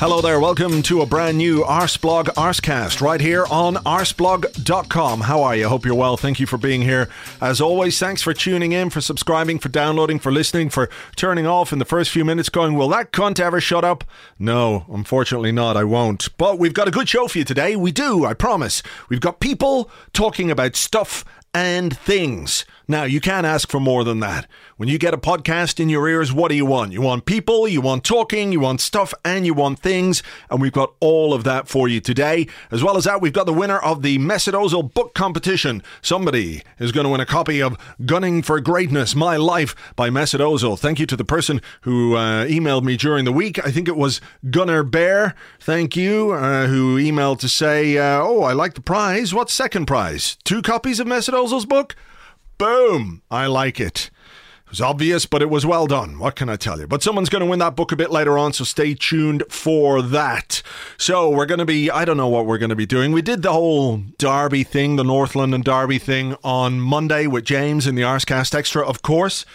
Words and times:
Hello 0.00 0.22
there, 0.22 0.40
welcome 0.40 0.80
to 0.84 1.02
a 1.02 1.06
brand 1.06 1.36
new 1.36 1.62
Arseblog 1.62 2.28
Arsecast 2.28 3.02
right 3.02 3.20
here 3.20 3.44
on 3.50 3.74
arseblog.com. 3.74 5.20
How 5.20 5.42
are 5.42 5.54
you? 5.54 5.68
Hope 5.68 5.84
you're 5.84 5.94
well. 5.94 6.16
Thank 6.16 6.40
you 6.40 6.46
for 6.46 6.56
being 6.56 6.80
here. 6.80 7.10
As 7.38 7.60
always, 7.60 7.98
thanks 7.98 8.22
for 8.22 8.32
tuning 8.32 8.72
in, 8.72 8.88
for 8.88 9.02
subscribing, 9.02 9.58
for 9.58 9.68
downloading, 9.68 10.18
for 10.18 10.32
listening, 10.32 10.70
for 10.70 10.88
turning 11.16 11.46
off 11.46 11.70
in 11.70 11.80
the 11.80 11.84
first 11.84 12.10
few 12.12 12.24
minutes 12.24 12.48
going, 12.48 12.76
Will 12.76 12.88
that 12.88 13.12
cunt 13.12 13.38
ever 13.38 13.60
shut 13.60 13.84
up? 13.84 14.02
No, 14.38 14.86
unfortunately 14.88 15.52
not. 15.52 15.76
I 15.76 15.84
won't. 15.84 16.34
But 16.38 16.58
we've 16.58 16.72
got 16.72 16.88
a 16.88 16.92
good 16.92 17.10
show 17.10 17.28
for 17.28 17.36
you 17.36 17.44
today. 17.44 17.76
We 17.76 17.92
do, 17.92 18.24
I 18.24 18.32
promise. 18.32 18.82
We've 19.10 19.20
got 19.20 19.38
people 19.38 19.90
talking 20.14 20.50
about 20.50 20.76
stuff 20.76 21.26
and 21.52 21.94
things. 21.94 22.64
Now, 22.90 23.04
you 23.04 23.20
can't 23.20 23.46
ask 23.46 23.70
for 23.70 23.78
more 23.78 24.02
than 24.02 24.18
that. 24.18 24.48
When 24.76 24.88
you 24.88 24.98
get 24.98 25.14
a 25.14 25.16
podcast 25.16 25.78
in 25.78 25.88
your 25.88 26.08
ears, 26.08 26.32
what 26.32 26.48
do 26.48 26.56
you 26.56 26.66
want? 26.66 26.90
You 26.90 27.00
want 27.00 27.24
people, 27.24 27.68
you 27.68 27.80
want 27.80 28.02
talking, 28.02 28.50
you 28.50 28.58
want 28.58 28.80
stuff, 28.80 29.14
and 29.24 29.46
you 29.46 29.54
want 29.54 29.78
things. 29.78 30.24
And 30.50 30.60
we've 30.60 30.72
got 30.72 30.94
all 30.98 31.32
of 31.32 31.44
that 31.44 31.68
for 31.68 31.86
you 31.86 32.00
today. 32.00 32.48
As 32.72 32.82
well 32.82 32.96
as 32.96 33.04
that, 33.04 33.20
we've 33.20 33.32
got 33.32 33.46
the 33.46 33.52
winner 33.52 33.78
of 33.78 34.02
the 34.02 34.18
Ozil 34.18 34.92
book 34.92 35.14
competition. 35.14 35.84
Somebody 36.02 36.62
is 36.80 36.90
going 36.90 37.04
to 37.04 37.10
win 37.10 37.20
a 37.20 37.26
copy 37.26 37.62
of 37.62 37.78
Gunning 38.04 38.42
for 38.42 38.60
Greatness 38.60 39.14
My 39.14 39.36
Life 39.36 39.76
by 39.94 40.10
Ozil. 40.10 40.76
Thank 40.76 40.98
you 40.98 41.06
to 41.06 41.16
the 41.16 41.24
person 41.24 41.62
who 41.82 42.16
uh, 42.16 42.46
emailed 42.46 42.82
me 42.82 42.96
during 42.96 43.24
the 43.24 43.32
week. 43.32 43.64
I 43.64 43.70
think 43.70 43.86
it 43.86 43.96
was 43.96 44.20
Gunnar 44.50 44.82
Bear. 44.82 45.36
Thank 45.60 45.94
you, 45.94 46.32
uh, 46.32 46.66
who 46.66 46.96
emailed 46.96 47.38
to 47.38 47.48
say, 47.48 47.98
uh, 47.98 48.20
Oh, 48.20 48.42
I 48.42 48.52
like 48.52 48.74
the 48.74 48.80
prize. 48.80 49.32
What's 49.32 49.54
second 49.54 49.86
prize? 49.86 50.36
Two 50.42 50.60
copies 50.60 50.98
of 50.98 51.06
Ozil's 51.06 51.66
book? 51.66 51.94
Boom! 52.60 53.22
I 53.30 53.46
like 53.46 53.80
it. 53.80 54.10
It 54.66 54.70
was 54.70 54.82
obvious, 54.82 55.24
but 55.24 55.40
it 55.40 55.48
was 55.48 55.64
well 55.64 55.86
done. 55.86 56.18
What 56.18 56.36
can 56.36 56.50
I 56.50 56.56
tell 56.56 56.78
you? 56.78 56.86
But 56.86 57.02
someone's 57.02 57.30
going 57.30 57.40
to 57.40 57.46
win 57.46 57.58
that 57.60 57.74
book 57.74 57.90
a 57.90 57.96
bit 57.96 58.10
later 58.10 58.36
on, 58.36 58.52
so 58.52 58.64
stay 58.64 58.92
tuned 58.92 59.44
for 59.48 60.02
that. 60.02 60.60
So 60.98 61.30
we're 61.30 61.46
going 61.46 61.60
to 61.60 61.64
be, 61.64 61.90
I 61.90 62.04
don't 62.04 62.18
know 62.18 62.28
what 62.28 62.44
we're 62.44 62.58
going 62.58 62.68
to 62.68 62.76
be 62.76 62.84
doing. 62.84 63.12
We 63.12 63.22
did 63.22 63.40
the 63.40 63.52
whole 63.52 64.02
Derby 64.18 64.62
thing, 64.62 64.96
the 64.96 65.04
North 65.04 65.34
London 65.34 65.62
Derby 65.62 65.98
thing 65.98 66.36
on 66.44 66.82
Monday 66.82 67.26
with 67.26 67.46
James 67.46 67.86
in 67.86 67.94
the 67.94 68.02
Arsecast 68.02 68.54
Extra, 68.54 68.86
of 68.86 69.00
course. 69.00 69.46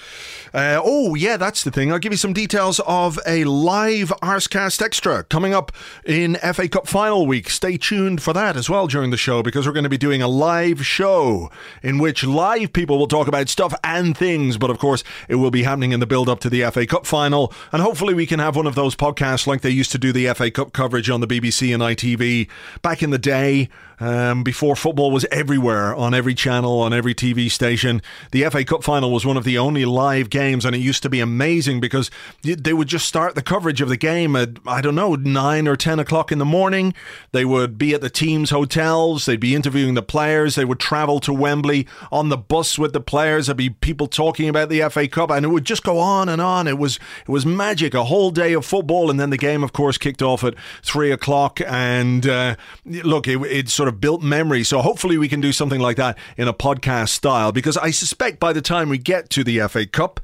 Uh, 0.56 0.80
oh, 0.82 1.16
yeah, 1.16 1.36
that's 1.36 1.66
the 1.66 1.70
thing. 1.70 1.92
I'll 1.92 2.00
give 2.00 2.14
you 2.14 2.18
some 2.18 2.32
details 2.32 2.80
of 2.88 3.20
a 3.28 3.44
live 3.44 4.08
Arsecast 4.22 4.82
Extra 4.82 5.26
coming 5.26 5.54
up 5.54 5.74
in 6.06 6.36
FA 6.36 6.70
Cup 6.70 6.88
final 6.88 7.28
week. 7.28 7.50
Stay 7.50 7.76
tuned 7.76 8.22
for 8.22 8.32
that 8.32 8.56
as 8.56 8.70
well 8.70 8.88
during 8.88 9.12
the 9.12 9.18
show 9.18 9.44
because 9.44 9.68
we're 9.68 9.74
going 9.74 9.84
to 9.84 9.90
be 9.90 9.98
doing 9.98 10.22
a 10.22 10.30
live 10.30 10.86
show 10.86 11.52
in 11.84 11.98
which 11.98 12.24
live 12.24 12.72
people 12.72 12.98
will 12.98 13.10
talk 13.10 13.28
about 13.28 13.50
stuff 13.50 13.76
and 13.84 14.18
things. 14.18 14.58
But 14.58 14.70
of 14.70 14.80
course, 14.80 15.04
it 15.28 15.36
will 15.36 15.52
be 15.52 15.64
happening 15.64 15.92
in 15.92 16.00
the 16.00 16.08
build 16.08 16.30
up 16.30 16.40
to 16.40 16.50
the 16.50 16.64
FA 16.72 16.88
Cup 16.88 17.06
final. 17.06 17.52
And 17.74 17.82
hopefully, 17.82 18.14
we 18.14 18.26
can 18.26 18.40
have 18.40 18.56
one 18.56 18.66
of 18.66 18.76
those 18.76 18.96
podcasts 18.96 19.46
like 19.46 19.60
they 19.60 19.72
used 19.72 19.92
to 19.92 19.98
do 19.98 20.14
the 20.14 20.34
FA 20.36 20.50
Cup 20.52 20.72
coverage 20.72 21.10
on 21.10 21.20
the 21.20 21.28
BBC 21.28 21.74
and 21.74 21.84
ITV 21.84 22.48
back 22.82 23.04
in 23.04 23.10
the 23.10 23.20
day 23.20 23.68
um, 24.00 24.44
before 24.44 24.76
football 24.76 25.12
was 25.12 25.26
everywhere 25.32 25.96
on 25.96 26.14
every 26.14 26.34
channel, 26.34 26.80
on 26.82 26.94
every 26.94 27.14
TV 27.14 27.50
station. 27.50 28.02
The 28.32 28.50
FA 28.50 28.64
Cup 28.64 28.84
final 28.84 29.12
was 29.12 29.26
one 29.26 29.38
of 29.38 29.44
the 29.44 29.58
only 29.58 29.86
live 29.86 30.30
games, 30.30 30.66
and 30.66 30.76
it 30.76 30.80
used 30.80 31.04
to 31.04 31.10
be 31.10 31.20
amazing 31.20 31.80
because 31.80 32.12
they 32.42 32.74
would 32.74 32.88
just 32.88 33.08
start 33.08 33.36
the 33.36 33.42
coverage 33.42 33.82
of 33.82 33.90
the 33.90 33.98
game 33.98 34.36
at, 34.36 34.50
I 34.66 34.82
don't 34.82 34.96
know, 34.96 35.16
9 35.16 35.68
or 35.68 35.76
10 35.76 36.00
o'clock 36.00 36.32
in 36.32 36.40
the 36.40 36.46
morning. 36.46 36.94
They 37.32 37.46
would 37.46 37.78
be 37.78 37.94
at 37.94 38.02
the 38.02 38.10
team's 38.10 38.50
hotels, 38.50 39.26
they'd 39.26 39.40
be 39.40 39.56
interviewing 39.56 39.94
the 39.94 40.04
players, 40.04 40.56
they 40.56 40.66
would 40.66 40.80
travel 40.80 41.20
to 41.22 41.34
Wembley 41.34 41.88
on 42.12 42.30
the 42.30 42.38
bus 42.38 42.78
with 42.78 42.94
the 42.94 43.02
players, 43.02 43.48
there'd 43.48 43.58
be 43.58 43.70
people 43.70 44.08
talking 44.08 44.50
about 44.50 44.70
the 44.70 44.88
FA 44.90 45.08
Cup, 45.08 45.32
and 45.32 45.46
it 45.46 45.50
would 45.50 45.66
just 45.66 45.84
go 45.84 46.00
on 46.00 46.30
and 46.30 46.42
on. 46.42 46.68
It 46.68 46.78
was, 46.78 47.00
it 47.22 47.30
was 47.30 47.46
magic, 47.46 47.94
a 47.94 48.06
whole 48.06 48.32
day 48.32 48.54
of 48.54 48.66
football, 48.66 49.10
and 49.10 49.20
then 49.20 49.30
the 49.30 49.38
game, 49.38 49.64
of 49.64 49.74
course, 49.74 49.98
kicked 49.98 50.22
off 50.22 50.44
at 50.44 50.56
3 50.84 51.12
o'clock. 51.12 51.62
And 51.66 52.28
uh, 52.28 52.56
look, 52.86 53.28
it, 53.28 53.42
it 53.44 53.70
sort 53.70 53.84
sort 53.85 53.94
of 53.94 54.01
built 54.01 54.23
memory. 54.23 54.63
So 54.63 54.81
hopefully 54.81 55.19
we 55.19 55.29
can 55.29 55.41
do 55.41 55.51
something 55.51 55.79
like 55.79 55.97
that 55.97 56.18
in 56.38 56.47
a 56.47 56.53
podcast 56.53 57.09
style 57.09 57.51
because 57.51 57.78
I 57.78 57.91
suspect 57.91 58.40
by 58.40 58.51
the 58.51 58.62
time 58.62 58.90
we 58.90 58.97
get 58.97 59.29
to 59.31 59.44
the 59.44 59.59
FA 59.68 59.85
Cup, 59.85 60.19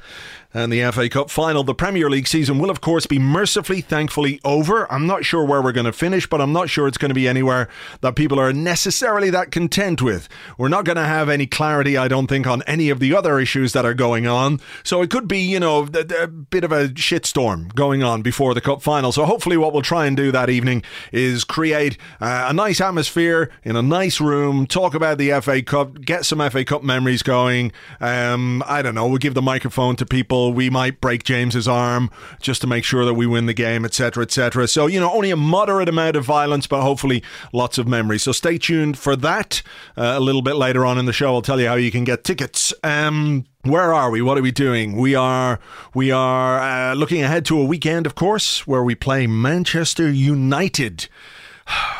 and 0.53 0.71
the 0.71 0.89
FA 0.91 1.09
Cup 1.09 1.29
final. 1.29 1.63
The 1.63 1.73
Premier 1.73 2.09
League 2.09 2.27
season 2.27 2.59
will, 2.59 2.69
of 2.69 2.81
course, 2.81 3.05
be 3.05 3.19
mercifully, 3.19 3.81
thankfully 3.81 4.39
over. 4.43 4.91
I'm 4.91 5.07
not 5.07 5.25
sure 5.25 5.43
where 5.43 5.61
we're 5.61 5.71
going 5.71 5.85
to 5.85 5.93
finish, 5.93 6.27
but 6.27 6.41
I'm 6.41 6.53
not 6.53 6.69
sure 6.69 6.87
it's 6.87 6.97
going 6.97 7.09
to 7.09 7.15
be 7.15 7.27
anywhere 7.27 7.69
that 8.01 8.15
people 8.15 8.39
are 8.39 8.51
necessarily 8.51 9.29
that 9.29 9.51
content 9.51 10.01
with. 10.01 10.27
We're 10.57 10.67
not 10.69 10.85
going 10.85 10.97
to 10.97 11.05
have 11.05 11.29
any 11.29 11.47
clarity, 11.47 11.97
I 11.97 12.07
don't 12.07 12.27
think, 12.27 12.47
on 12.47 12.61
any 12.63 12.89
of 12.89 12.99
the 12.99 13.15
other 13.15 13.39
issues 13.39 13.73
that 13.73 13.85
are 13.85 13.93
going 13.93 14.27
on. 14.27 14.59
So 14.83 15.01
it 15.01 15.09
could 15.09 15.27
be, 15.27 15.39
you 15.39 15.59
know, 15.59 15.87
a, 15.93 16.23
a 16.23 16.27
bit 16.27 16.63
of 16.63 16.71
a 16.71 16.89
shitstorm 16.89 17.73
going 17.73 18.03
on 18.03 18.21
before 18.21 18.53
the 18.53 18.61
Cup 18.61 18.81
final. 18.81 19.11
So 19.11 19.25
hopefully, 19.25 19.57
what 19.57 19.73
we'll 19.73 19.81
try 19.81 20.05
and 20.05 20.17
do 20.17 20.31
that 20.31 20.49
evening 20.49 20.83
is 21.11 21.43
create 21.43 21.97
uh, 22.19 22.47
a 22.49 22.53
nice 22.53 22.81
atmosphere 22.81 23.49
in 23.63 23.75
a 23.75 23.81
nice 23.81 24.19
room, 24.19 24.67
talk 24.67 24.93
about 24.93 25.17
the 25.17 25.39
FA 25.41 25.61
Cup, 25.61 26.01
get 26.01 26.25
some 26.25 26.39
FA 26.49 26.65
Cup 26.65 26.83
memories 26.83 27.23
going. 27.23 27.71
Um, 27.99 28.63
I 28.65 28.81
don't 28.81 28.95
know, 28.95 29.07
we'll 29.07 29.17
give 29.17 29.33
the 29.33 29.41
microphone 29.41 29.95
to 29.97 30.05
people 30.05 30.40
we 30.49 30.69
might 30.69 31.01
break 31.01 31.23
James's 31.23 31.67
arm 31.67 32.09
just 32.41 32.61
to 32.61 32.67
make 32.67 32.83
sure 32.83 33.05
that 33.05 33.13
we 33.13 33.25
win 33.25 33.45
the 33.45 33.53
game, 33.53 33.85
etc., 33.85 34.23
etc. 34.23 34.67
So, 34.67 34.87
you 34.87 34.99
know, 34.99 35.11
only 35.11 35.31
a 35.31 35.35
moderate 35.35 35.89
amount 35.89 36.15
of 36.15 36.25
violence, 36.25 36.67
but 36.67 36.81
hopefully 36.81 37.23
lots 37.53 37.77
of 37.77 37.87
memories. 37.87 38.23
So 38.23 38.31
stay 38.31 38.57
tuned 38.57 38.97
for 38.97 39.15
that. 39.17 39.61
Uh, 39.97 40.13
a 40.15 40.19
little 40.19 40.41
bit 40.41 40.55
later 40.55 40.85
on 40.85 40.97
in 40.97 41.05
the 41.05 41.13
show, 41.13 41.33
I'll 41.33 41.41
tell 41.41 41.59
you 41.59 41.67
how 41.67 41.75
you 41.75 41.91
can 41.91 42.03
get 42.03 42.23
tickets. 42.23 42.73
Um, 42.83 43.45
where 43.63 43.93
are 43.93 44.09
we? 44.09 44.21
What 44.21 44.37
are 44.37 44.41
we 44.41 44.51
doing? 44.51 44.97
We 44.97 45.13
are 45.13 45.59
we 45.93 46.11
are 46.11 46.59
uh, 46.59 46.93
looking 46.95 47.21
ahead 47.21 47.45
to 47.45 47.59
a 47.59 47.65
weekend, 47.65 48.05
of 48.05 48.15
course, 48.15 48.65
where 48.65 48.83
we 48.83 48.95
play 48.95 49.27
Manchester 49.27 50.09
United. 50.09 51.07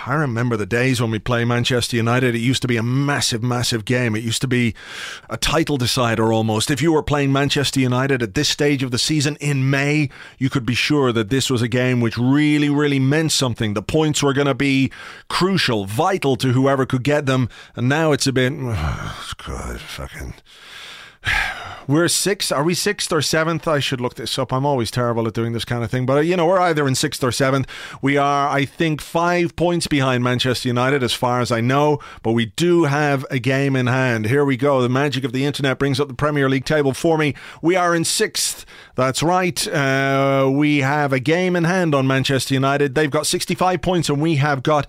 I 0.06 0.16
remember 0.16 0.58
the 0.58 0.66
days 0.66 1.00
when 1.00 1.12
we 1.12 1.20
play 1.20 1.46
Manchester 1.46 1.96
United. 1.96 2.34
It 2.34 2.40
used 2.40 2.62
to 2.64 2.68
be 2.68 2.78
a 2.78 2.84
massive, 2.84 3.44
massive 3.44 3.86
game. 3.86 4.16
It 4.16 4.24
used 4.24 4.42
to 4.42 4.48
be 4.48 4.74
a 5.30 5.38
title 5.38 5.78
decider 5.78 6.34
almost. 6.34 6.72
If 6.72 6.82
you 6.82 6.94
were 6.94 7.04
playing 7.04 7.32
Manchester 7.32 7.80
United 7.80 8.24
at 8.24 8.34
this 8.34 8.50
stage 8.50 8.84
of 8.84 8.92
the 8.92 8.98
season 8.98 9.38
in 9.40 9.70
May, 9.70 10.10
you 10.38 10.50
could 10.50 10.66
be 10.66 10.74
sure 10.74 11.12
that 11.12 11.30
this 11.30 11.50
was 11.50 11.62
a 11.62 11.68
game 11.68 12.02
which 12.02 12.18
really, 12.18 12.70
really 12.70 13.00
meant 13.00 13.32
something. 13.32 13.74
The 13.74 13.84
points 13.84 14.24
were 14.24 14.34
going 14.34 14.48
to 14.48 14.56
be 14.56 14.92
crucial, 15.30 15.86
vital 15.86 16.36
to 16.38 16.52
whoever 16.52 16.86
could 16.86 17.04
get 17.04 17.26
them. 17.26 17.48
And 17.76 17.88
now 17.88 18.12
it's 18.12 18.28
a 18.28 18.34
bit, 18.34 18.54
oh, 18.56 19.34
God, 19.46 19.80
fucking. 19.80 20.34
We're 21.88 22.08
sixth. 22.08 22.52
Are 22.52 22.64
we 22.64 22.74
sixth 22.74 23.12
or 23.12 23.22
seventh? 23.22 23.68
I 23.68 23.80
should 23.80 24.00
look 24.00 24.16
this 24.16 24.38
up. 24.38 24.54
I'm 24.54 24.66
always 24.66 24.92
terrible 24.92 25.28
at 25.28 25.34
doing 25.34 25.52
this 25.52 25.66
kind 25.66 25.84
of 25.84 25.92
thing. 25.92 26.06
But, 26.06 26.18
uh, 26.18 26.22
you 26.22 26.38
know, 26.38 26.46
we're 26.46 26.60
either 26.60 26.88
in 26.88 26.96
sixth 26.96 27.24
or 27.24 27.32
seventh. 27.32 27.68
We 28.02 28.18
are, 28.18 28.50
I 28.50 28.66
think, 28.66 29.02
five 29.02 29.56
points 29.56 29.88
behind 29.88 30.24
Manchester 30.24 30.70
United, 30.70 31.04
as 31.04 31.14
far 31.14 31.42
as 31.42 31.52
I 31.52 31.60
know. 31.60 32.00
But 32.24 32.32
we 32.32 32.46
do 32.46 32.86
have 32.86 33.26
a 33.30 33.40
game 33.40 33.76
in 33.76 33.88
hand. 33.88 34.28
Here 34.28 34.46
we 34.46 34.58
go. 34.58 34.82
The 34.82 34.90
magic 34.90 35.24
of 35.24 35.34
the 35.34 35.44
internet 35.44 35.80
brings 35.80 36.00
up 36.00 36.08
the 36.08 36.14
Premier 36.14 36.48
League 36.48 36.66
table 36.66 36.94
for 36.94 37.18
me. 37.18 37.34
We 37.62 37.76
are 37.76 37.96
in 37.96 38.06
sixth. 38.06 38.66
That's 39.02 39.24
right. 39.24 39.68
Uh, 39.68 40.48
we 40.54 40.82
have 40.82 41.12
a 41.12 41.20
game 41.20 41.56
in 41.56 41.64
hand 41.64 41.96
on 41.96 42.06
Manchester 42.06 42.54
United. 42.54 42.94
They've 42.94 43.10
got 43.10 43.26
65 43.26 43.82
points, 43.82 44.10
and 44.10 44.22
we 44.22 44.36
have 44.36 44.62
got 44.62 44.86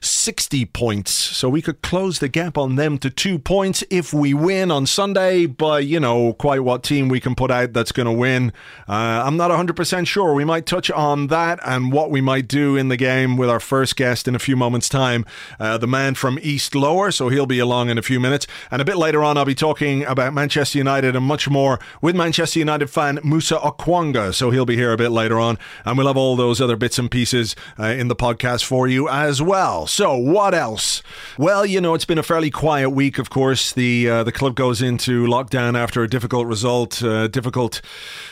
60 0.00 0.64
points. 0.66 1.10
So 1.10 1.48
we 1.48 1.60
could 1.60 1.82
close 1.82 2.20
the 2.20 2.28
gap 2.28 2.56
on 2.56 2.76
them 2.76 2.98
to 2.98 3.10
two 3.10 3.36
points 3.36 3.82
if 3.90 4.14
we 4.14 4.32
win 4.32 4.70
on 4.70 4.86
Sunday. 4.86 5.46
But 5.46 5.86
you 5.86 5.98
know, 5.98 6.34
quite 6.34 6.60
what 6.60 6.84
team 6.84 7.08
we 7.08 7.18
can 7.18 7.34
put 7.34 7.50
out 7.50 7.72
that's 7.72 7.90
going 7.90 8.06
to 8.06 8.12
win. 8.12 8.52
Uh, 8.88 9.24
I'm 9.26 9.36
not 9.36 9.50
100% 9.50 10.06
sure. 10.06 10.34
We 10.34 10.44
might 10.44 10.64
touch 10.64 10.88
on 10.92 11.26
that 11.26 11.58
and 11.64 11.90
what 11.90 12.12
we 12.12 12.20
might 12.20 12.46
do 12.46 12.76
in 12.76 12.86
the 12.86 12.96
game 12.96 13.36
with 13.36 13.50
our 13.50 13.58
first 13.58 13.96
guest 13.96 14.28
in 14.28 14.36
a 14.36 14.38
few 14.38 14.54
moments' 14.54 14.88
time, 14.88 15.26
uh, 15.58 15.78
the 15.78 15.88
man 15.88 16.14
from 16.14 16.38
East 16.42 16.76
Lower. 16.76 17.10
So 17.10 17.28
he'll 17.28 17.44
be 17.44 17.58
along 17.58 17.90
in 17.90 17.98
a 17.98 18.02
few 18.02 18.20
minutes. 18.20 18.46
And 18.70 18.80
a 18.80 18.84
bit 18.84 18.98
later 18.98 19.24
on, 19.24 19.36
I'll 19.36 19.44
be 19.44 19.56
talking 19.56 20.04
about 20.04 20.32
Manchester 20.32 20.78
United 20.78 21.16
and 21.16 21.24
much 21.24 21.50
more 21.50 21.80
with 22.00 22.14
Manchester 22.14 22.60
United 22.60 22.88
fan 22.88 23.18
Musa 23.24 23.47
Okwonga. 23.56 24.34
So 24.34 24.50
he'll 24.50 24.66
be 24.66 24.76
here 24.76 24.92
a 24.92 24.96
bit 24.96 25.10
later 25.10 25.38
on. 25.38 25.58
And 25.84 25.96
we'll 25.96 26.06
have 26.06 26.16
all 26.16 26.36
those 26.36 26.60
other 26.60 26.76
bits 26.76 26.98
and 26.98 27.10
pieces 27.10 27.56
uh, 27.78 27.84
in 27.84 28.08
the 28.08 28.16
podcast 28.16 28.64
for 28.64 28.88
you 28.88 29.08
as 29.08 29.40
well. 29.40 29.86
So, 29.86 30.16
what 30.16 30.54
else? 30.54 31.02
Well, 31.38 31.64
you 31.64 31.80
know, 31.80 31.94
it's 31.94 32.04
been 32.04 32.18
a 32.18 32.22
fairly 32.22 32.50
quiet 32.50 32.90
week, 32.90 33.18
of 33.18 33.30
course. 33.30 33.72
The, 33.72 34.08
uh, 34.08 34.24
the 34.24 34.32
club 34.32 34.54
goes 34.54 34.82
into 34.82 35.26
lockdown 35.26 35.78
after 35.78 36.02
a 36.02 36.08
difficult 36.08 36.46
result, 36.46 37.02
uh, 37.02 37.28
difficult 37.28 37.80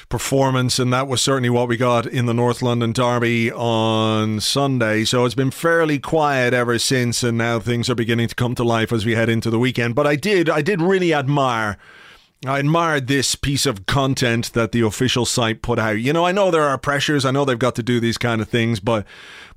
performance, 0.09 0.79
and 0.79 0.93
that 0.93 1.09
was 1.09 1.21
certainly 1.21 1.51
what 1.51 1.69
we 1.69 1.77
got 1.77 2.07
in 2.07 2.27
the 2.27 2.35
North 2.35 2.63
London 2.63 2.93
Derby 2.93 3.53
on 3.53 4.41
Sunday. 4.41 5.05
So 5.05 5.25
it's 5.25 5.35
been 5.35 5.51
fairly 5.51 5.99
quiet 5.99 6.55
ever 6.55 6.79
since, 6.79 7.23
and 7.23 7.37
now 7.39 7.59
things 7.59 7.91
are 7.91 7.95
beginning 7.95 8.29
to 8.29 8.35
come 8.35 8.55
to 8.55 8.65
life 8.65 8.93
as 8.93 9.05
we 9.05 9.15
head 9.15 9.29
into 9.29 9.51
the 9.51 9.59
weekend. 9.59 9.95
But 9.95 10.07
I 10.07 10.17
did, 10.17 10.49
I 10.49 10.63
did 10.63 10.81
really 10.81 11.13
admire. 11.13 11.79
I 12.45 12.59
admired 12.59 13.07
this 13.07 13.35
piece 13.35 13.65
of 13.65 13.87
content 13.87 14.53
that 14.53 14.73
the 14.73 14.83
official 14.83 15.25
site 15.25 15.63
put 15.63 15.79
out. 15.79 15.99
You 15.99 16.13
know, 16.13 16.27
I 16.27 16.33
know 16.33 16.51
there 16.51 16.63
are 16.63 16.79
pressures. 16.79 17.25
I 17.25 17.31
know 17.31 17.45
they've 17.45 17.59
got 17.59 17.75
to 17.77 17.83
do 17.83 17.99
these 17.99 18.19
kind 18.19 18.41
of 18.43 18.49
things, 18.49 18.79
but 18.79 19.07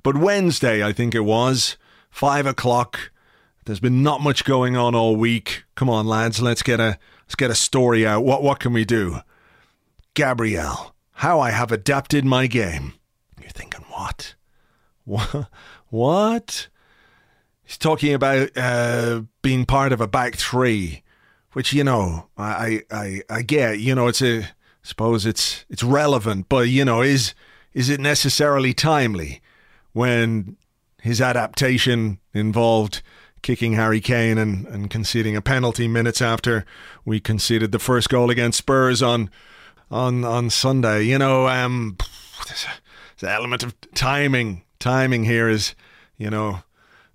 but 0.02 0.16
Wednesday, 0.16 0.84
I 0.84 0.92
think 0.92 1.14
it 1.14 1.20
was 1.20 1.76
five 2.10 2.46
o'clock. 2.46 3.10
There's 3.66 3.80
been 3.80 4.02
not 4.02 4.22
much 4.22 4.44
going 4.44 4.76
on 4.76 4.94
all 4.94 5.14
week. 5.14 5.64
Come 5.74 5.90
on, 5.90 6.06
lads, 6.06 6.40
let's 6.40 6.62
get 6.62 6.80
a 6.80 6.98
let's 7.24 7.36
get 7.36 7.50
a 7.50 7.54
story 7.54 8.06
out. 8.06 8.24
What 8.24 8.42
what 8.42 8.60
can 8.60 8.72
we 8.72 8.84
do? 8.84 9.20
Gabriel, 10.14 10.94
how 11.12 11.38
I 11.38 11.50
have 11.50 11.70
adapted 11.70 12.24
my 12.24 12.46
game. 12.46 12.94
You're 13.40 13.50
thinking, 13.50 13.84
what? 13.90 14.34
What? 15.04 15.48
What? 15.88 16.68
He's 17.64 17.78
talking 17.78 18.14
about 18.14 18.50
uh, 18.56 19.22
being 19.42 19.66
part 19.66 19.92
of 19.92 20.00
a 20.00 20.08
back 20.08 20.36
three, 20.36 21.02
which 21.52 21.72
you 21.72 21.84
know 21.84 22.28
I, 22.36 22.82
I 22.90 23.22
I 23.28 23.42
get. 23.42 23.80
You 23.80 23.94
know, 23.94 24.08
it's 24.08 24.22
a 24.22 24.48
suppose 24.82 25.26
it's 25.26 25.64
it's 25.68 25.82
relevant, 25.82 26.48
but 26.48 26.68
you 26.68 26.84
know, 26.84 27.02
is 27.02 27.34
is 27.72 27.88
it 27.88 28.00
necessarily 28.00 28.72
timely 28.72 29.40
when 29.92 30.56
his 31.00 31.20
adaptation 31.20 32.18
involved 32.34 33.02
kicking 33.42 33.72
Harry 33.72 34.00
Kane 34.00 34.38
and, 34.38 34.66
and 34.66 34.90
conceding 34.90 35.34
a 35.34 35.40
penalty 35.40 35.88
minutes 35.88 36.20
after 36.20 36.64
we 37.04 37.20
conceded 37.20 37.72
the 37.72 37.78
first 37.78 38.08
goal 38.08 38.30
against 38.30 38.58
Spurs 38.58 39.02
on 39.02 39.30
on 39.90 40.24
on 40.24 40.50
Sunday. 40.50 41.02
You 41.04 41.18
know, 41.18 41.48
um, 41.48 41.96
there's, 42.46 42.64
a, 42.64 42.68
there's 43.18 43.30
an 43.30 43.36
element 43.36 43.62
of 43.62 43.74
timing. 43.94 44.62
Timing 44.78 45.24
here 45.24 45.48
is, 45.48 45.74
you 46.16 46.30
know, 46.30 46.60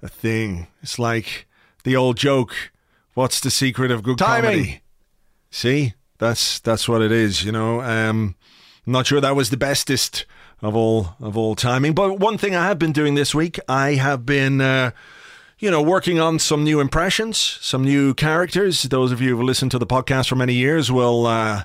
a 0.01 0.07
thing. 0.07 0.67
It's 0.81 0.99
like 0.99 1.47
the 1.83 1.95
old 1.95 2.17
joke. 2.17 2.71
What's 3.15 3.39
the 3.39 3.49
secret 3.49 3.91
of 3.91 4.03
good 4.03 4.17
timing? 4.17 4.51
comedy? 4.51 4.81
See, 5.49 5.93
that's 6.17 6.59
that's 6.59 6.87
what 6.87 7.01
it 7.01 7.11
is. 7.11 7.43
You 7.43 7.51
know, 7.53 7.81
um, 7.81 8.35
I'm 8.85 8.93
not 8.93 9.07
sure 9.07 9.21
that 9.21 9.35
was 9.35 9.49
the 9.49 9.57
bestest 9.57 10.25
of 10.61 10.75
all 10.75 11.15
of 11.19 11.37
all 11.37 11.55
timing. 11.55 11.93
But 11.93 12.19
one 12.19 12.37
thing 12.37 12.55
I 12.55 12.67
have 12.67 12.77
been 12.77 12.91
doing 12.91 13.15
this 13.15 13.33
week, 13.33 13.59
I 13.67 13.95
have 13.95 14.25
been. 14.25 14.61
Uh, 14.61 14.91
you 15.57 15.71
know, 15.71 15.81
working 15.81 16.19
on 16.19 16.37
some 16.37 16.65
new 16.65 16.81
impressions, 16.81 17.37
some 17.61 17.81
new 17.81 18.13
characters. 18.13 18.83
Those 18.83 19.13
of 19.13 19.21
you 19.21 19.29
who've 19.29 19.45
listened 19.45 19.71
to 19.71 19.79
the 19.79 19.87
podcast 19.87 20.27
for 20.27 20.35
many 20.35 20.53
years 20.53 20.91
will 20.91 21.25
uh, 21.25 21.63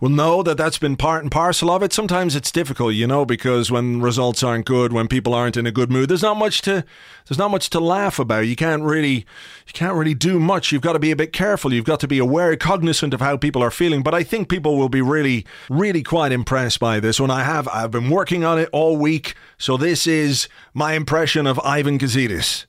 will 0.00 0.08
know 0.08 0.42
that 0.42 0.56
that's 0.56 0.78
been 0.78 0.96
part 0.96 1.22
and 1.22 1.30
parcel 1.30 1.70
of 1.70 1.82
it. 1.82 1.92
Sometimes 1.92 2.36
it's 2.36 2.50
difficult, 2.50 2.94
you 2.94 3.06
know, 3.06 3.24
because 3.24 3.70
when 3.70 4.00
results 4.00 4.42
aren't 4.42 4.66
good, 4.66 4.92
when 4.92 5.08
people 5.08 5.34
aren't 5.34 5.56
in 5.56 5.66
a 5.66 5.72
good 5.72 5.90
mood, 5.90 6.08
there's 6.08 6.22
not 6.22 6.36
much 6.36 6.62
to 6.62 6.84
there's 7.26 7.38
not 7.38 7.50
much 7.50 7.70
to 7.70 7.80
laugh 7.80 8.18
about. 8.18 8.46
You 8.46 8.56
can't 8.56 8.82
really 8.82 9.26
you 9.66 9.72
can't 9.72 9.94
really 9.94 10.14
do 10.14 10.38
much. 10.38 10.72
You've 10.72 10.82
got 10.82 10.94
to 10.94 10.98
be 10.98 11.10
a 11.10 11.16
bit 11.16 11.32
careful. 11.32 11.72
You've 11.72 11.84
got 11.84 12.00
to 12.00 12.08
be 12.08 12.18
aware, 12.18 12.56
cognizant 12.56 13.14
of 13.14 13.20
how 13.20 13.36
people 13.36 13.62
are 13.62 13.70
feeling. 13.70 14.02
But 14.02 14.14
I 14.14 14.22
think 14.22 14.48
people 14.48 14.76
will 14.76 14.88
be 14.88 15.02
really, 15.02 15.46
really 15.70 16.02
quite 16.02 16.32
impressed 16.32 16.80
by 16.80 17.00
this 17.00 17.20
one. 17.20 17.30
I 17.30 17.44
have 17.44 17.68
I've 17.68 17.90
been 17.90 18.10
working 18.10 18.44
on 18.44 18.58
it 18.58 18.68
all 18.72 18.96
week. 18.96 19.34
So 19.58 19.76
this 19.76 20.06
is 20.06 20.48
my 20.72 20.92
impression 20.94 21.46
of 21.46 21.60
Ivan 21.60 21.98
Gazidis. 21.98 22.66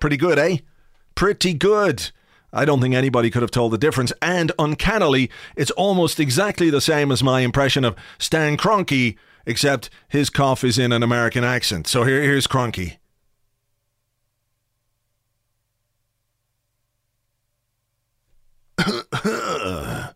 Pretty 0.00 0.16
good, 0.16 0.38
eh? 0.38 0.58
Pretty 1.14 1.54
good. 1.54 2.10
I 2.52 2.64
don't 2.64 2.80
think 2.80 2.94
anybody 2.94 3.30
could 3.30 3.42
have 3.42 3.50
told 3.50 3.72
the 3.72 3.78
difference. 3.78 4.12
And 4.20 4.50
uncannily, 4.58 5.30
it's 5.56 5.70
almost 5.72 6.18
exactly 6.18 6.70
the 6.70 6.80
same 6.80 7.12
as 7.12 7.22
my 7.22 7.40
impression 7.40 7.84
of 7.84 7.94
Stan 8.18 8.56
Kroenke, 8.56 9.16
except 9.46 9.90
his 10.08 10.30
cough 10.30 10.64
is 10.64 10.78
in 10.78 10.90
an 10.90 11.02
American 11.02 11.44
accent. 11.44 11.86
So 11.86 12.04
here, 12.04 12.22
here's 12.22 12.46
Kroenke. 12.46 12.96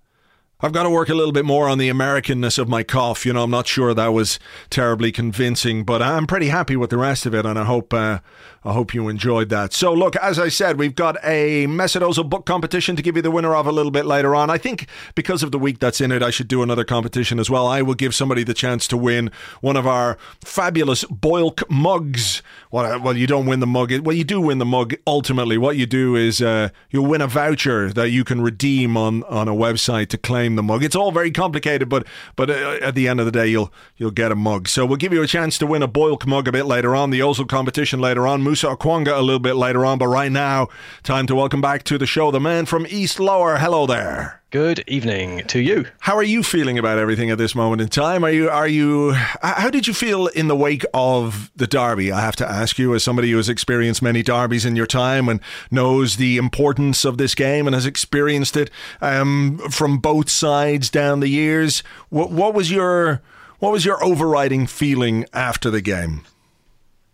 I've 0.61 0.73
got 0.73 0.85
to 0.85 0.91
work 0.91 1.11
a 1.11 1.15
little 1.15 1.33
bit 1.33 1.45
more 1.45 1.69
on 1.69 1.77
the 1.77 1.91
Americanness 1.91 2.59
of 2.59 2.71
my 2.71 2.83
cough. 2.83 3.27
You 3.27 3.35
know, 3.35 3.43
I'm 3.43 3.51
not 3.51 3.67
sure 3.67 3.93
that 3.93 4.15
was 4.15 4.39
terribly 4.71 5.13
convincing, 5.13 5.85
but 5.85 6.01
I'm 6.01 6.27
pretty 6.27 6.49
happy 6.49 6.75
with 6.75 6.89
the 6.89 6.97
rest 6.97 7.27
of 7.27 7.35
it, 7.35 7.45
and 7.45 7.59
I 7.59 7.65
hope 7.65 7.93
uh, 7.93 8.21
I 8.65 8.73
hope 8.73 8.95
you 8.95 9.09
enjoyed 9.09 9.51
that. 9.51 9.75
So, 9.75 9.93
look, 9.93 10.17
as 10.17 10.39
I 10.39 10.49
said, 10.49 10.79
we've 10.79 10.95
got 10.95 11.17
a 11.23 11.67
Ozil 11.67 12.29
book 12.29 12.47
competition 12.47 12.97
to 12.97 13.03
give 13.03 13.15
you 13.17 13.23
the 13.23 13.31
winner 13.31 13.55
of 13.55 13.67
a 13.67 13.73
little 13.73 13.91
bit 13.91 14.07
later 14.07 14.35
on. 14.35 14.49
I 14.49 14.57
think 14.57 14.89
because 15.15 15.43
of 15.43 15.53
the 15.53 15.59
week 15.59 15.81
that's 15.81 16.01
in 16.01 16.11
it, 16.11 16.23
I 16.23 16.31
should 16.31 16.49
do 16.49 16.63
another 16.63 16.85
competition 16.85 17.39
as 17.39 17.51
well. 17.51 17.67
I 17.67 17.83
will 17.83 17.95
give 17.95 18.15
somebody 18.15 18.43
the 18.43 18.55
chance 18.55 18.89
to 18.89 18.97
win 18.97 19.31
one 19.61 19.77
of 19.77 19.87
our 19.87 20.17
fabulous 20.41 21.05
Boilk 21.05 21.63
mugs. 21.69 22.43
Well, 22.71 23.17
you 23.17 23.27
don't 23.27 23.47
win 23.47 23.61
the 23.61 23.67
mug. 23.67 23.93
Well, 24.01 24.17
you 24.17 24.25
do 24.25 24.41
win 24.41 24.59
the 24.59 24.65
mug. 24.65 24.95
Ultimately, 25.07 25.59
what 25.59 25.77
you 25.77 25.87
do 25.87 26.17
is 26.17 26.41
uh, 26.41 26.71
you'll 26.91 27.07
win 27.07 27.21
a 27.21 27.27
voucher 27.27 27.93
that 27.93 28.11
you 28.11 28.25
can 28.25 28.41
redeem 28.41 28.97
on 28.97 29.23
on 29.25 29.47
a 29.47 29.55
website 29.55 30.09
to 30.09 30.19
claim 30.19 30.57
the 30.57 30.63
mug. 30.63 30.83
It's 30.83 30.97
all 30.97 31.13
very 31.13 31.31
complicated, 31.31 31.89
but 31.89 32.07
but 32.35 32.51
uh, 32.51 32.79
at 32.81 32.95
the 32.95 33.09
end 33.09 33.21
of 33.21 33.27
the 33.27 33.33
day, 33.33 33.47
you'll 33.47 33.73
you'll 33.97 34.11
get 34.11 34.33
a 34.33 34.35
mug. 34.35 34.69
So 34.69 34.87
we'll 34.87 34.97
give 34.97 35.13
you 35.13 35.23
a 35.23 35.27
chance 35.27 35.59
to 35.59 35.67
win 35.67 35.83
a 35.83 35.89
Boilk 35.89 36.27
mug 36.27 36.49
a 36.49 36.53
bit 36.53 36.67
later 36.67 36.97
on. 36.97 37.11
The 37.11 37.21
Ozil 37.21 37.49
competition 37.49 38.01
later 38.01 38.27
on. 38.27 38.43
Musa 38.55 38.69
Okwonga 38.69 39.19
a 39.19 39.21
little 39.21 39.41
bit 39.41 39.57
later 39.57 39.85
on, 39.85 39.99
but 39.99 40.07
right 40.07 40.31
now, 40.31 40.69
time 41.03 41.27
to 41.27 41.35
welcome 41.35 41.61
back 41.61 41.83
to 41.83 41.99
the 41.99 42.07
show 42.07 42.31
the 42.31 42.39
man 42.39 42.67
from 42.67 42.87
East 42.89 43.19
Lower. 43.19 43.57
Hello 43.57 43.85
there. 43.85 44.43
Good 44.53 44.85
evening 44.87 45.45
to 45.49 45.59
you. 45.59 45.87
How 45.99 46.15
are 46.17 46.23
you 46.23 46.45
feeling 46.45 46.79
about 46.79 46.97
everything 46.99 47.33
at 47.33 47.39
this 47.39 47.57
moment 47.57 47.83
in 47.83 47.89
time? 47.89 48.23
Are 48.23 48.31
you 48.31 48.49
are 48.49 48.69
you 48.69 49.15
how 49.43 49.71
did 49.71 49.89
you 49.89 49.93
feel 49.93 50.29
in 50.29 50.47
the 50.47 50.55
wake 50.55 50.85
of 50.95 51.51
the 51.57 51.67
derby? 51.67 52.13
I 52.13 52.21
have 52.21 52.37
to 52.37 52.49
ask 52.49 52.79
you 52.79 52.95
as 52.95 53.03
somebody 53.03 53.33
who 53.33 53.39
has 53.39 53.49
experienced 53.49 54.03
many 54.03 54.23
derbies 54.23 54.65
in 54.65 54.77
your 54.77 54.87
time 54.87 55.29
and 55.29 55.41
knows 55.73 56.15
the 56.15 56.37
importance 56.37 57.05
of 57.05 57.19
this 57.19 57.35
game 57.35 57.67
and 57.67 57.75
has 57.75 57.87
experienced 57.87 58.57
it 58.57 58.71
um, 59.01 59.59
from 59.69 59.99
both 59.99 60.31
sides 60.31 60.91
down 60.91 61.19
the 61.19 61.27
years. 61.27 61.83
What 62.09 62.31
what 62.31 62.55
was 62.55 62.71
your 62.71 63.21
what 63.59 63.73
was 63.73 63.85
your 63.85 64.03
overriding 64.05 64.69
feeling 64.69 65.25
after 65.33 65.71
the 65.71 65.81
game? 65.81 66.25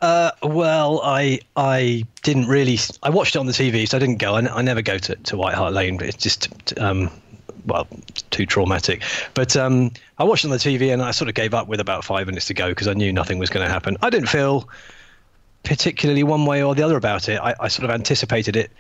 Uh, 0.01 0.31
well, 0.43 1.01
I 1.05 1.41
I 1.57 2.05
didn't 2.23 2.47
really. 2.47 2.79
I 3.03 3.11
watched 3.11 3.37
it 3.37 3.39
on 3.39 3.47
the 3.47 3.53
TV, 3.53 3.87
so 3.87 3.99
I 3.99 4.01
didn't 4.01 4.17
go. 4.17 4.35
I, 4.35 4.41
I 4.41 4.63
never 4.63 4.81
go 4.81 4.97
to, 4.97 5.15
to 5.15 5.37
White 5.37 5.55
Hart 5.55 5.75
Lane, 5.75 5.99
but 5.99 6.07
it's 6.07 6.17
just 6.17 6.79
um, 6.79 7.11
well 7.67 7.87
too 8.31 8.47
traumatic. 8.47 9.03
But 9.35 9.57
um, 9.57 9.93
I 10.19 10.25
watched 10.25 10.45
it 10.45 10.49
on 10.49 10.53
the 10.53 10.57
TV, 10.57 10.93
and 10.93 11.03
I 11.03 11.11
sort 11.11 11.29
of 11.29 11.35
gave 11.35 11.53
up 11.53 11.69
with 11.69 11.81
about 11.81 12.05
five 12.05 12.27
minutes 12.27 12.47
to 12.47 12.55
go 12.55 12.71
because 12.71 12.89
I 12.89 12.95
knew 12.95 13.13
nothing 13.13 13.39
was 13.39 13.51
going 13.51 13.67
to 13.67 13.73
happen. 13.73 13.99
I 14.01 14.09
didn't 14.09 14.29
feel 14.29 14.69
particularly 15.65 16.23
one 16.23 16.47
way 16.47 16.63
or 16.63 16.75
the 16.75 16.83
other 16.83 16.97
about 16.97 17.29
it. 17.29 17.39
I, 17.39 17.55
I 17.61 17.69
sort 17.69 17.85
of 17.85 17.91
anticipated 17.91 18.57
it 18.57 18.71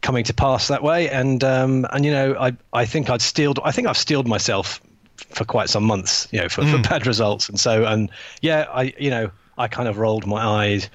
coming 0.00 0.22
to 0.24 0.34
pass 0.34 0.68
that 0.68 0.84
way, 0.84 1.10
and 1.10 1.42
um, 1.42 1.86
and 1.92 2.04
you 2.04 2.12
know, 2.12 2.36
I 2.38 2.56
I 2.72 2.84
think 2.84 3.10
I'd 3.10 3.22
steeled. 3.22 3.58
I 3.64 3.72
think 3.72 3.88
I've 3.88 3.98
steeled 3.98 4.28
myself 4.28 4.80
for 5.30 5.44
quite 5.44 5.68
some 5.68 5.84
months, 5.84 6.28
you 6.30 6.40
know, 6.40 6.48
for, 6.48 6.62
mm. 6.62 6.70
for 6.70 6.88
bad 6.88 7.06
results, 7.06 7.48
and 7.48 7.58
so 7.58 7.84
and 7.84 8.10
yeah, 8.42 8.66
I 8.72 8.94
you 8.96 9.10
know 9.10 9.30
I 9.58 9.68
kind 9.68 9.88
of 9.88 9.98
rolled 9.98 10.26
my 10.26 10.42
eyes 10.42 10.88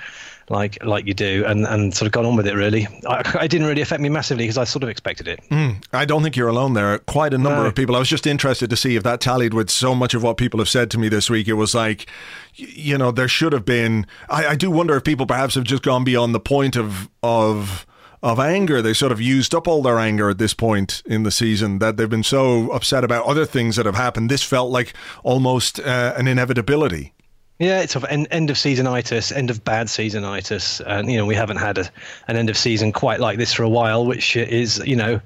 like 0.49 0.83
like 0.83 1.05
you 1.05 1.13
do 1.13 1.43
and, 1.45 1.65
and 1.65 1.93
sort 1.93 2.07
of 2.07 2.11
gone 2.11 2.25
on 2.25 2.35
with 2.35 2.47
it 2.47 2.55
really. 2.55 2.87
I, 3.07 3.19
it 3.43 3.49
didn't 3.49 3.67
really 3.67 3.81
affect 3.81 4.01
me 4.01 4.09
massively 4.09 4.43
because 4.45 4.57
I 4.57 4.63
sort 4.63 4.83
of 4.83 4.89
expected 4.89 5.27
it. 5.27 5.39
Mm, 5.49 5.83
I 5.93 6.05
don't 6.05 6.23
think 6.23 6.35
you're 6.35 6.47
alone 6.47 6.73
there. 6.73 6.97
Quite 6.99 7.33
a 7.33 7.37
number 7.37 7.61
no. 7.61 7.67
of 7.67 7.75
people. 7.75 7.95
I 7.95 7.99
was 7.99 8.09
just 8.09 8.27
interested 8.27 8.69
to 8.69 8.75
see 8.75 8.95
if 8.95 9.03
that 9.03 9.21
tallied 9.21 9.53
with 9.53 9.69
so 9.69 9.93
much 9.95 10.13
of 10.13 10.23
what 10.23 10.37
people 10.37 10.59
have 10.59 10.69
said 10.69 10.89
to 10.91 10.97
me 10.97 11.09
this 11.09 11.29
week. 11.29 11.47
It 11.47 11.53
was 11.53 11.75
like, 11.75 12.07
you 12.55 12.97
know, 12.97 13.11
there 13.11 13.27
should 13.27 13.53
have 13.53 13.65
been. 13.65 14.05
I, 14.29 14.47
I 14.47 14.55
do 14.55 14.71
wonder 14.71 14.95
if 14.95 15.03
people 15.03 15.25
perhaps 15.25 15.55
have 15.55 15.63
just 15.63 15.83
gone 15.83 16.03
beyond 16.03 16.33
the 16.33 16.39
point 16.39 16.75
of 16.75 17.09
of 17.21 17.85
of 18.21 18.39
anger. 18.39 18.81
They 18.81 18.93
sort 18.93 19.11
of 19.11 19.21
used 19.21 19.53
up 19.53 19.67
all 19.67 19.81
their 19.81 19.99
anger 19.99 20.29
at 20.29 20.37
this 20.37 20.53
point 20.53 21.01
in 21.05 21.23
the 21.23 21.31
season 21.31 21.79
that 21.79 21.97
they've 21.97 22.09
been 22.09 22.23
so 22.23 22.71
upset 22.71 23.03
about 23.03 23.25
other 23.25 23.45
things 23.45 23.75
that 23.75 23.85
have 23.85 23.95
happened. 23.95 24.29
This 24.29 24.43
felt 24.43 24.71
like 24.71 24.93
almost 25.23 25.79
uh, 25.79 26.13
an 26.17 26.27
inevitability. 26.27 27.13
Yeah, 27.59 27.81
it's 27.81 27.95
of 27.97 28.05
end, 28.05 28.27
end 28.31 28.49
of 28.49 28.55
seasonitis, 28.55 29.35
end 29.35 29.49
of 29.49 29.65
bad 29.65 29.87
seasonitis, 29.87 30.81
and 30.85 31.11
you 31.11 31.17
know 31.17 31.25
we 31.25 31.35
haven't 31.35 31.57
had 31.57 31.77
a, 31.77 31.89
an 32.29 32.37
end 32.37 32.49
of 32.49 32.57
season 32.57 32.93
quite 32.93 33.19
like 33.19 33.37
this 33.37 33.53
for 33.53 33.63
a 33.63 33.69
while, 33.69 34.05
which 34.05 34.37
is 34.37 34.81
you 34.85 34.95
know 34.95 35.19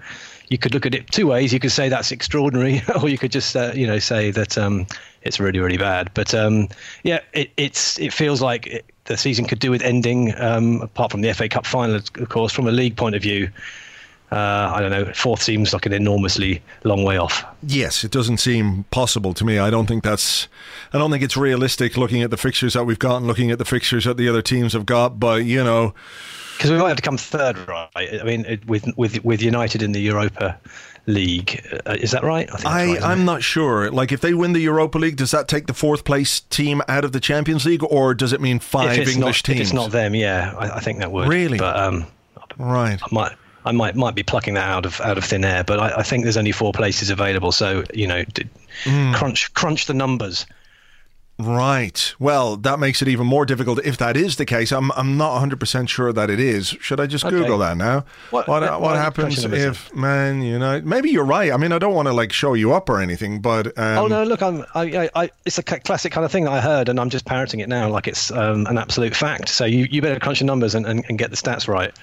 you 0.50 0.58
could 0.58 0.74
look 0.74 0.88
at 0.88 0.96
it 0.96 1.12
two 1.12 1.28
ways. 1.28 1.54
You 1.54 1.60
could 1.60 1.72
say 1.72 1.90
that's 1.90 2.12
extraordinary, 2.12 2.82
or 3.02 3.08
you 3.08 3.20
could 3.20 3.32
just 3.32 3.56
uh, 3.56 3.72
you 3.76 3.86
know 3.86 4.00
say 4.00 4.32
that 4.32 4.58
um, 4.58 4.88
it's 5.22 5.40
really 5.40 5.60
really 5.60 5.78
bad. 5.78 6.10
But 6.16 6.34
um, 6.34 6.70
yeah, 7.04 7.20
it, 7.34 7.52
it's 7.56 8.00
it 8.00 8.12
feels 8.12 8.42
like 8.42 8.66
it, 8.66 8.86
the 9.06 9.16
season 9.16 9.46
could 9.46 9.60
do 9.60 9.70
with 9.70 9.84
ending. 9.84 10.34
Um, 10.42 10.82
apart 10.82 11.12
from 11.12 11.22
the 11.22 11.32
FA 11.36 11.48
Cup 11.48 11.68
final, 11.68 11.98
of 11.98 12.30
course, 12.30 12.52
from 12.52 12.68
a 12.68 12.72
league 12.72 12.98
point 12.98 13.14
of 13.14 13.22
view, 13.22 13.52
uh, 14.34 14.74
I 14.76 14.82
don't 14.82 14.90
know. 14.90 15.06
Fourth 15.14 15.44
seems 15.44 15.74
like 15.74 15.86
an 15.86 15.94
enormously 15.94 16.64
long 16.84 17.04
way 17.04 17.18
off. 17.18 17.46
Yes, 17.62 18.04
it 18.04 18.10
doesn't 18.10 18.38
seem 18.38 18.84
possible 18.86 19.36
to 19.36 19.46
me. 19.46 19.60
I 19.60 19.70
don't 19.70 19.86
think 19.86 20.04
that's. 20.04 20.48
I 20.92 20.98
don't 20.98 21.12
think 21.12 21.24
it's 21.24 21.38
realistic 21.38 21.98
looking 21.98 22.24
at 22.24 22.32
the 22.32 22.38
fixtures 22.38 22.74
that 22.74 22.86
we've 22.86 22.98
got 22.98 23.18
and 23.18 23.28
looking 23.28 23.52
at 23.52 23.60
the 23.60 23.66
fixtures 23.66 24.06
that 24.06 24.18
the 24.18 24.28
other 24.28 24.42
teams 24.42 24.74
have 24.74 24.88
got. 24.88 25.20
But 25.20 25.46
you 25.46 25.64
know, 25.64 25.94
because 26.58 26.72
we 26.72 26.78
might 26.78 26.88
have 26.88 26.98
to 26.98 27.04
come 27.04 27.18
third, 27.18 27.68
right? 27.68 27.88
I 27.96 28.24
mean, 28.24 28.60
with 28.66 28.88
with 28.98 29.24
with 29.24 29.44
United 29.44 29.84
in 29.84 29.92
the 29.92 30.02
Europa 30.02 30.60
League, 31.06 31.64
uh, 31.86 31.96
is 32.00 32.10
that 32.10 32.24
right? 32.24 32.50
I, 32.66 32.88
right, 32.88 33.04
I'm 33.04 33.26
not 33.26 33.44
sure. 33.44 33.92
Like, 33.92 34.12
if 34.12 34.22
they 34.22 34.34
win 34.34 34.54
the 34.54 34.62
Europa 34.62 34.98
League, 34.98 35.18
does 35.18 35.30
that 35.30 35.48
take 35.48 35.68
the 35.68 35.76
fourth 35.76 36.06
place 36.06 36.40
team 36.40 36.82
out 36.88 37.06
of 37.06 37.12
the 37.12 37.20
Champions 37.20 37.66
League, 37.66 37.84
or 37.84 38.16
does 38.16 38.34
it 38.34 38.42
mean 38.42 38.58
five 38.58 38.98
English 38.98 39.20
not, 39.20 39.36
teams? 39.46 39.60
If 39.60 39.62
it's 39.62 39.74
not 39.74 39.92
them, 39.92 40.16
yeah, 40.16 40.56
I, 40.58 40.78
I 40.78 40.80
think 40.80 41.00
that 41.00 41.12
would. 41.12 41.28
Really? 41.28 41.60
But 41.60 41.78
um, 41.78 42.08
right. 42.58 43.00
I 43.00 43.08
might 43.12 43.34
I 43.66 43.72
might 43.72 43.96
might 43.96 44.16
be 44.16 44.24
plucking 44.24 44.56
that 44.56 44.68
out 44.68 44.86
of 44.86 45.00
out 45.02 45.18
of 45.18 45.24
thin 45.24 45.46
air, 45.46 45.64
but 45.64 45.80
I, 45.80 46.00
I 46.00 46.04
think 46.04 46.24
there's 46.24 46.38
only 46.38 46.52
four 46.52 46.74
places 46.74 47.10
available. 47.10 47.52
So 47.52 47.84
you 47.94 48.08
know, 48.08 48.24
d- 48.24 48.50
mm. 48.84 49.14
crunch 49.14 49.54
crunch 49.54 49.86
the 49.86 49.94
numbers. 49.94 50.46
Right. 51.40 52.14
Well, 52.20 52.58
that 52.58 52.78
makes 52.78 53.02
it 53.02 53.08
even 53.08 53.26
more 53.26 53.44
difficult 53.46 53.80
if 53.84 53.98
that 53.98 54.16
is 54.16 54.36
the 54.36 54.46
case. 54.46 54.72
I'm 54.72 54.92
I'm 54.92 55.18
not 55.18 55.42
100% 55.42 55.90
sure 55.90 56.14
that 56.14 56.30
it 56.30 56.40
is. 56.40 56.68
Should 56.68 57.00
I 57.00 57.08
just 57.08 57.26
okay. 57.26 57.36
Google 57.36 57.58
that 57.58 57.76
now? 57.76 58.06
What 58.30 58.48
what, 58.48 58.62
what, 58.62 58.82
what 58.82 58.96
happens 58.98 59.44
if 59.44 59.94
Man 59.96 60.44
United 60.44 60.86
Maybe 60.86 61.10
you're 61.10 61.26
right. 61.26 61.52
I 61.52 61.58
mean, 61.58 61.72
I 61.72 61.80
don't 61.80 61.96
want 61.96 62.08
to 62.08 62.14
like 62.14 62.32
show 62.32 62.54
you 62.54 62.74
up 62.74 62.88
or 62.88 63.02
anything, 63.02 63.42
but 63.42 63.68
um, 63.80 63.98
Oh 63.98 64.08
no, 64.08 64.24
look, 64.24 64.44
I'm 64.44 64.64
I, 64.76 65.10
I, 65.16 65.32
it's 65.44 65.58
a 65.58 65.64
classic 65.64 66.12
kind 66.12 66.24
of 66.24 66.32
thing 66.32 66.48
I 66.48 66.62
heard 66.62 66.88
and 66.88 67.00
I'm 67.00 67.10
just 67.10 67.26
parroting 67.26 67.62
it 67.62 67.70
now 67.70 67.90
like 67.90 68.08
it's 68.08 68.30
um, 68.32 68.68
an 68.68 68.78
absolute 68.78 69.16
fact. 69.16 69.50
So 69.50 69.66
you, 69.66 69.88
you 69.90 70.04
better 70.04 70.20
crunch 70.20 70.40
your 70.40 70.48
numbers 70.48 70.76
and, 70.76 70.86
and, 70.86 71.04
and 71.10 71.18
get 71.18 71.32
the 71.32 71.38
stats 71.38 71.68
right. 71.68 71.98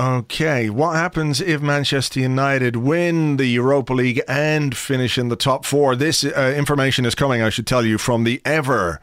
Okay, 0.00 0.70
what 0.70 0.96
happens 0.96 1.42
if 1.42 1.60
Manchester 1.60 2.20
United 2.20 2.74
win 2.74 3.36
the 3.36 3.44
Europa 3.44 3.92
League 3.92 4.22
and 4.26 4.74
finish 4.74 5.18
in 5.18 5.28
the 5.28 5.36
top 5.36 5.66
four? 5.66 5.94
This 5.94 6.24
uh, 6.24 6.54
information 6.56 7.04
is 7.04 7.14
coming, 7.14 7.42
I 7.42 7.50
should 7.50 7.66
tell 7.66 7.84
you, 7.84 7.98
from 7.98 8.24
the 8.24 8.40
ever, 8.42 8.98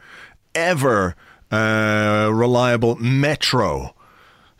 ever 0.56 1.14
uh, 1.52 2.30
reliable 2.32 2.96
Metro. 2.96 3.94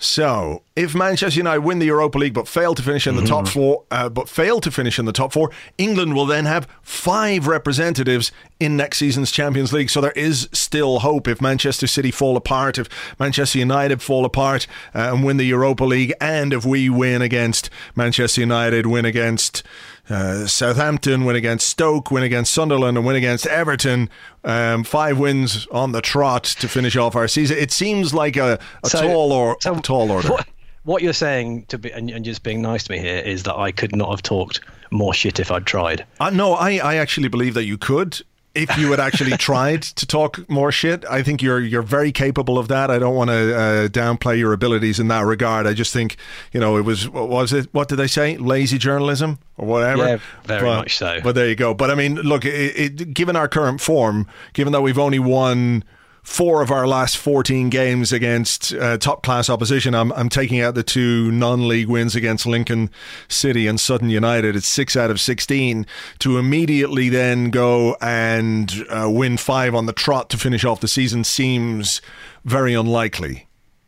So, 0.00 0.62
if 0.76 0.94
Manchester 0.94 1.40
United 1.40 1.60
win 1.60 1.80
the 1.80 1.86
Europa 1.86 2.18
League 2.18 2.32
but 2.32 2.46
fail 2.46 2.72
to 2.76 2.82
finish 2.82 3.08
in 3.08 3.16
the 3.16 3.22
mm-hmm. 3.22 3.30
top 3.30 3.48
four, 3.48 3.82
uh, 3.90 4.08
but 4.08 4.28
fail 4.28 4.60
to 4.60 4.70
finish 4.70 4.96
in 4.96 5.06
the 5.06 5.12
top 5.12 5.32
four, 5.32 5.50
England 5.76 6.14
will 6.14 6.24
then 6.24 6.44
have 6.44 6.68
five 6.82 7.48
representatives 7.48 8.30
in 8.60 8.76
next 8.76 8.98
season's 8.98 9.32
Champions 9.32 9.72
League. 9.72 9.90
So 9.90 10.00
there 10.00 10.12
is 10.12 10.48
still 10.52 11.00
hope 11.00 11.26
if 11.26 11.40
Manchester 11.40 11.88
City 11.88 12.12
fall 12.12 12.36
apart, 12.36 12.78
if 12.78 12.88
Manchester 13.18 13.58
United 13.58 14.00
fall 14.00 14.24
apart 14.24 14.68
uh, 14.94 15.10
and 15.12 15.24
win 15.24 15.36
the 15.36 15.44
Europa 15.44 15.84
League, 15.84 16.12
and 16.20 16.52
if 16.52 16.64
we 16.64 16.88
win 16.88 17.20
against 17.20 17.68
Manchester 17.96 18.40
United, 18.40 18.86
win 18.86 19.04
against 19.04 19.64
uh, 20.10 20.46
Southampton, 20.46 21.24
win 21.24 21.36
against 21.36 21.68
Stoke, 21.68 22.10
win 22.10 22.22
against 22.22 22.52
Sunderland, 22.52 22.96
and 22.96 23.06
win 23.06 23.16
against 23.16 23.46
Everton. 23.46 24.08
Um, 24.44 24.84
five 24.84 25.18
wins 25.18 25.66
on 25.72 25.92
the 25.92 26.00
trot 26.00 26.44
to 26.44 26.68
finish 26.68 26.96
off 26.96 27.14
our 27.14 27.28
season. 27.28 27.58
It 27.58 27.72
seems 27.72 28.14
like 28.14 28.36
a, 28.36 28.58
a 28.84 28.88
so, 28.88 29.02
tall 29.02 29.32
or 29.32 29.56
so 29.60 29.74
tall 29.76 30.10
order. 30.10 30.28
What, 30.28 30.48
what 30.84 31.02
you're 31.02 31.12
saying 31.12 31.66
to 31.66 31.78
be 31.78 31.92
and, 31.92 32.10
and, 32.10 32.24
just 32.24 32.42
being 32.42 32.62
nice 32.62 32.84
to 32.84 32.92
me 32.92 32.98
here 32.98 33.18
is 33.18 33.42
that 33.42 33.56
I 33.56 33.72
could 33.72 33.94
not 33.94 34.10
have 34.10 34.22
talked 34.22 34.60
more 34.90 35.12
shit 35.12 35.38
if 35.38 35.50
I'd 35.50 35.66
tried. 35.66 36.06
Uh, 36.18 36.30
no, 36.30 36.54
I, 36.54 36.76
I 36.78 36.94
actually 36.96 37.28
believe 37.28 37.54
that 37.54 37.64
you 37.64 37.76
could 37.76 38.20
if 38.58 38.76
you 38.76 38.90
had 38.90 39.00
actually 39.00 39.36
tried 39.36 39.82
to 39.82 40.06
talk 40.06 40.48
more 40.48 40.72
shit, 40.72 41.04
I 41.08 41.22
think 41.22 41.42
you're 41.42 41.60
you're 41.60 41.82
very 41.82 42.12
capable 42.12 42.58
of 42.58 42.68
that. 42.68 42.90
I 42.90 42.98
don't 42.98 43.14
want 43.14 43.30
to 43.30 43.56
uh, 43.56 43.88
downplay 43.88 44.38
your 44.38 44.52
abilities 44.52 44.98
in 44.98 45.08
that 45.08 45.24
regard. 45.24 45.66
I 45.66 45.74
just 45.74 45.92
think 45.92 46.16
you 46.52 46.60
know 46.60 46.76
it 46.76 46.82
was 46.82 47.08
what 47.08 47.28
was 47.28 47.52
it? 47.52 47.68
What 47.72 47.88
did 47.88 47.96
they 47.96 48.06
say? 48.06 48.36
Lazy 48.36 48.78
journalism 48.78 49.38
or 49.56 49.66
whatever. 49.66 50.06
Yeah, 50.06 50.18
very 50.44 50.62
but, 50.62 50.76
much 50.76 50.96
so. 50.96 51.20
But 51.22 51.34
there 51.34 51.48
you 51.48 51.56
go. 51.56 51.74
But 51.74 51.90
I 51.90 51.94
mean, 51.94 52.16
look, 52.16 52.44
it, 52.44 53.00
it, 53.00 53.14
given 53.14 53.36
our 53.36 53.48
current 53.48 53.80
form, 53.80 54.26
given 54.52 54.72
that 54.72 54.80
we've 54.80 54.98
only 54.98 55.18
won 55.18 55.84
four 56.28 56.60
of 56.60 56.70
our 56.70 56.86
last 56.86 57.16
14 57.16 57.70
games 57.70 58.12
against 58.12 58.74
uh, 58.74 58.98
top 58.98 59.22
class 59.22 59.48
opposition. 59.48 59.94
I'm, 59.94 60.12
I'm 60.12 60.28
taking 60.28 60.60
out 60.60 60.74
the 60.74 60.82
two 60.82 61.32
non 61.32 61.66
league 61.66 61.88
wins 61.88 62.14
against 62.14 62.44
Lincoln 62.44 62.90
City 63.28 63.66
and 63.66 63.80
Sutton 63.80 64.10
United. 64.10 64.54
It's 64.54 64.68
six 64.68 64.94
out 64.94 65.10
of 65.10 65.20
16. 65.20 65.86
To 66.20 66.38
immediately 66.38 67.08
then 67.08 67.50
go 67.50 67.96
and 68.02 68.70
uh, 68.90 69.08
win 69.10 69.38
five 69.38 69.74
on 69.74 69.86
the 69.86 69.92
trot 69.94 70.28
to 70.30 70.36
finish 70.36 70.64
off 70.64 70.80
the 70.80 70.86
season 70.86 71.24
seems 71.24 72.02
very 72.44 72.74
unlikely. 72.74 73.46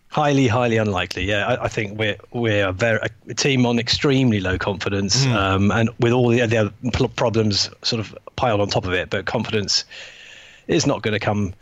Highly, 0.09 0.49
highly 0.49 0.79
unlikely. 0.79 1.25
Yeah, 1.25 1.47
I, 1.47 1.65
I, 1.65 1.69
think 1.69 1.97
we're 1.99 2.17
we're 2.33 2.69
a, 2.69 2.73
very, 2.73 2.99
a 3.29 3.35
team 3.35 3.65
on 3.65 3.79
extremely 3.79 4.41
low 4.41 4.59
confidence, 4.59 5.25
mm. 5.25 5.33
um, 5.33 5.71
and 5.71 5.89
with 6.01 6.13
all 6.13 6.29
the 6.31 6.43
other 6.43 6.73
problems 7.15 7.71
sort 7.83 8.01
of 8.01 8.19
piled 8.35 8.61
on 8.61 8.69
top 8.69 8.87
of 8.87 8.93
it. 8.93 9.09
But 9.09 9.27
confidence 9.27 9.85
is 10.67 10.87
not 10.87 11.03
going 11.03 11.13
to 11.13 11.21
come 11.21 11.55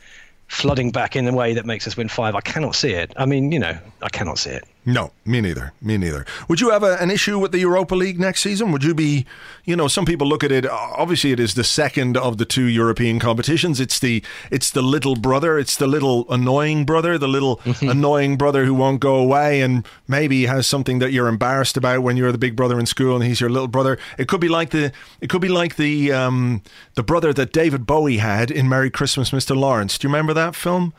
flooding 0.48 0.90
back 0.90 1.14
in 1.14 1.28
a 1.28 1.32
way 1.32 1.54
that 1.54 1.66
makes 1.66 1.86
us 1.86 1.96
win 1.96 2.08
five. 2.08 2.34
I 2.34 2.40
cannot 2.40 2.74
see 2.74 2.92
it. 2.92 3.12
I 3.16 3.26
mean, 3.26 3.52
you 3.52 3.58
know, 3.58 3.78
I 4.02 4.08
cannot 4.08 4.38
see 4.38 4.50
it. 4.50 4.64
No, 4.88 5.12
me 5.26 5.42
neither. 5.42 5.74
Me 5.82 5.98
neither. 5.98 6.24
Would 6.48 6.62
you 6.62 6.70
have 6.70 6.82
a, 6.82 6.96
an 6.96 7.10
issue 7.10 7.38
with 7.38 7.52
the 7.52 7.58
Europa 7.58 7.94
League 7.94 8.18
next 8.18 8.40
season? 8.40 8.72
Would 8.72 8.82
you 8.82 8.94
be, 8.94 9.26
you 9.66 9.76
know, 9.76 9.86
some 9.86 10.06
people 10.06 10.26
look 10.26 10.42
at 10.42 10.50
it. 10.50 10.66
Obviously, 10.66 11.30
it 11.30 11.38
is 11.38 11.52
the 11.52 11.62
second 11.62 12.16
of 12.16 12.38
the 12.38 12.46
two 12.46 12.64
European 12.64 13.18
competitions. 13.18 13.80
It's 13.80 13.98
the 13.98 14.24
it's 14.50 14.70
the 14.70 14.80
little 14.80 15.14
brother. 15.14 15.58
It's 15.58 15.76
the 15.76 15.86
little 15.86 16.24
annoying 16.32 16.86
brother. 16.86 17.18
The 17.18 17.28
little 17.28 17.56
mm-hmm. 17.64 17.86
annoying 17.86 18.38
brother 18.38 18.64
who 18.64 18.72
won't 18.72 19.00
go 19.00 19.16
away 19.16 19.60
and 19.60 19.86
maybe 20.06 20.46
has 20.46 20.66
something 20.66 21.00
that 21.00 21.12
you're 21.12 21.28
embarrassed 21.28 21.76
about 21.76 22.02
when 22.02 22.16
you're 22.16 22.32
the 22.32 22.38
big 22.38 22.56
brother 22.56 22.80
in 22.80 22.86
school 22.86 23.14
and 23.14 23.24
he's 23.26 23.42
your 23.42 23.50
little 23.50 23.68
brother. 23.68 23.98
It 24.16 24.26
could 24.26 24.40
be 24.40 24.48
like 24.48 24.70
the 24.70 24.90
it 25.20 25.28
could 25.28 25.42
be 25.42 25.50
like 25.50 25.76
the 25.76 26.12
um, 26.12 26.62
the 26.94 27.02
brother 27.02 27.34
that 27.34 27.52
David 27.52 27.84
Bowie 27.84 28.16
had 28.16 28.50
in 28.50 28.70
Merry 28.70 28.88
Christmas, 28.88 29.32
Mr. 29.32 29.54
Lawrence. 29.54 29.98
Do 29.98 30.08
you 30.08 30.14
remember 30.14 30.32
that 30.32 30.54
film? 30.54 30.94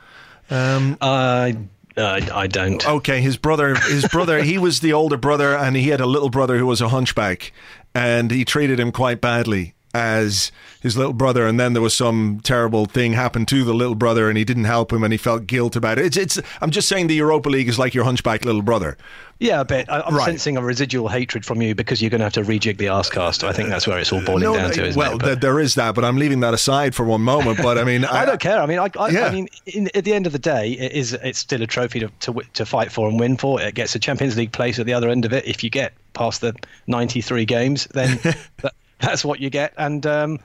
Um, 0.51 0.95
I 1.01 1.57
I 1.99 2.47
don't. 2.47 2.87
Okay, 2.87 3.21
his 3.21 3.37
brother, 3.37 3.75
his 3.75 4.07
brother, 4.07 4.43
he 4.43 4.57
was 4.57 4.79
the 4.79 4.93
older 4.93 5.17
brother, 5.17 5.55
and 5.55 5.75
he 5.75 5.89
had 5.89 6.01
a 6.01 6.05
little 6.05 6.29
brother 6.29 6.57
who 6.57 6.65
was 6.65 6.81
a 6.81 6.89
hunchback, 6.89 7.51
and 7.93 8.31
he 8.31 8.45
treated 8.45 8.79
him 8.79 8.91
quite 8.91 9.21
badly 9.21 9.73
as 9.93 10.51
his 10.81 10.97
little 10.97 11.13
brother, 11.13 11.47
and 11.47 11.59
then 11.59 11.73
there 11.73 11.81
was 11.81 11.95
some 11.95 12.39
terrible 12.43 12.85
thing 12.85 13.13
happened 13.13 13.47
to 13.49 13.63
the 13.63 13.73
little 13.73 13.95
brother, 13.95 14.29
and 14.29 14.37
he 14.37 14.45
didn't 14.45 14.65
help 14.65 14.93
him, 14.93 15.03
and 15.03 15.11
he 15.11 15.17
felt 15.17 15.47
guilt 15.47 15.75
about 15.75 15.97
it. 15.97 16.05
It's, 16.05 16.17
it's. 16.17 16.39
I'm 16.61 16.71
just 16.71 16.87
saying 16.87 17.07
the 17.07 17.15
Europa 17.15 17.49
League 17.49 17.67
is 17.67 17.79
like 17.79 17.93
your 17.93 18.03
hunchback 18.03 18.45
little 18.45 18.61
brother. 18.61 18.97
Yeah, 19.39 19.61
a 19.61 19.65
bit. 19.65 19.89
I, 19.89 20.05
am 20.05 20.15
right. 20.15 20.25
sensing 20.25 20.57
a 20.57 20.61
residual 20.61 21.07
hatred 21.07 21.45
from 21.45 21.61
you 21.61 21.73
because 21.73 22.01
you're 22.01 22.09
going 22.09 22.19
to 22.19 22.25
have 22.25 22.33
to 22.33 22.41
rejig 22.41 22.77
the 22.77 22.87
Arsecast. 22.87 23.45
I 23.45 23.53
think 23.53 23.69
that's 23.69 23.87
where 23.87 23.97
it's 23.97 24.11
all 24.11 24.23
boiling 24.23 24.43
no, 24.43 24.53
down 24.53 24.71
to. 24.71 24.93
well, 24.97 25.17
th- 25.17 25.39
there 25.39 25.61
is 25.61 25.75
that, 25.75 25.95
but 25.95 26.03
I'm 26.03 26.17
leaving 26.17 26.41
that 26.41 26.53
aside 26.53 26.93
for 26.93 27.05
one 27.05 27.21
moment. 27.21 27.57
But 27.61 27.77
I 27.77 27.85
mean, 27.85 28.03
I, 28.05 28.23
I, 28.23 28.25
don't 28.25 28.41
care. 28.41 28.59
I 28.59 28.65
mean, 28.65 28.79
I, 28.79 28.89
I, 28.99 29.09
yeah. 29.09 29.27
I 29.27 29.31
mean, 29.31 29.47
in, 29.65 29.89
at 29.95 30.03
the 30.03 30.13
end 30.13 30.27
of 30.27 30.33
the 30.33 30.39
day, 30.39 30.71
it 30.71 30.91
is 30.91 31.13
it's 31.13 31.39
still 31.39 31.61
a 31.61 31.67
trophy 31.67 32.01
to, 32.01 32.09
to 32.19 32.41
to 32.53 32.65
fight 32.65 32.91
for 32.91 33.07
and 33.07 33.17
win 33.17 33.37
for. 33.37 33.61
It 33.61 33.75
gets 33.75 33.95
a 33.95 33.99
Champions 33.99 34.35
League 34.35 34.51
place 34.51 34.77
at 34.77 34.85
the 34.85 34.93
other 34.93 35.09
end 35.09 35.23
of 35.23 35.31
it. 35.31 35.45
If 35.45 35.63
you 35.63 35.69
get 35.69 35.93
past 36.13 36.41
the 36.41 36.53
93 36.87 37.45
games, 37.45 37.87
then 37.91 38.17
that, 38.57 38.73
that's 39.01 39.25
what 39.25 39.39
you 39.39 39.49
get. 39.49 39.73
And 39.77 40.05
um, 40.05 40.39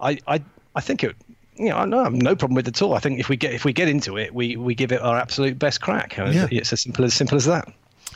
I, 0.00 0.18
I, 0.26 0.42
I 0.74 0.80
think 0.80 1.04
it. 1.04 1.16
You 1.56 1.68
know, 1.68 1.84
no, 1.84 2.08
no 2.08 2.34
problem 2.34 2.56
with 2.56 2.66
it 2.66 2.76
at 2.76 2.82
all. 2.82 2.94
I 2.94 2.98
think 2.98 3.20
if 3.20 3.28
we 3.28 3.36
get 3.36 3.52
if 3.54 3.64
we 3.64 3.72
get 3.72 3.86
into 3.86 4.18
it, 4.18 4.34
we, 4.34 4.56
we 4.56 4.74
give 4.74 4.90
it 4.90 5.00
our 5.00 5.16
absolute 5.16 5.56
best 5.56 5.80
crack. 5.80 6.16
Yeah. 6.16 6.48
It's 6.50 6.72
as 6.72 6.80
simple 6.80 7.04
as 7.04 7.14
simple 7.14 7.36
as 7.36 7.44
that 7.44 7.72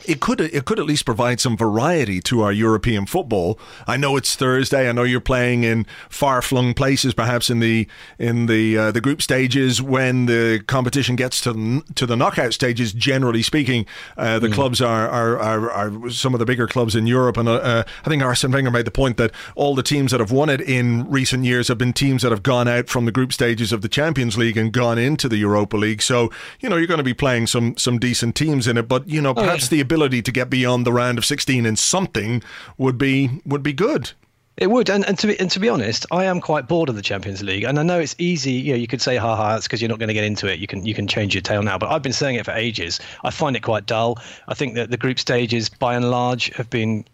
it 0.09 0.19
could 0.21 0.41
it 0.41 0.65
could 0.65 0.79
at 0.79 0.85
least 0.85 1.05
provide 1.05 1.39
some 1.39 1.55
variety 1.55 2.19
to 2.21 2.41
our 2.41 2.51
European 2.51 3.05
football. 3.05 3.59
I 3.87 3.97
know 3.97 4.17
it's 4.17 4.35
Thursday. 4.35 4.89
I 4.89 4.91
know 4.91 5.03
you're 5.03 5.19
playing 5.19 5.63
in 5.63 5.85
far 6.09 6.41
flung 6.41 6.73
places, 6.73 7.13
perhaps 7.13 7.49
in 7.49 7.59
the 7.59 7.87
in 8.17 8.47
the 8.47 8.77
uh, 8.77 8.91
the 8.91 9.01
group 9.01 9.21
stages 9.21 9.81
when 9.81 10.25
the 10.25 10.63
competition 10.67 11.15
gets 11.15 11.41
to 11.41 11.83
to 11.95 12.05
the 12.05 12.15
knockout 12.15 12.53
stages. 12.53 12.93
Generally 12.93 13.43
speaking, 13.43 13.85
uh, 14.17 14.39
the 14.39 14.47
mm. 14.47 14.53
clubs 14.53 14.81
are, 14.81 15.07
are, 15.09 15.37
are 15.37 15.71
are 15.71 16.09
some 16.09 16.33
of 16.33 16.39
the 16.39 16.45
bigger 16.45 16.67
clubs 16.67 16.95
in 16.95 17.05
Europe, 17.05 17.37
and 17.37 17.47
uh, 17.47 17.55
uh, 17.55 17.83
I 18.03 18.09
think 18.09 18.23
Arsene 18.23 18.51
Wenger 18.51 18.71
made 18.71 18.85
the 18.85 18.91
point 18.91 19.17
that 19.17 19.31
all 19.55 19.75
the 19.75 19.83
teams 19.83 20.11
that 20.11 20.19
have 20.19 20.31
won 20.31 20.49
it 20.49 20.61
in 20.61 21.09
recent 21.09 21.43
years 21.45 21.67
have 21.67 21.77
been 21.77 21.93
teams 21.93 22.23
that 22.23 22.31
have 22.31 22.43
gone 22.43 22.67
out 22.67 22.89
from 22.89 23.05
the 23.05 23.11
group 23.11 23.33
stages 23.33 23.71
of 23.71 23.81
the 23.81 23.89
Champions 23.89 24.37
League 24.37 24.57
and 24.57 24.71
gone 24.71 24.97
into 24.97 25.29
the 25.29 25.37
Europa 25.37 25.77
League. 25.77 26.01
So 26.01 26.31
you 26.61 26.69
know 26.69 26.77
you're 26.77 26.87
going 26.87 26.99
to 26.99 27.03
be 27.03 27.13
playing 27.13 27.47
some 27.47 27.77
some 27.77 27.99
decent 27.99 28.35
teams 28.35 28.67
in 28.67 28.77
it, 28.77 28.87
but 28.87 29.07
you 29.07 29.21
know 29.21 29.33
perhaps 29.33 29.65
oh, 29.65 29.65
yeah. 29.65 29.69
the 29.69 29.78
ability 29.81 30.21
to 30.21 30.31
get 30.31 30.49
beyond 30.49 30.85
the 30.85 30.93
round 30.93 31.17
of 31.17 31.25
16 31.25 31.65
in 31.65 31.75
something 31.75 32.43
would 32.77 32.97
be 32.97 33.41
would 33.45 33.63
be 33.63 33.73
good. 33.73 34.11
It 34.59 34.69
would, 34.69 34.89
and, 34.89 35.07
and 35.07 35.17
to 35.19 35.27
be 35.27 35.39
and 35.39 35.49
to 35.51 35.59
be 35.59 35.69
honest, 35.69 36.05
I 36.11 36.25
am 36.25 36.41
quite 36.41 36.67
bored 36.67 36.89
of 36.89 36.97
the 36.97 37.01
Champions 37.01 37.41
League, 37.41 37.63
and 37.63 37.79
I 37.79 37.83
know 37.83 37.97
it's 37.97 38.15
easy. 38.17 38.51
You 38.51 38.73
know, 38.73 38.79
you 38.79 38.87
could 38.87 39.01
say, 39.01 39.15
"Ha 39.15 39.35
ha," 39.35 39.55
it's 39.55 39.67
because 39.67 39.81
you're 39.81 39.87
not 39.87 39.99
going 39.99 40.09
to 40.09 40.13
get 40.13 40.25
into 40.25 40.51
it. 40.51 40.59
You 40.59 40.67
can 40.67 40.85
you 40.85 40.93
can 40.93 41.07
change 41.07 41.33
your 41.33 41.41
tail 41.41 41.63
now, 41.63 41.77
but 41.77 41.89
I've 41.89 42.01
been 42.01 42.11
saying 42.11 42.35
it 42.35 42.43
for 42.43 42.51
ages. 42.51 42.99
I 43.23 43.29
find 43.29 43.55
it 43.55 43.61
quite 43.61 43.85
dull. 43.85 44.19
I 44.49 44.55
think 44.55 44.75
that 44.75 44.91
the 44.91 44.97
group 44.97 45.17
stages, 45.17 45.69
by 45.69 45.95
and 45.95 46.11
large, 46.11 46.53
have 46.57 46.69
been 46.69 47.05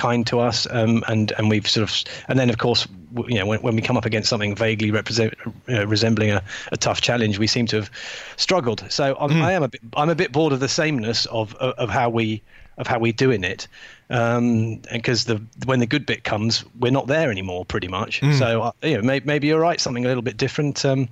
kind 0.00 0.26
to 0.26 0.40
us, 0.40 0.66
um, 0.70 1.04
and 1.08 1.32
and 1.32 1.50
we've 1.50 1.68
sort 1.68 1.88
of, 1.88 2.24
and 2.28 2.38
then 2.38 2.50
of 2.50 2.58
course, 2.58 2.88
you 3.28 3.38
know, 3.38 3.46
when, 3.46 3.60
when 3.60 3.76
we 3.76 3.82
come 3.82 3.96
up 3.96 4.06
against 4.06 4.28
something 4.28 4.54
vaguely 4.54 4.90
represent, 4.90 5.34
uh, 5.68 5.86
resembling 5.86 6.30
a, 6.30 6.42
a 6.72 6.76
tough 6.76 7.00
challenge, 7.00 7.38
we 7.38 7.46
seem 7.46 7.66
to 7.66 7.76
have 7.76 7.90
struggled. 8.36 8.84
So 8.88 9.16
I'm, 9.20 9.30
mm. 9.30 9.42
I 9.42 9.52
am 9.52 9.62
a 9.62 9.68
bit, 9.68 9.82
I'm 9.96 10.08
a 10.08 10.14
bit 10.14 10.32
bored 10.32 10.52
of 10.52 10.60
the 10.60 10.68
sameness 10.68 11.26
of 11.26 11.54
of, 11.56 11.74
of 11.74 11.90
how 11.90 12.08
we 12.08 12.42
of 12.78 12.86
how 12.86 12.98
we're 12.98 13.12
doing 13.12 13.44
it 13.44 13.68
um, 14.08 14.76
because 14.92 15.24
the 15.24 15.40
when 15.66 15.80
the 15.80 15.86
good 15.86 16.06
bit 16.06 16.24
comes, 16.24 16.64
we're 16.78 16.92
not 16.92 17.06
there 17.06 17.30
anymore, 17.30 17.64
pretty 17.64 17.88
much. 17.88 18.20
Mm. 18.20 18.38
So 18.38 18.62
uh, 18.62 18.72
you 18.82 18.96
know, 18.96 19.02
maybe, 19.02 19.26
maybe, 19.26 19.46
you're 19.48 19.60
right. 19.60 19.80
Something 19.80 20.04
a 20.04 20.08
little 20.08 20.22
bit 20.22 20.36
different. 20.36 20.84
Um, 20.84 21.08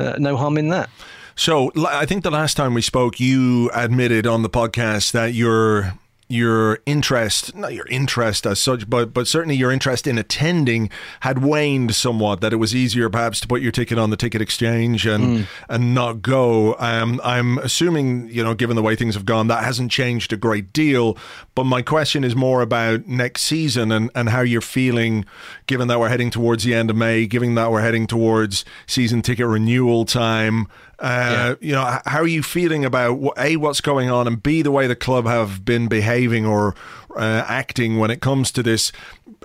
uh, 0.00 0.16
no 0.18 0.36
harm 0.36 0.58
in 0.58 0.68
that. 0.68 0.90
So 1.36 1.72
I 1.76 2.06
think 2.06 2.22
the 2.22 2.30
last 2.30 2.56
time 2.56 2.74
we 2.74 2.82
spoke, 2.82 3.20
you 3.20 3.70
admitted 3.74 4.26
on 4.26 4.42
the 4.42 4.50
podcast 4.50 5.12
that 5.12 5.34
you're 5.34 5.94
your 6.34 6.80
interest, 6.84 7.54
not 7.54 7.72
your 7.72 7.86
interest 7.86 8.46
as 8.46 8.58
such, 8.58 8.90
but 8.90 9.14
but 9.14 9.26
certainly 9.28 9.54
your 9.54 9.70
interest 9.70 10.06
in 10.06 10.18
attending 10.18 10.90
had 11.20 11.42
waned 11.42 11.94
somewhat. 11.94 12.40
That 12.40 12.52
it 12.52 12.56
was 12.56 12.74
easier 12.74 13.08
perhaps 13.08 13.40
to 13.40 13.48
put 13.48 13.62
your 13.62 13.72
ticket 13.72 13.98
on 13.98 14.10
the 14.10 14.16
ticket 14.16 14.42
exchange 14.42 15.06
and 15.06 15.24
mm. 15.24 15.46
and 15.68 15.94
not 15.94 16.20
go. 16.20 16.76
Um, 16.78 17.20
I'm 17.22 17.58
assuming 17.58 18.28
you 18.28 18.42
know, 18.42 18.54
given 18.54 18.76
the 18.76 18.82
way 18.82 18.96
things 18.96 19.14
have 19.14 19.24
gone, 19.24 19.46
that 19.46 19.64
hasn't 19.64 19.90
changed 19.90 20.32
a 20.32 20.36
great 20.36 20.72
deal. 20.72 21.16
But 21.54 21.64
my 21.64 21.82
question 21.82 22.24
is 22.24 22.34
more 22.34 22.60
about 22.60 23.06
next 23.06 23.42
season 23.42 23.92
and 23.92 24.10
and 24.14 24.28
how 24.28 24.40
you're 24.40 24.60
feeling, 24.60 25.24
given 25.66 25.88
that 25.88 26.00
we're 26.00 26.08
heading 26.08 26.30
towards 26.30 26.64
the 26.64 26.74
end 26.74 26.90
of 26.90 26.96
May, 26.96 27.26
given 27.26 27.54
that 27.54 27.70
we're 27.70 27.82
heading 27.82 28.06
towards 28.06 28.64
season 28.86 29.22
ticket 29.22 29.46
renewal 29.46 30.04
time. 30.04 30.66
Uh, 30.98 31.56
yeah. 31.60 31.68
You 31.68 31.72
know, 31.72 31.98
how 32.06 32.20
are 32.20 32.26
you 32.26 32.42
feeling 32.42 32.84
about 32.84 33.18
a 33.38 33.56
what's 33.56 33.80
going 33.80 34.10
on, 34.10 34.26
and 34.26 34.42
b 34.42 34.62
the 34.62 34.70
way 34.70 34.86
the 34.86 34.96
club 34.96 35.26
have 35.26 35.64
been 35.64 35.88
behaving 35.88 36.46
or 36.46 36.74
uh, 37.16 37.44
acting 37.46 37.98
when 37.98 38.10
it 38.10 38.20
comes 38.20 38.52
to 38.52 38.62
this? 38.62 38.92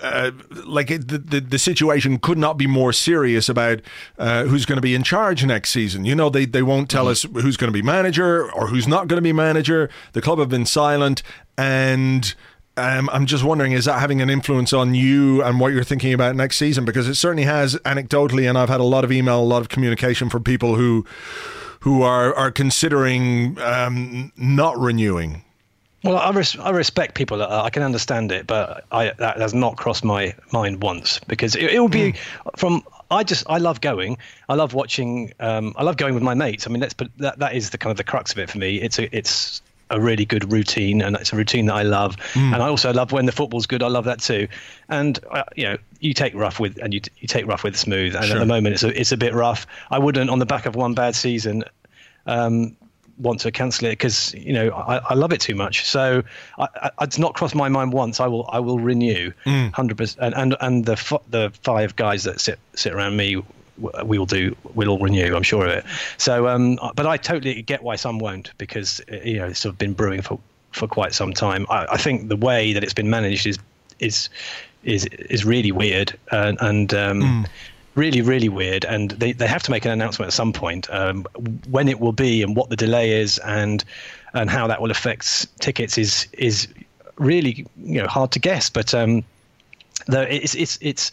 Uh, 0.01 0.31
like 0.65 0.89
it, 0.89 1.07
the, 1.07 1.17
the, 1.17 1.41
the 1.41 1.59
situation 1.59 2.19
could 2.19 2.37
not 2.37 2.57
be 2.57 2.67
more 2.67 2.93
serious 2.93 3.49
about 3.49 3.81
uh, 4.17 4.45
who's 4.45 4.65
going 4.65 4.77
to 4.77 4.81
be 4.81 4.95
in 4.95 5.03
charge 5.03 5.45
next 5.45 5.71
season. 5.71 6.05
You 6.05 6.15
know, 6.15 6.29
they 6.29 6.45
they 6.45 6.63
won't 6.63 6.89
tell 6.89 7.05
mm-hmm. 7.05 7.37
us 7.37 7.43
who's 7.43 7.57
going 7.57 7.71
to 7.71 7.77
be 7.77 7.81
manager 7.81 8.51
or 8.51 8.67
who's 8.67 8.87
not 8.87 9.07
going 9.07 9.17
to 9.17 9.21
be 9.21 9.33
manager. 9.33 9.89
The 10.13 10.21
club 10.21 10.39
have 10.39 10.49
been 10.49 10.65
silent 10.65 11.23
and. 11.57 12.33
Um, 12.79 13.09
I'm 13.11 13.25
just 13.25 13.43
wondering, 13.43 13.73
is 13.73 13.85
that 13.85 13.99
having 13.99 14.21
an 14.21 14.29
influence 14.29 14.73
on 14.73 14.95
you 14.95 15.43
and 15.43 15.59
what 15.59 15.73
you're 15.73 15.83
thinking 15.83 16.13
about 16.13 16.35
next 16.35 16.57
season? 16.57 16.85
Because 16.85 17.07
it 17.07 17.15
certainly 17.15 17.43
has 17.43 17.75
anecdotally, 17.77 18.47
and 18.47 18.57
I've 18.57 18.69
had 18.69 18.79
a 18.79 18.85
lot 18.85 19.03
of 19.03 19.11
email, 19.11 19.39
a 19.39 19.43
lot 19.43 19.61
of 19.61 19.69
communication 19.69 20.29
from 20.29 20.43
people 20.43 20.75
who 20.75 21.05
who 21.81 22.01
are 22.01 22.33
are 22.35 22.51
considering 22.51 23.59
um, 23.59 24.31
not 24.37 24.77
renewing. 24.77 25.43
Well, 26.03 26.17
I, 26.17 26.31
res- 26.31 26.57
I 26.57 26.69
respect 26.69 27.15
people. 27.15 27.43
I 27.43 27.69
can 27.69 27.83
understand 27.83 28.31
it, 28.31 28.47
but 28.47 28.85
I, 28.89 29.11
that 29.17 29.37
has 29.37 29.53
not 29.53 29.75
crossed 29.75 30.05
my 30.05 30.33
mind 30.53 30.81
once 30.81 31.19
because 31.27 31.55
it, 31.55 31.71
it 31.71 31.79
will 31.79 31.89
be 31.89 32.13
mm. 32.13 32.17
from. 32.57 32.83
I 33.11 33.23
just 33.23 33.43
I 33.49 33.57
love 33.57 33.81
going. 33.81 34.17
I 34.47 34.53
love 34.53 34.73
watching. 34.73 35.33
Um, 35.39 35.73
I 35.75 35.83
love 35.83 35.97
going 35.97 36.13
with 36.13 36.23
my 36.23 36.35
mates. 36.35 36.67
I 36.67 36.69
mean, 36.69 36.79
that's 36.79 36.93
but 36.93 37.09
that 37.17 37.39
that 37.39 37.53
is 37.53 37.71
the 37.71 37.77
kind 37.77 37.91
of 37.91 37.97
the 37.97 38.03
crux 38.05 38.31
of 38.31 38.37
it 38.39 38.49
for 38.49 38.57
me. 38.57 38.79
It's 38.81 38.97
a 38.97 39.13
it's 39.15 39.61
a 39.89 39.99
really 39.99 40.25
good 40.25 40.51
routine, 40.51 41.01
and 41.01 41.15
it's 41.15 41.33
a 41.33 41.35
routine 41.35 41.65
that 41.67 41.75
I 41.75 41.83
love. 41.83 42.17
Mm. 42.33 42.53
And 42.53 42.55
I 42.63 42.67
also 42.67 42.93
love 42.93 43.11
when 43.11 43.25
the 43.25 43.31
football's 43.31 43.65
good. 43.65 43.83
I 43.83 43.87
love 43.87 44.05
that 44.05 44.19
too. 44.19 44.47
And 44.87 45.19
uh, 45.31 45.43
you 45.55 45.63
know, 45.63 45.77
you 45.99 46.13
take 46.13 46.33
rough 46.35 46.59
with 46.59 46.77
and 46.77 46.93
you 46.93 47.01
you 47.19 47.27
take 47.27 47.45
rough 47.47 47.63
with 47.63 47.75
smooth. 47.75 48.15
And 48.15 48.25
sure. 48.25 48.37
at 48.37 48.39
the 48.39 48.45
moment, 48.45 48.73
it's 48.73 48.83
a 48.83 48.99
it's 48.99 49.11
a 49.11 49.17
bit 49.17 49.33
rough. 49.33 49.65
I 49.89 49.99
wouldn't 49.99 50.29
on 50.29 50.39
the 50.39 50.45
back 50.45 50.65
of 50.65 50.75
one 50.75 50.93
bad 50.93 51.15
season. 51.15 51.63
Um, 52.25 52.75
want 53.19 53.41
to 53.41 53.51
cancel 53.51 53.87
it 53.87 53.91
because 53.91 54.33
you 54.33 54.53
know 54.53 54.69
I, 54.69 54.97
I, 54.97 55.13
love 55.13 55.33
it 55.33 55.41
too 55.41 55.55
much. 55.55 55.85
So 55.85 56.23
I, 56.57 56.67
I, 56.75 57.03
it's 57.03 57.17
not 57.17 57.33
crossed 57.33 57.55
my 57.55 57.67
mind 57.67 57.91
once. 57.91 58.19
I 58.19 58.27
will 58.27 58.49
I 58.51 58.59
will 58.59 58.79
renew 58.79 59.31
mm. 59.45 59.73
hundred 59.73 59.95
mm. 59.95 59.97
percent. 59.97 60.21
And 60.21 60.35
and 60.35 60.55
and 60.61 60.85
the 60.85 61.19
the 61.29 61.51
five 61.63 61.95
guys 61.95 62.23
that 62.23 62.39
sit 62.39 62.59
sit 62.75 62.93
around 62.93 63.17
me 63.17 63.43
we'll 63.79 64.25
do 64.25 64.55
we'll 64.75 64.89
all 64.89 64.99
renew 64.99 65.35
i'm 65.35 65.43
sure 65.43 65.65
of 65.65 65.71
it. 65.71 65.85
So 66.17 66.47
um 66.47 66.77
but 66.95 67.05
i 67.05 67.17
totally 67.17 67.61
get 67.61 67.83
why 67.83 67.95
some 67.95 68.19
won't 68.19 68.51
because 68.57 69.01
uh, 69.11 69.15
you 69.23 69.37
know 69.37 69.47
it's 69.47 69.59
sort 69.59 69.73
of 69.73 69.77
been 69.77 69.93
brewing 69.93 70.21
for 70.21 70.39
for 70.71 70.87
quite 70.87 71.13
some 71.13 71.33
time. 71.33 71.65
I, 71.69 71.87
I 71.91 71.97
think 71.97 72.29
the 72.29 72.35
way 72.35 72.73
that 72.73 72.83
it's 72.83 72.93
been 72.93 73.09
managed 73.09 73.45
is 73.45 73.57
is 73.99 74.29
is 74.83 75.05
is 75.05 75.43
really 75.43 75.71
weird 75.71 76.17
and, 76.31 76.57
and 76.61 76.93
um 76.93 77.21
mm. 77.21 77.45
really 77.95 78.21
really 78.21 78.49
weird. 78.49 78.85
And 78.85 79.11
they, 79.11 79.31
they 79.33 79.47
have 79.47 79.63
to 79.63 79.71
make 79.71 79.85
an 79.85 79.91
announcement 79.91 80.27
at 80.27 80.33
some 80.33 80.53
point 80.53 80.89
um, 80.89 81.25
when 81.69 81.87
it 81.87 81.99
will 81.99 82.13
be 82.13 82.43
and 82.43 82.55
what 82.55 82.69
the 82.69 82.75
delay 82.75 83.21
is 83.21 83.37
and 83.39 83.83
and 84.33 84.49
how 84.49 84.67
that 84.67 84.81
will 84.81 84.91
affect 84.91 85.47
tickets 85.59 85.97
is 85.97 86.27
is 86.33 86.67
really 87.17 87.65
you 87.77 88.01
know 88.01 88.07
hard 88.07 88.31
to 88.31 88.39
guess. 88.39 88.69
But 88.69 88.93
um 88.93 89.23
though 90.07 90.21
it's 90.21 90.55
it's 90.55 90.77
it's 90.81 91.11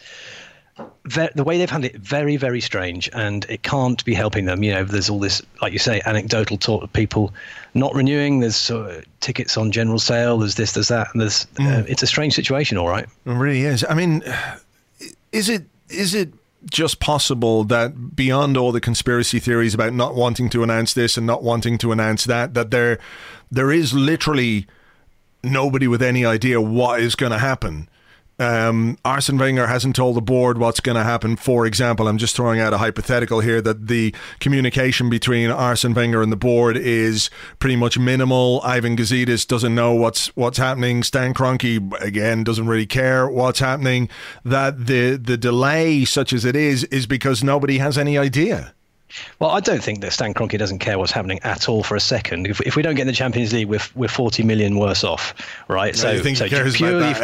the 1.04 1.44
way 1.44 1.56
they've 1.56 1.70
handled 1.70 1.94
it 1.94 2.00
very 2.00 2.36
very 2.36 2.60
strange 2.60 3.08
and 3.12 3.46
it 3.48 3.62
can't 3.62 4.04
be 4.04 4.14
helping 4.14 4.44
them. 4.44 4.62
You 4.62 4.72
know 4.72 4.84
there's 4.84 5.08
all 5.08 5.20
this 5.20 5.42
like 5.62 5.72
you 5.72 5.78
say 5.78 6.02
anecdotal 6.04 6.56
talk 6.56 6.82
of 6.82 6.92
people 6.92 7.32
not 7.74 7.94
renewing. 7.94 8.40
There's 8.40 8.70
uh, 8.70 9.02
tickets 9.20 9.56
on 9.56 9.72
general 9.72 9.98
sale. 9.98 10.38
There's 10.38 10.56
this 10.56 10.72
there's 10.72 10.88
that 10.88 11.08
and 11.12 11.20
there's 11.20 11.46
uh, 11.58 11.62
mm. 11.62 11.82
uh, 11.82 11.84
it's 11.88 12.02
a 12.02 12.06
strange 12.06 12.34
situation 12.34 12.76
all 12.76 12.88
right? 12.88 13.04
It 13.04 13.30
really 13.30 13.62
is. 13.62 13.84
I 13.88 13.94
mean 13.94 14.22
is 15.32 15.48
it 15.48 15.64
is 15.88 16.14
it 16.14 16.32
just 16.70 16.98
possible 16.98 17.62
that 17.64 18.16
beyond 18.16 18.56
all 18.56 18.72
the 18.72 18.80
conspiracy 18.80 19.38
theories 19.38 19.72
about 19.72 19.92
not 19.92 20.14
wanting 20.14 20.50
to 20.50 20.62
announce 20.62 20.94
this 20.94 21.16
and 21.16 21.26
not 21.26 21.42
wanting 21.42 21.78
to 21.78 21.92
announce 21.92 22.24
that 22.24 22.54
that 22.54 22.70
there 22.70 22.98
there 23.50 23.70
is 23.70 23.94
literally 23.94 24.66
nobody 25.44 25.86
with 25.86 26.02
any 26.02 26.24
idea 26.24 26.60
what 26.60 27.00
is 27.00 27.14
going 27.14 27.32
to 27.32 27.38
happen 27.38 27.88
um, 28.38 28.98
Arsene 29.04 29.38
Wenger 29.38 29.66
hasn't 29.66 29.96
told 29.96 30.16
the 30.16 30.20
board 30.20 30.58
what's 30.58 30.80
going 30.80 30.96
to 30.96 31.04
happen. 31.04 31.36
For 31.36 31.66
example, 31.66 32.06
I'm 32.06 32.18
just 32.18 32.36
throwing 32.36 32.60
out 32.60 32.74
a 32.74 32.78
hypothetical 32.78 33.40
here 33.40 33.60
that 33.62 33.88
the 33.88 34.14
communication 34.40 35.08
between 35.08 35.50
Arsene 35.50 35.94
Wenger 35.94 36.22
and 36.22 36.30
the 36.30 36.36
board 36.36 36.76
is 36.76 37.30
pretty 37.58 37.76
much 37.76 37.98
minimal. 37.98 38.60
Ivan 38.62 38.96
Gazidis 38.96 39.46
doesn't 39.46 39.74
know 39.74 39.94
what's 39.94 40.28
what's 40.36 40.58
happening. 40.58 41.02
Stan 41.02 41.34
Kroenke 41.34 41.92
again 42.00 42.44
doesn't 42.44 42.66
really 42.66 42.86
care 42.86 43.28
what's 43.28 43.60
happening. 43.60 44.08
That 44.44 44.86
the 44.86 45.16
the 45.16 45.36
delay, 45.36 46.04
such 46.04 46.32
as 46.32 46.44
it 46.44 46.56
is, 46.56 46.84
is 46.84 47.06
because 47.06 47.42
nobody 47.42 47.78
has 47.78 47.96
any 47.96 48.18
idea. 48.18 48.74
Well, 49.38 49.50
I 49.50 49.60
don't 49.60 49.82
think 49.82 50.00
that 50.00 50.12
Stan 50.12 50.34
Kroenke 50.34 50.58
doesn't 50.58 50.78
care 50.78 50.98
what's 50.98 51.12
happening 51.12 51.40
at 51.42 51.68
all 51.68 51.82
for 51.82 51.96
a 51.96 52.00
second. 52.00 52.46
If, 52.46 52.60
if 52.62 52.76
we 52.76 52.82
don't 52.82 52.94
get 52.94 53.02
in 53.02 53.06
the 53.06 53.12
Champions 53.12 53.52
League, 53.52 53.68
we're, 53.68 53.80
we're 53.94 54.08
40 54.08 54.42
million 54.42 54.78
worse 54.78 55.04
off, 55.04 55.34
right? 55.68 55.94
No, 55.94 56.16
so, 56.22 56.34
so 56.34 56.70
purely, 56.72 57.14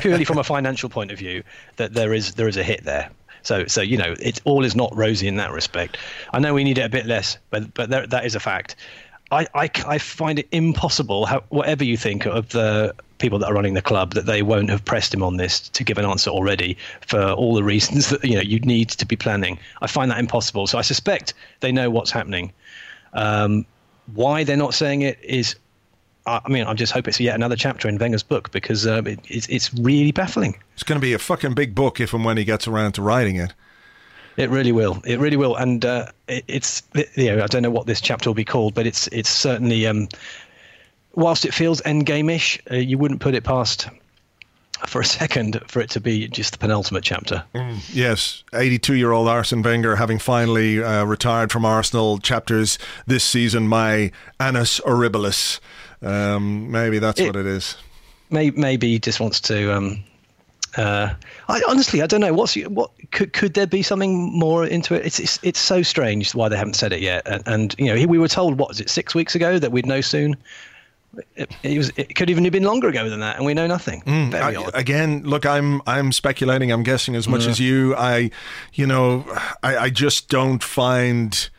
purely 0.00 0.24
from 0.24 0.38
a 0.38 0.44
financial 0.44 0.88
point 0.88 1.10
of 1.10 1.18
view, 1.18 1.42
that 1.76 1.94
there 1.94 2.14
is 2.14 2.34
there 2.34 2.48
is 2.48 2.56
a 2.56 2.62
hit 2.62 2.84
there. 2.84 3.10
So, 3.42 3.66
so 3.66 3.80
you 3.80 3.96
know, 3.96 4.14
it's 4.20 4.40
all 4.44 4.64
is 4.64 4.74
not 4.74 4.94
rosy 4.96 5.28
in 5.28 5.36
that 5.36 5.52
respect. 5.52 5.96
I 6.32 6.38
know 6.38 6.54
we 6.54 6.64
need 6.64 6.78
it 6.78 6.82
a 6.82 6.88
bit 6.88 7.06
less, 7.06 7.38
but 7.50 7.72
but 7.74 7.90
there, 7.90 8.06
that 8.06 8.24
is 8.24 8.34
a 8.34 8.40
fact. 8.40 8.76
I, 9.30 9.46
I, 9.54 9.70
I 9.86 9.98
find 9.98 10.38
it 10.38 10.48
impossible, 10.52 11.26
how, 11.26 11.44
whatever 11.50 11.84
you 11.84 11.98
think 11.98 12.26
of 12.26 12.48
the 12.48 12.94
people 13.18 13.38
that 13.38 13.46
are 13.46 13.54
running 13.54 13.74
the 13.74 13.82
club, 13.82 14.14
that 14.14 14.26
they 14.26 14.42
won't 14.42 14.70
have 14.70 14.84
pressed 14.84 15.12
him 15.12 15.22
on 15.22 15.36
this 15.36 15.68
to 15.70 15.84
give 15.84 15.98
an 15.98 16.04
answer 16.04 16.30
already 16.30 16.76
for 17.00 17.30
all 17.32 17.54
the 17.54 17.64
reasons 17.64 18.08
that 18.10 18.24
you 18.24 18.34
know 18.34 18.40
you 18.40 18.60
need 18.60 18.90
to 18.90 19.06
be 19.06 19.16
planning. 19.16 19.58
I 19.82 19.86
find 19.86 20.10
that 20.10 20.18
impossible. 20.18 20.66
So 20.66 20.78
I 20.78 20.82
suspect 20.82 21.34
they 21.60 21.72
know 21.72 21.90
what's 21.90 22.10
happening. 22.10 22.52
Um, 23.12 23.66
why 24.14 24.44
they're 24.44 24.56
not 24.56 24.74
saying 24.74 25.02
it 25.02 25.18
is, 25.22 25.54
I 26.26 26.40
mean, 26.48 26.64
I 26.64 26.74
just 26.74 26.92
hope 26.92 27.08
it's 27.08 27.20
yet 27.20 27.34
another 27.34 27.56
chapter 27.56 27.88
in 27.88 27.98
Wenger's 27.98 28.22
book 28.22 28.50
because 28.52 28.86
um, 28.86 29.06
it, 29.06 29.20
it's, 29.28 29.46
it's 29.48 29.72
really 29.74 30.12
baffling. 30.12 30.58
It's 30.74 30.82
going 30.82 31.00
to 31.00 31.04
be 31.04 31.12
a 31.12 31.18
fucking 31.18 31.54
big 31.54 31.74
book 31.74 32.00
if 32.00 32.14
and 32.14 32.24
when 32.24 32.36
he 32.36 32.44
gets 32.44 32.66
around 32.66 32.92
to 32.92 33.02
writing 33.02 33.36
it. 33.36 33.52
It 34.36 34.50
really 34.50 34.70
will. 34.70 35.02
It 35.04 35.18
really 35.18 35.36
will. 35.36 35.56
And 35.56 35.84
uh, 35.84 36.06
it, 36.28 36.44
it's 36.46 36.84
you 37.16 37.34
know 37.34 37.42
I 37.42 37.48
don't 37.48 37.62
know 37.62 37.70
what 37.70 37.86
this 37.86 38.00
chapter 38.00 38.30
will 38.30 38.34
be 38.34 38.44
called, 38.44 38.72
but 38.72 38.86
it's 38.86 39.08
it's 39.08 39.28
certainly 39.28 39.84
um, 39.84 40.08
whilst 41.18 41.44
it 41.44 41.52
feels 41.52 41.82
endgame-ish, 41.82 42.60
uh, 42.70 42.76
you 42.76 42.96
wouldn't 42.96 43.20
put 43.20 43.34
it 43.34 43.42
past 43.44 43.88
for 44.86 45.00
a 45.00 45.04
second 45.04 45.60
for 45.66 45.80
it 45.80 45.90
to 45.90 46.00
be 46.00 46.28
just 46.28 46.52
the 46.52 46.58
penultimate 46.58 47.02
chapter. 47.02 47.44
Mm, 47.54 47.80
yes, 47.92 48.44
82 48.54 48.94
year 48.94 49.10
old 49.10 49.26
Arsene 49.26 49.62
Wenger 49.62 49.96
having 49.96 50.20
finally 50.20 50.82
uh, 50.82 51.04
retired 51.04 51.50
from 51.50 51.64
Arsenal 51.64 52.18
chapters 52.18 52.78
this 53.06 53.24
season, 53.24 53.66
my 53.66 54.12
annus 54.38 54.80
horribilis. 54.80 55.58
Um, 56.00 56.70
maybe 56.70 57.00
that's 57.00 57.18
it, 57.18 57.26
what 57.26 57.36
it 57.36 57.46
is. 57.46 57.76
Maybe, 58.30 58.56
maybe 58.56 58.88
he 58.92 58.98
just 59.00 59.18
wants 59.18 59.40
to 59.42 59.74
um, 59.74 60.04
uh, 60.76 61.12
I 61.48 61.62
honestly, 61.66 62.02
I 62.02 62.06
don't 62.06 62.20
know. 62.20 62.32
What's 62.32 62.54
what 62.54 62.90
could 63.10 63.32
could 63.32 63.54
there 63.54 63.66
be 63.66 63.82
something 63.82 64.38
more 64.38 64.64
into 64.64 64.94
it? 64.94 65.04
It's 65.04 65.18
it's, 65.18 65.38
it's 65.42 65.58
so 65.58 65.82
strange 65.82 66.34
why 66.34 66.48
they 66.48 66.56
haven't 66.56 66.74
said 66.74 66.92
it 66.92 67.00
yet. 67.00 67.26
And, 67.26 67.42
and 67.46 67.74
you 67.78 67.86
know, 67.86 68.06
we 68.06 68.18
were 68.18 68.28
told 68.28 68.58
what 68.58 68.68
was 68.68 68.80
it 68.80 68.90
six 68.90 69.14
weeks 69.14 69.34
ago 69.34 69.58
that 69.58 69.72
we'd 69.72 69.86
know 69.86 70.00
soon. 70.00 70.36
It, 71.34 71.50
it, 71.62 71.78
was. 71.78 71.90
It 71.96 72.14
could 72.14 72.30
even 72.30 72.44
have 72.44 72.52
been 72.52 72.64
longer 72.64 72.88
ago 72.88 73.08
than 73.08 73.20
that, 73.20 73.36
and 73.36 73.46
we 73.46 73.54
know 73.54 73.66
nothing. 73.66 74.02
Mm, 74.02 74.34
I. 74.34 74.78
Again, 74.78 75.22
look, 75.22 75.46
I'm 75.46 75.80
I'm 75.86 76.12
speculating. 76.12 76.70
I'm 76.70 76.82
guessing 76.82 77.16
as 77.16 77.26
much 77.26 77.46
as 77.46 77.58
you. 77.58 77.94
I, 77.96 78.30
you 78.74 78.86
know, 78.86 79.24
I, 79.62 79.76
I 79.76 79.90
just 79.90 80.28
don't 80.28 80.62
find. 80.62 81.50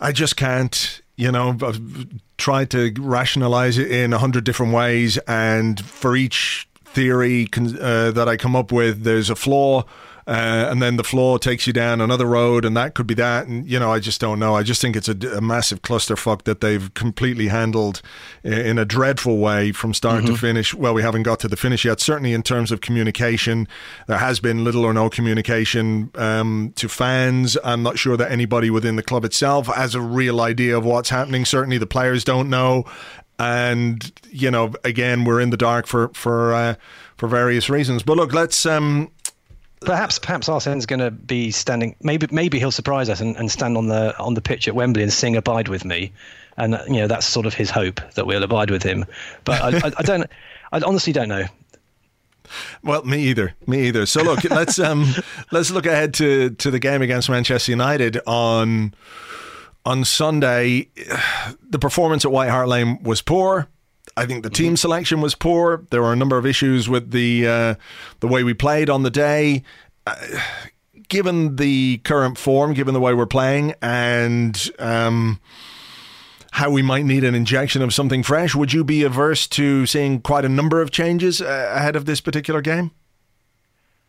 I 0.00 0.12
just 0.12 0.36
can't. 0.36 1.02
You 1.16 1.30
know, 1.30 1.56
I've 1.62 2.08
tried 2.38 2.70
to 2.70 2.92
rationalize 2.98 3.78
it 3.78 3.90
in 3.90 4.12
a 4.12 4.18
hundred 4.18 4.44
different 4.44 4.72
ways, 4.72 5.18
and 5.28 5.78
for 5.84 6.16
each 6.16 6.66
theory 6.84 7.48
uh, 7.54 8.10
that 8.12 8.28
I 8.28 8.36
come 8.36 8.56
up 8.56 8.72
with, 8.72 9.04
there's 9.04 9.30
a 9.30 9.36
flaw 9.36 9.84
uh, 10.26 10.68
and 10.70 10.80
then 10.80 10.96
the 10.96 11.04
floor 11.04 11.38
takes 11.38 11.66
you 11.66 11.72
down 11.72 12.00
another 12.00 12.26
road, 12.26 12.64
and 12.64 12.76
that 12.76 12.94
could 12.94 13.06
be 13.06 13.14
that. 13.14 13.46
And 13.46 13.68
you 13.68 13.78
know, 13.78 13.90
I 13.92 13.98
just 13.98 14.20
don't 14.20 14.38
know. 14.38 14.54
I 14.54 14.62
just 14.62 14.80
think 14.80 14.96
it's 14.96 15.08
a, 15.08 15.16
a 15.36 15.40
massive 15.40 15.82
clusterfuck 15.82 16.42
that 16.44 16.60
they've 16.60 16.92
completely 16.94 17.48
handled 17.48 18.02
in 18.44 18.78
a 18.78 18.84
dreadful 18.84 19.38
way 19.38 19.72
from 19.72 19.94
start 19.94 20.22
mm-hmm. 20.22 20.34
to 20.34 20.38
finish. 20.38 20.74
Well, 20.74 20.94
we 20.94 21.02
haven't 21.02 21.24
got 21.24 21.40
to 21.40 21.48
the 21.48 21.56
finish 21.56 21.84
yet. 21.84 22.00
Certainly, 22.00 22.32
in 22.32 22.42
terms 22.42 22.70
of 22.70 22.80
communication, 22.80 23.66
there 24.06 24.18
has 24.18 24.38
been 24.38 24.64
little 24.64 24.84
or 24.84 24.94
no 24.94 25.10
communication 25.10 26.10
um, 26.14 26.72
to 26.76 26.88
fans. 26.88 27.56
I'm 27.64 27.82
not 27.82 27.98
sure 27.98 28.16
that 28.16 28.30
anybody 28.30 28.70
within 28.70 28.96
the 28.96 29.02
club 29.02 29.24
itself 29.24 29.66
has 29.66 29.94
a 29.94 30.00
real 30.00 30.40
idea 30.40 30.76
of 30.76 30.84
what's 30.84 31.10
happening. 31.10 31.44
Certainly, 31.44 31.78
the 31.78 31.86
players 31.86 32.24
don't 32.24 32.48
know 32.48 32.84
and 33.38 34.12
you 34.30 34.50
know 34.50 34.72
again 34.84 35.24
we're 35.24 35.40
in 35.40 35.50
the 35.50 35.56
dark 35.56 35.86
for 35.86 36.10
for 36.14 36.52
uh, 36.52 36.74
for 37.16 37.28
various 37.28 37.70
reasons 37.70 38.02
but 38.02 38.16
look 38.16 38.32
let's 38.32 38.66
um 38.66 39.10
Perhaps, 39.84 40.18
perhaps 40.18 40.48
Arsene's 40.48 40.86
going 40.86 41.00
to 41.00 41.10
be 41.10 41.50
standing. 41.50 41.96
Maybe, 42.02 42.26
maybe 42.30 42.58
he'll 42.58 42.70
surprise 42.70 43.08
us 43.08 43.20
and, 43.20 43.36
and 43.36 43.50
stand 43.50 43.76
on 43.76 43.88
the 43.88 44.16
on 44.18 44.34
the 44.34 44.40
pitch 44.40 44.68
at 44.68 44.74
Wembley 44.74 45.02
and 45.02 45.12
sing 45.12 45.36
"Abide 45.36 45.68
with 45.68 45.84
Me," 45.84 46.12
and 46.56 46.78
you 46.86 46.96
know 46.96 47.06
that's 47.06 47.26
sort 47.26 47.46
of 47.46 47.54
his 47.54 47.70
hope 47.70 48.00
that 48.14 48.26
we'll 48.26 48.42
abide 48.42 48.70
with 48.70 48.82
him. 48.82 49.04
But 49.44 49.62
I, 49.62 49.88
I, 49.88 49.92
I 49.98 50.02
don't. 50.02 50.30
I 50.72 50.80
honestly 50.80 51.12
don't 51.12 51.28
know. 51.28 51.44
Well, 52.82 53.02
me 53.04 53.22
either. 53.24 53.54
Me 53.66 53.88
either. 53.88 54.06
So 54.06 54.22
look, 54.22 54.44
let's 54.50 54.78
um, 54.78 55.06
let's 55.50 55.70
look 55.70 55.86
ahead 55.86 56.14
to 56.14 56.50
to 56.50 56.70
the 56.70 56.78
game 56.78 57.02
against 57.02 57.28
Manchester 57.28 57.72
United 57.72 58.18
on 58.26 58.94
on 59.84 60.04
Sunday. 60.04 60.88
The 61.68 61.78
performance 61.78 62.24
at 62.24 62.32
White 62.32 62.50
Hart 62.50 62.68
Lane 62.68 63.02
was 63.02 63.22
poor. 63.22 63.68
I 64.16 64.26
think 64.26 64.42
the 64.42 64.50
team 64.50 64.68
mm-hmm. 64.68 64.74
selection 64.76 65.20
was 65.20 65.34
poor. 65.34 65.84
There 65.90 66.02
were 66.02 66.12
a 66.12 66.16
number 66.16 66.36
of 66.36 66.46
issues 66.46 66.88
with 66.88 67.10
the 67.10 67.46
uh, 67.46 67.74
the 68.20 68.28
way 68.28 68.44
we 68.44 68.54
played 68.54 68.90
on 68.90 69.02
the 69.02 69.10
day. 69.10 69.62
Uh, 70.06 70.16
given 71.08 71.56
the 71.56 71.98
current 71.98 72.38
form, 72.38 72.72
given 72.72 72.94
the 72.94 73.00
way 73.00 73.14
we're 73.14 73.26
playing, 73.26 73.74
and 73.82 74.70
um, 74.78 75.40
how 76.52 76.70
we 76.70 76.82
might 76.82 77.04
need 77.04 77.24
an 77.24 77.34
injection 77.34 77.82
of 77.82 77.94
something 77.94 78.22
fresh, 78.22 78.54
would 78.54 78.72
you 78.72 78.84
be 78.84 79.02
averse 79.02 79.46
to 79.46 79.86
seeing 79.86 80.20
quite 80.20 80.44
a 80.44 80.48
number 80.48 80.80
of 80.80 80.90
changes 80.90 81.40
uh, 81.40 81.72
ahead 81.74 81.96
of 81.96 82.04
this 82.04 82.20
particular 82.20 82.60
game? 82.60 82.90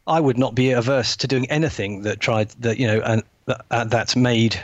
I 0.05 0.19
would 0.19 0.37
not 0.37 0.53
be 0.53 0.71
averse 0.71 1.15
to 1.17 1.27
doing 1.27 1.49
anything 1.49 2.01
that 2.01 2.19
tried 2.19 2.49
that 2.59 2.77
you 2.77 2.87
know 2.87 3.01
and 3.01 3.23
uh, 3.47 3.85
that's 3.85 4.15
made 4.15 4.61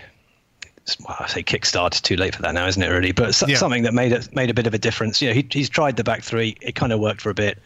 well, 0.99 1.17
I 1.19 1.27
say 1.27 1.43
kickstart. 1.43 2.01
Too 2.01 2.15
late 2.15 2.35
for 2.35 2.41
that 2.43 2.53
now, 2.53 2.67
isn't 2.67 2.81
it? 2.81 2.87
Really, 2.87 3.11
but 3.11 3.35
so, 3.35 3.47
yeah. 3.47 3.57
something 3.57 3.83
that 3.83 3.93
made 3.93 4.11
it 4.11 4.33
made 4.33 4.49
a 4.49 4.53
bit 4.53 4.67
of 4.67 4.73
a 4.73 4.77
difference. 4.77 5.21
You 5.21 5.29
know, 5.29 5.33
he, 5.33 5.47
he's 5.51 5.69
tried 5.69 5.97
the 5.97 6.03
back 6.03 6.23
three. 6.23 6.55
It 6.61 6.75
kind 6.75 6.93
of 6.93 6.99
worked 6.99 7.21
for 7.21 7.29
a 7.29 7.33
bit. 7.33 7.59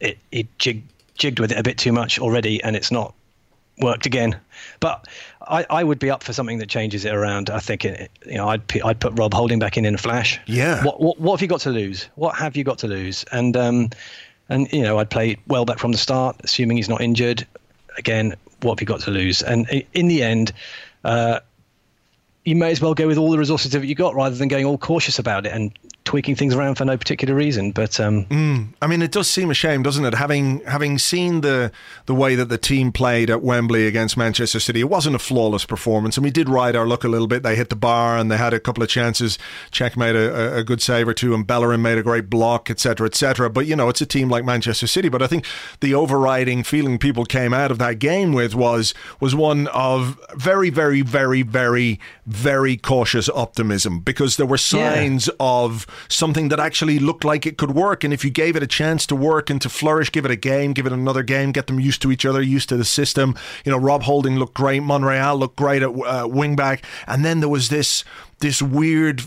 It 0.00 0.18
it 0.30 0.46
jig, 0.58 0.82
jigged 1.14 1.38
with 1.38 1.52
it 1.52 1.58
a 1.58 1.62
bit 1.62 1.78
too 1.78 1.92
much 1.92 2.18
already, 2.18 2.62
and 2.62 2.76
it's 2.76 2.90
not 2.90 3.14
worked 3.78 4.06
again. 4.06 4.38
But 4.80 5.06
I, 5.40 5.66
I 5.68 5.84
would 5.84 5.98
be 5.98 6.10
up 6.10 6.22
for 6.22 6.32
something 6.32 6.58
that 6.58 6.68
changes 6.68 7.04
it 7.04 7.14
around. 7.14 7.50
I 7.50 7.58
think 7.58 7.84
it, 7.84 8.10
you 8.26 8.36
know 8.36 8.48
I'd 8.48 8.62
I'd 8.82 9.00
put 9.00 9.18
Rob 9.18 9.34
Holding 9.34 9.58
back 9.58 9.76
in 9.76 9.84
in 9.84 9.94
a 9.94 9.98
flash. 9.98 10.40
Yeah. 10.46 10.84
What 10.84 11.00
what 11.00 11.20
what 11.20 11.32
have 11.32 11.42
you 11.42 11.48
got 11.48 11.60
to 11.62 11.70
lose? 11.70 12.08
What 12.14 12.36
have 12.36 12.56
you 12.56 12.64
got 12.64 12.78
to 12.78 12.88
lose? 12.88 13.24
And 13.32 13.56
um, 13.56 13.90
and 14.48 14.72
you 14.72 14.82
know 14.82 14.98
I'd 14.98 15.10
play 15.10 15.36
Welbeck 15.46 15.78
from 15.78 15.92
the 15.92 15.98
start, 15.98 16.36
assuming 16.44 16.76
he's 16.76 16.88
not 16.88 17.00
injured. 17.00 17.46
Again, 17.98 18.34
what 18.62 18.74
have 18.74 18.80
you 18.80 18.86
got 18.86 19.00
to 19.00 19.10
lose? 19.10 19.42
And 19.42 19.68
in 19.92 20.08
the 20.08 20.22
end. 20.22 20.52
Uh, 21.04 21.40
you 22.44 22.56
may 22.56 22.70
as 22.70 22.80
well 22.80 22.94
go 22.94 23.06
with 23.06 23.18
all 23.18 23.30
the 23.30 23.38
resources 23.38 23.72
that 23.72 23.84
you 23.84 23.94
got 23.94 24.14
rather 24.14 24.34
than 24.34 24.48
going 24.48 24.64
all 24.64 24.78
cautious 24.78 25.18
about 25.18 25.46
it 25.46 25.52
and 25.52 25.72
tweaking 26.04 26.34
things 26.34 26.54
around 26.54 26.76
for 26.76 26.84
no 26.84 26.96
particular 26.96 27.34
reason. 27.34 27.72
But 27.72 27.98
um, 28.00 28.24
mm, 28.26 28.68
I 28.80 28.86
mean, 28.86 29.02
it 29.02 29.12
does 29.12 29.28
seem 29.28 29.50
a 29.50 29.54
shame, 29.54 29.82
doesn't 29.82 30.04
it? 30.04 30.14
Having 30.14 30.60
having 30.64 30.98
seen 30.98 31.40
the 31.40 31.72
the 32.06 32.14
way 32.14 32.34
that 32.34 32.48
the 32.48 32.58
team 32.58 32.92
played 32.92 33.30
at 33.30 33.42
Wembley 33.42 33.86
against 33.86 34.16
Manchester 34.16 34.60
City, 34.60 34.80
it 34.80 34.88
wasn't 34.88 35.16
a 35.16 35.18
flawless 35.18 35.64
performance, 35.64 36.16
and 36.16 36.24
we 36.24 36.30
did 36.30 36.48
ride 36.48 36.76
our 36.76 36.86
luck 36.86 37.04
a 37.04 37.08
little 37.08 37.26
bit. 37.26 37.42
They 37.42 37.56
hit 37.56 37.70
the 37.70 37.76
bar 37.76 38.16
and 38.16 38.30
they 38.30 38.36
had 38.36 38.52
a 38.52 38.60
couple 38.60 38.82
of 38.82 38.88
chances. 38.88 39.38
Cech 39.70 39.96
made 39.96 40.16
a, 40.16 40.58
a 40.58 40.64
good 40.64 40.82
save 40.82 41.08
or 41.08 41.14
two, 41.14 41.34
and 41.34 41.46
Bellerin 41.46 41.82
made 41.82 41.98
a 41.98 42.02
great 42.02 42.28
block, 42.28 42.70
etc., 42.70 43.06
etc. 43.06 43.50
But 43.50 43.66
you 43.66 43.76
know, 43.76 43.88
it's 43.88 44.00
a 44.00 44.06
team 44.06 44.28
like 44.28 44.44
Manchester 44.44 44.86
City. 44.86 45.08
But 45.08 45.22
I 45.22 45.26
think 45.26 45.44
the 45.80 45.94
overriding 45.94 46.62
feeling 46.64 46.98
people 46.98 47.24
came 47.24 47.54
out 47.54 47.70
of 47.70 47.78
that 47.78 47.98
game 47.98 48.32
with 48.32 48.54
was 48.54 48.94
was 49.20 49.34
one 49.34 49.68
of 49.68 50.18
very, 50.34 50.70
very, 50.70 51.02
very, 51.02 51.42
very, 51.42 52.00
very 52.26 52.76
cautious 52.76 53.28
optimism 53.28 54.00
because 54.00 54.36
there 54.36 54.46
were 54.46 54.58
signs 54.58 55.28
yeah. 55.28 55.34
of 55.38 55.86
something 56.08 56.48
that 56.48 56.60
actually 56.60 56.98
looked 56.98 57.24
like 57.24 57.46
it 57.46 57.58
could 57.58 57.72
work. 57.72 58.04
And 58.04 58.12
if 58.12 58.24
you 58.24 58.30
gave 58.30 58.56
it 58.56 58.62
a 58.62 58.66
chance 58.66 59.06
to 59.06 59.16
work 59.16 59.50
and 59.50 59.60
to 59.62 59.68
flourish, 59.68 60.10
give 60.12 60.24
it 60.24 60.30
a 60.30 60.36
game, 60.36 60.72
give 60.72 60.86
it 60.86 60.92
another 60.92 61.22
game, 61.22 61.52
get 61.52 61.66
them 61.66 61.80
used 61.80 62.02
to 62.02 62.12
each 62.12 62.26
other, 62.26 62.42
used 62.42 62.68
to 62.68 62.76
the 62.76 62.84
system. 62.84 63.34
You 63.64 63.72
know, 63.72 63.78
Rob 63.78 64.02
Holding 64.02 64.36
looked 64.38 64.54
great, 64.54 64.82
Monreal 64.82 65.36
looked 65.36 65.56
great 65.56 65.82
at 65.82 65.90
uh, 65.90 66.26
wingback, 66.26 66.82
and 67.06 67.24
then 67.24 67.40
there 67.40 67.48
was 67.48 67.68
this 67.68 68.04
this 68.40 68.60
weird 68.60 69.22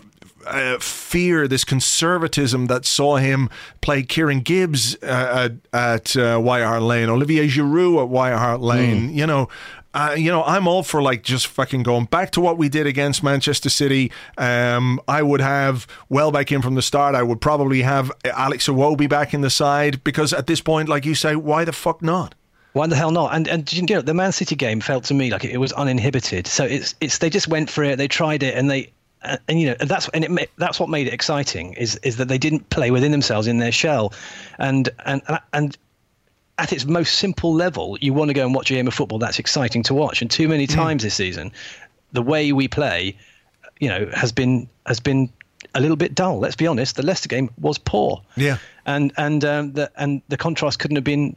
uh, 0.46 0.78
fear, 0.80 1.48
this 1.48 1.64
conservatism 1.64 2.68
that 2.68 2.86
saw 2.86 3.18
him 3.18 3.50
play 3.82 4.04
Kieran 4.04 4.42
Gibbs 4.42 4.96
uh, 5.02 5.50
at, 5.74 5.80
at 5.80 6.18
uh, 6.18 6.38
White 6.40 6.64
Hart 6.64 6.84
Lane, 6.84 7.10
Olivier 7.10 7.48
Giroud 7.48 8.04
at 8.04 8.10
White 8.10 8.34
Hart 8.34 8.62
Lane. 8.62 9.10
Mm. 9.10 9.16
You 9.16 9.28
know, 9.28 9.50
uh, 9.96 10.14
you 10.18 10.30
know, 10.30 10.44
I'm 10.44 10.68
all 10.68 10.84
for 10.84 11.02
like 11.02 11.24
just 11.24 11.48
fucking 11.48 11.84
going 11.84 12.06
back 12.06 12.32
to 12.32 12.42
what 12.42 12.58
we 12.58 12.68
did 12.68 12.86
against 12.86 13.24
Manchester 13.24 13.70
City. 13.70 14.12
Um, 14.38 15.00
I 15.08 15.24
would 15.24 15.40
have 15.40 15.88
Welbeck 16.10 16.52
in 16.52 16.62
from 16.62 16.76
the 16.76 16.82
start. 16.82 17.16
I 17.16 17.24
would 17.24 17.40
probably 17.40 17.82
have 17.82 18.12
Alex 18.26 18.68
Iwobi 18.68 19.08
back 19.08 19.34
in 19.34 19.40
the 19.40 19.50
side 19.50 20.04
because 20.04 20.34
at 20.34 20.48
this 20.48 20.60
point, 20.60 20.90
like 20.90 21.06
you 21.06 21.16
say, 21.16 21.38
why 21.38 21.64
the 21.64 21.72
fuck 21.72 22.02
not? 22.02 22.36
Why 22.74 22.88
the 22.88 22.98
hell 22.98 23.12
not? 23.12 23.34
And 23.34 23.48
and 23.48 23.72
you 23.72 23.84
know, 23.84 24.02
the 24.02 24.14
Man 24.14 24.34
City 24.34 24.58
game 24.58 24.82
felt 24.82 25.06
to 25.06 25.14
me 25.14 25.32
like 25.32 25.46
it 25.46 25.60
was 25.60 25.72
uninhibited. 25.72 26.46
So 26.46 26.66
it's 26.66 26.94
it's 27.00 27.20
they 27.20 27.30
just 27.30 27.48
went 27.48 27.70
for 27.70 27.82
it. 27.86 27.98
They 27.98 28.10
tried 28.10 28.44
it, 28.44 28.54
and 28.54 28.70
they 28.70 28.92
and, 29.22 29.40
and 29.48 29.62
you 29.62 29.68
know 29.68 29.76
that's 29.80 30.10
and 30.10 30.26
it 30.26 30.52
that's 30.58 30.78
what 30.78 30.90
made 30.90 31.08
it 31.08 31.14
exciting 31.14 31.72
is 31.76 31.96
is 32.04 32.18
that 32.18 32.28
they 32.28 32.38
didn't 32.38 32.70
play 32.70 32.92
within 32.92 33.14
themselves 33.14 33.48
in 33.48 33.60
their 33.60 33.72
shell, 33.72 34.14
and 34.60 34.90
and 35.06 35.22
and 35.54 35.78
at 36.58 36.72
its 36.72 36.86
most 36.86 37.16
simple 37.16 37.54
level, 37.54 37.98
you 38.00 38.14
want 38.14 38.30
to 38.30 38.34
go 38.34 38.46
and 38.46 38.56
watch 38.56 38.72
a 38.72 38.74
game 38.74 38.88
of 38.88 38.94
football 38.94 39.20
that's 39.20 39.40
exciting 39.40 39.84
to 39.84 39.94
watch. 39.94 40.22
And 40.22 40.32
too 40.32 40.48
many 40.48 40.68
mm. 40.68 40.74
times 40.74 41.02
mm. 41.02 41.06
this 41.06 41.16
season, 41.16 41.52
the 42.14 42.22
way 42.22 42.52
we 42.52 42.68
play, 42.68 43.18
you 43.80 43.90
know, 43.90 44.10
has 44.14 44.32
been 44.32 44.70
has 44.86 45.00
been 45.00 45.32
a 45.74 45.82
little 45.82 45.98
bit 45.98 46.16
dull. 46.16 46.40
Let's 46.40 46.56
be 46.56 46.68
honest. 46.68 46.96
The 46.96 47.04
Leicester 47.04 47.28
game 47.28 47.50
was 47.60 47.78
poor. 47.78 48.22
Yeah. 48.38 48.58
And 48.86 49.12
and 49.18 49.44
um, 49.44 49.74
the 49.74 49.92
and 49.98 50.22
the 50.30 50.38
contrast 50.38 50.80
couldn't 50.80 50.96
have 50.96 51.04
been 51.04 51.36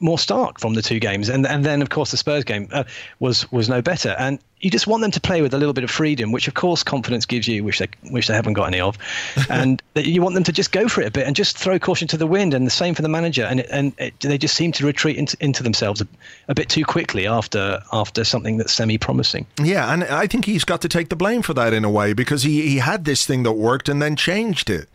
more 0.00 0.18
stark 0.18 0.60
from 0.60 0.74
the 0.74 0.82
two 0.82 1.00
games, 1.00 1.28
and 1.28 1.46
and 1.46 1.64
then 1.64 1.82
of 1.82 1.90
course 1.90 2.10
the 2.10 2.16
Spurs 2.16 2.44
game 2.44 2.68
uh, 2.72 2.84
was 3.18 3.50
was 3.50 3.68
no 3.68 3.82
better. 3.82 4.14
And 4.18 4.38
you 4.60 4.70
just 4.70 4.86
want 4.86 5.02
them 5.02 5.10
to 5.12 5.20
play 5.20 5.40
with 5.40 5.54
a 5.54 5.58
little 5.58 5.72
bit 5.72 5.84
of 5.84 5.90
freedom, 5.90 6.32
which 6.32 6.48
of 6.48 6.54
course 6.54 6.82
confidence 6.82 7.26
gives 7.26 7.46
you, 7.46 7.64
which 7.64 7.78
they 7.78 7.88
which 8.10 8.26
they 8.28 8.34
haven't 8.34 8.54
got 8.54 8.64
any 8.64 8.80
of, 8.80 8.98
and 9.50 9.82
you 9.94 10.22
want 10.22 10.34
them 10.34 10.44
to 10.44 10.52
just 10.52 10.72
go 10.72 10.88
for 10.88 11.00
it 11.00 11.08
a 11.08 11.10
bit 11.10 11.26
and 11.26 11.34
just 11.34 11.58
throw 11.58 11.78
caution 11.78 12.08
to 12.08 12.16
the 12.16 12.26
wind. 12.26 12.54
And 12.54 12.66
the 12.66 12.70
same 12.70 12.94
for 12.94 13.02
the 13.02 13.08
manager, 13.08 13.44
and 13.44 13.60
it, 13.60 13.68
and 13.70 13.92
it, 13.98 14.18
they 14.20 14.38
just 14.38 14.54
seem 14.54 14.72
to 14.72 14.86
retreat 14.86 15.16
into, 15.16 15.36
into 15.40 15.62
themselves 15.62 16.00
a, 16.00 16.08
a, 16.48 16.54
bit 16.54 16.68
too 16.68 16.84
quickly 16.84 17.26
after 17.26 17.82
after 17.92 18.24
something 18.24 18.56
that's 18.56 18.72
semi 18.72 18.98
promising. 18.98 19.46
Yeah, 19.62 19.92
and 19.92 20.04
I 20.04 20.26
think 20.26 20.44
he's 20.44 20.64
got 20.64 20.80
to 20.82 20.88
take 20.88 21.08
the 21.08 21.16
blame 21.16 21.42
for 21.42 21.54
that 21.54 21.72
in 21.72 21.84
a 21.84 21.90
way 21.90 22.12
because 22.12 22.42
he 22.42 22.62
he 22.68 22.76
had 22.78 23.04
this 23.04 23.26
thing 23.26 23.42
that 23.42 23.52
worked 23.52 23.88
and 23.88 24.00
then 24.00 24.16
changed 24.16 24.70
it 24.70 24.88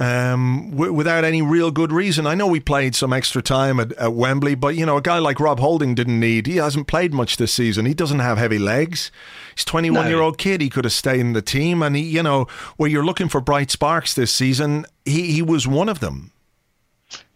um, 0.00 0.70
w- 0.70 0.92
without 0.92 1.24
any 1.24 1.42
real 1.42 1.70
good 1.70 1.92
reason. 1.92 2.26
I 2.26 2.34
know 2.34 2.46
we 2.46 2.60
played 2.60 2.94
some 2.94 3.12
extra 3.12 3.42
time 3.42 3.80
at, 3.80 3.92
at, 3.92 4.12
Wembley, 4.12 4.54
but 4.54 4.76
you 4.76 4.86
know, 4.86 4.96
a 4.96 5.02
guy 5.02 5.18
like 5.18 5.40
Rob 5.40 5.58
Holding 5.58 5.94
didn't 5.94 6.20
need. 6.20 6.46
He 6.46 6.56
hasn't 6.56 6.86
played 6.86 7.12
much 7.12 7.36
this 7.36 7.52
season. 7.52 7.86
He 7.86 7.94
doesn't 7.94 8.20
have 8.20 8.38
heavy 8.38 8.58
legs. 8.58 9.10
He's 9.54 9.64
twenty 9.64 9.90
one 9.90 10.04
no. 10.04 10.10
year 10.10 10.20
old 10.20 10.38
kid. 10.38 10.60
He 10.60 10.70
could 10.70 10.84
have 10.84 10.92
stayed 10.92 11.20
in 11.20 11.32
the 11.32 11.42
team, 11.42 11.82
and 11.82 11.96
he, 11.96 12.02
you 12.02 12.22
know, 12.22 12.46
where 12.76 12.88
you're 12.88 13.04
looking 13.04 13.28
for 13.28 13.40
bright 13.40 13.70
sparks 13.70 14.14
this 14.14 14.32
season, 14.32 14.86
he 15.04 15.32
he 15.32 15.42
was 15.42 15.66
one 15.66 15.88
of 15.88 16.00
them. 16.00 16.32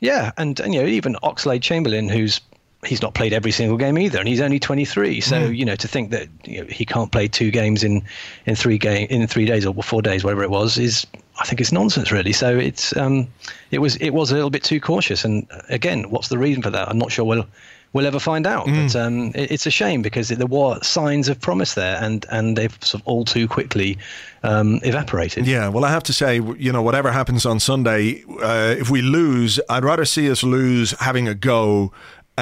Yeah, 0.01 0.33
and, 0.37 0.59
and 0.61 0.75
you 0.75 0.83
know, 0.83 0.87
even 0.87 1.17
Oxlade 1.23 1.63
Chamberlain, 1.63 2.09
who's 2.09 2.41
he's 2.85 3.01
not 3.01 3.15
played 3.15 3.33
every 3.33 3.53
single 3.53 3.77
game 3.77 3.97
either, 3.99 4.19
and 4.19 4.27
he's 4.27 4.41
only 4.41 4.59
23. 4.59 5.21
So 5.21 5.37
mm. 5.37 5.57
you 5.57 5.65
know, 5.65 5.77
to 5.77 5.89
think 5.89 6.11
that 6.11 6.29
you 6.45 6.63
know, 6.63 6.67
he 6.69 6.85
can't 6.85 7.13
play 7.13 7.29
two 7.29 7.51
games 7.51 7.85
in 7.85 8.03
in 8.47 8.57
three 8.57 8.79
game 8.79 9.07
in 9.11 9.27
three 9.27 9.45
days 9.45 9.65
or 9.65 9.75
four 9.83 10.03
days, 10.03 10.25
whatever 10.25 10.43
it 10.43 10.51
was, 10.51 10.79
is 10.79 11.07
I 11.39 11.45
think 11.45 11.61
it's 11.61 11.73
nonsense, 11.73 12.13
really. 12.13 12.33
So 12.33 12.59
it's 12.59 12.97
um, 12.97 13.29
it 13.71 13.79
was 13.79 13.97
it 13.97 14.11
was 14.11 14.31
a 14.31 14.35
little 14.35 14.51
bit 14.51 14.65
too 14.65 14.81
cautious. 14.81 15.25
And 15.25 15.47
again, 15.69 16.11
what's 16.11 16.29
the 16.29 16.39
reason 16.39 16.63
for 16.63 16.71
that? 16.71 16.89
I'm 16.89 16.99
not 16.99 17.13
sure. 17.13 17.25
We'll 17.25 17.47
we'll 17.93 18.07
ever 18.07 18.19
find 18.19 18.47
out. 18.47 18.67
Mm. 18.67 18.93
But 18.93 18.97
um, 18.97 19.27
it, 19.35 19.53
it's 19.53 19.67
a 19.67 19.71
shame 19.71 20.03
because 20.03 20.29
there 20.29 20.47
were 20.47 20.81
signs 20.83 21.29
of 21.29 21.41
promise 21.41 21.75
there, 21.75 21.99
and 22.03 22.27
and 22.31 22.57
they've 22.57 22.77
sort 22.81 23.03
of 23.03 23.07
all 23.07 23.25
too 23.25 23.47
quickly 23.47 23.97
um, 24.43 24.81
evaporated. 24.83 25.47
Yeah, 25.47 25.69
well, 25.69 25.85
I 25.85 25.91
have 25.91 26.03
to 26.05 26.13
say, 26.13 26.41
you 26.59 26.73
know, 26.73 26.83
whatever 26.83 27.13
happens 27.13 27.47
on 27.47 27.61
Sunday, 27.61 28.25
uh, 28.41 28.75
if 28.77 28.91
we 28.91 29.03
lose, 29.03 29.61
I'd 29.69 29.85
rather 29.85 30.05
see 30.05 30.31
us 30.31 30.43
lose 30.43 30.93
having 31.01 31.29
a 31.29 31.35
go 31.35 31.93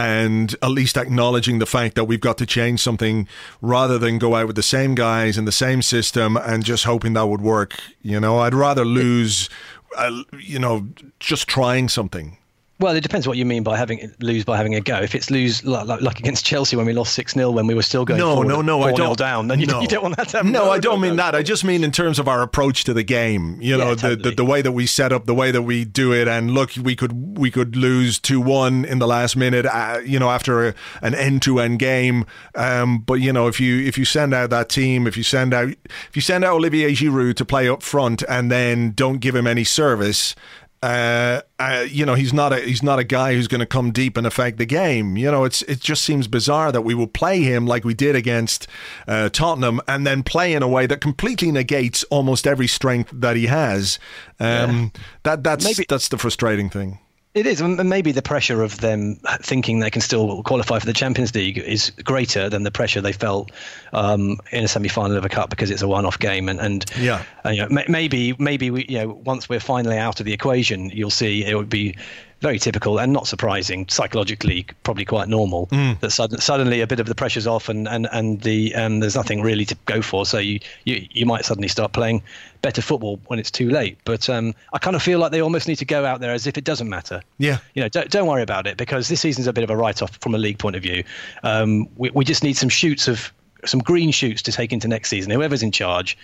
and 0.00 0.56
at 0.62 0.70
least 0.70 0.96
acknowledging 0.96 1.58
the 1.58 1.66
fact 1.66 1.94
that 1.94 2.04
we've 2.04 2.22
got 2.22 2.38
to 2.38 2.46
change 2.46 2.80
something 2.80 3.28
rather 3.60 3.98
than 3.98 4.18
go 4.18 4.34
out 4.34 4.46
with 4.46 4.56
the 4.56 4.62
same 4.62 4.94
guys 4.94 5.36
and 5.36 5.46
the 5.46 5.52
same 5.52 5.82
system 5.82 6.38
and 6.38 6.64
just 6.64 6.84
hoping 6.84 7.12
that 7.12 7.26
would 7.26 7.42
work. 7.42 7.78
You 8.00 8.18
know, 8.18 8.38
I'd 8.38 8.54
rather 8.54 8.86
lose, 8.86 9.50
uh, 9.98 10.22
you 10.38 10.58
know, 10.58 10.88
just 11.18 11.46
trying 11.46 11.90
something. 11.90 12.38
Well, 12.80 12.96
it 12.96 13.02
depends 13.02 13.28
what 13.28 13.36
you 13.36 13.44
mean 13.44 13.62
by 13.62 13.76
having 13.76 14.10
lose 14.20 14.44
by 14.44 14.56
having 14.56 14.74
a 14.74 14.80
go. 14.80 14.96
If 14.96 15.14
it's 15.14 15.30
lose 15.30 15.62
like, 15.64 16.00
like 16.00 16.18
against 16.18 16.46
Chelsea 16.46 16.76
when 16.76 16.86
we 16.86 16.94
lost 16.94 17.12
six 17.12 17.34
0 17.34 17.50
when 17.50 17.66
we 17.66 17.74
were 17.74 17.82
still 17.82 18.06
going 18.06 18.18
no 18.18 18.42
no 18.42 18.62
no 18.62 18.80
I 18.80 18.92
don't 18.92 19.18
down 19.18 19.48
then 19.48 19.60
you, 19.60 19.66
no. 19.66 19.80
you 19.82 19.86
don't 19.86 20.02
want 20.02 20.16
that 20.16 20.28
to 20.28 20.38
happen. 20.38 20.52
No, 20.52 20.64
no 20.64 20.70
I 20.70 20.78
don't 20.78 21.00
mean 21.00 21.16
that. 21.16 21.34
I 21.34 21.42
just 21.42 21.62
mean 21.62 21.84
in 21.84 21.92
terms 21.92 22.18
of 22.18 22.26
our 22.26 22.40
approach 22.40 22.84
to 22.84 22.94
the 22.94 23.02
game. 23.02 23.60
You 23.60 23.76
know, 23.76 23.90
yeah, 23.90 23.94
totally. 23.96 24.14
the, 24.16 24.30
the, 24.30 24.36
the 24.36 24.44
way 24.46 24.62
that 24.62 24.72
we 24.72 24.86
set 24.86 25.12
up, 25.12 25.26
the 25.26 25.34
way 25.34 25.50
that 25.50 25.62
we 25.62 25.84
do 25.84 26.14
it, 26.14 26.26
and 26.26 26.52
look, 26.52 26.72
we 26.76 26.96
could 26.96 27.36
we 27.36 27.50
could 27.50 27.76
lose 27.76 28.18
two 28.18 28.40
one 28.40 28.86
in 28.86 28.98
the 28.98 29.06
last 29.06 29.36
minute. 29.36 29.66
Uh, 29.66 30.00
you 30.02 30.18
know, 30.18 30.30
after 30.30 30.68
a, 30.68 30.74
an 31.02 31.14
end 31.14 31.42
to 31.42 31.60
end 31.60 31.80
game. 31.80 32.24
Um, 32.54 33.00
but 33.00 33.14
you 33.14 33.30
know, 33.30 33.46
if 33.46 33.60
you 33.60 33.80
if 33.86 33.98
you 33.98 34.06
send 34.06 34.32
out 34.32 34.48
that 34.50 34.70
team, 34.70 35.06
if 35.06 35.18
you 35.18 35.22
send 35.22 35.52
out 35.52 35.68
if 35.68 36.12
you 36.14 36.22
send 36.22 36.44
out 36.44 36.54
Olivier 36.54 36.92
Giroud 36.92 37.36
to 37.36 37.44
play 37.44 37.68
up 37.68 37.82
front 37.82 38.22
and 38.26 38.50
then 38.50 38.92
don't 38.92 39.18
give 39.18 39.34
him 39.34 39.46
any 39.46 39.64
service 39.64 40.34
uh, 40.82 41.42
uh, 41.58 41.86
you 41.90 42.06
know, 42.06 42.14
he's 42.14 42.32
not 42.32 42.52
a 42.52 42.60
he's 42.60 42.82
not 42.82 42.98
a 42.98 43.04
guy 43.04 43.34
who's 43.34 43.48
going 43.48 43.60
to 43.60 43.66
come 43.66 43.92
deep 43.92 44.16
and 44.16 44.26
affect 44.26 44.56
the 44.56 44.64
game. 44.64 45.16
You 45.16 45.30
know, 45.30 45.44
it's 45.44 45.60
it 45.62 45.80
just 45.80 46.02
seems 46.02 46.26
bizarre 46.26 46.72
that 46.72 46.82
we 46.82 46.94
will 46.94 47.06
play 47.06 47.42
him 47.42 47.66
like 47.66 47.84
we 47.84 47.92
did 47.92 48.16
against 48.16 48.66
uh, 49.06 49.28
Tottenham, 49.28 49.80
and 49.86 50.06
then 50.06 50.22
play 50.22 50.54
in 50.54 50.62
a 50.62 50.68
way 50.68 50.86
that 50.86 51.00
completely 51.02 51.52
negates 51.52 52.02
almost 52.04 52.46
every 52.46 52.66
strength 52.66 53.10
that 53.12 53.36
he 53.36 53.46
has. 53.46 53.98
Um, 54.38 54.46
yeah. 54.94 55.02
That 55.24 55.44
that's 55.44 55.64
Maybe. 55.64 55.84
that's 55.86 56.08
the 56.08 56.18
frustrating 56.18 56.70
thing. 56.70 56.98
It 57.32 57.46
is, 57.46 57.60
and 57.60 57.88
maybe 57.88 58.10
the 58.10 58.22
pressure 58.22 58.60
of 58.60 58.80
them 58.80 59.20
thinking 59.40 59.78
they 59.78 59.90
can 59.90 60.02
still 60.02 60.42
qualify 60.42 60.80
for 60.80 60.86
the 60.86 60.92
Champions 60.92 61.32
League 61.32 61.58
is 61.58 61.90
greater 62.02 62.50
than 62.50 62.64
the 62.64 62.72
pressure 62.72 63.00
they 63.00 63.12
felt 63.12 63.52
um, 63.92 64.40
in 64.50 64.64
a 64.64 64.68
semi-final 64.68 65.16
of 65.16 65.24
a 65.24 65.28
cup 65.28 65.48
because 65.48 65.70
it's 65.70 65.82
a 65.82 65.86
one-off 65.86 66.18
game. 66.18 66.48
And, 66.48 66.58
and 66.58 66.84
yeah, 66.98 67.22
and, 67.44 67.56
you 67.56 67.68
know, 67.68 67.84
maybe 67.86 68.34
maybe 68.40 68.72
we, 68.72 68.84
you 68.88 68.98
know, 68.98 69.20
once 69.24 69.48
we're 69.48 69.60
finally 69.60 69.96
out 69.96 70.18
of 70.18 70.26
the 70.26 70.32
equation, 70.32 70.90
you'll 70.90 71.10
see 71.10 71.44
it 71.44 71.54
would 71.54 71.68
be 71.68 71.96
very 72.40 72.58
typical 72.58 72.98
and 72.98 73.12
not 73.12 73.26
surprising, 73.26 73.86
psychologically 73.88 74.66
probably 74.82 75.04
quite 75.04 75.28
normal. 75.28 75.66
Mm. 75.68 76.00
That 76.00 76.10
sudden, 76.10 76.38
suddenly 76.38 76.80
a 76.80 76.86
bit 76.86 77.00
of 77.00 77.06
the 77.06 77.14
pressure's 77.14 77.46
off 77.46 77.68
and 77.68 77.86
and 77.86 78.08
and 78.12 78.40
the 78.40 78.74
um, 78.74 79.00
there's 79.00 79.14
nothing 79.14 79.42
really 79.42 79.64
to 79.66 79.76
go 79.86 80.02
for. 80.02 80.24
So 80.24 80.38
you, 80.38 80.60
you 80.84 81.06
you 81.10 81.26
might 81.26 81.44
suddenly 81.44 81.68
start 81.68 81.92
playing 81.92 82.22
better 82.62 82.82
football 82.82 83.20
when 83.26 83.38
it's 83.38 83.50
too 83.50 83.68
late. 83.70 83.98
But 84.04 84.28
um, 84.28 84.54
I 84.72 84.78
kind 84.78 84.96
of 84.96 85.02
feel 85.02 85.18
like 85.18 85.32
they 85.32 85.42
almost 85.42 85.68
need 85.68 85.76
to 85.76 85.84
go 85.84 86.04
out 86.04 86.20
there 86.20 86.32
as 86.32 86.46
if 86.46 86.56
it 86.56 86.64
doesn't 86.64 86.88
matter. 86.88 87.22
Yeah, 87.38 87.58
you 87.74 87.82
know, 87.82 87.88
don't, 87.88 88.10
don't 88.10 88.26
worry 88.26 88.42
about 88.42 88.66
it 88.66 88.76
because 88.76 89.08
this 89.08 89.20
season's 89.20 89.46
a 89.46 89.52
bit 89.52 89.64
of 89.64 89.70
a 89.70 89.76
write-off 89.76 90.16
from 90.20 90.34
a 90.34 90.38
league 90.38 90.58
point 90.58 90.76
of 90.76 90.82
view. 90.82 91.04
Um, 91.42 91.88
we 91.96 92.10
we 92.10 92.24
just 92.24 92.42
need 92.42 92.56
some 92.56 92.70
shoots 92.70 93.08
of 93.08 93.32
some 93.64 93.80
green 93.80 94.10
shoots 94.10 94.42
to 94.42 94.52
take 94.52 94.72
into 94.72 94.88
next 94.88 95.10
season. 95.10 95.30
Whoever's 95.30 95.62
in 95.62 95.72
charge. 95.72 96.16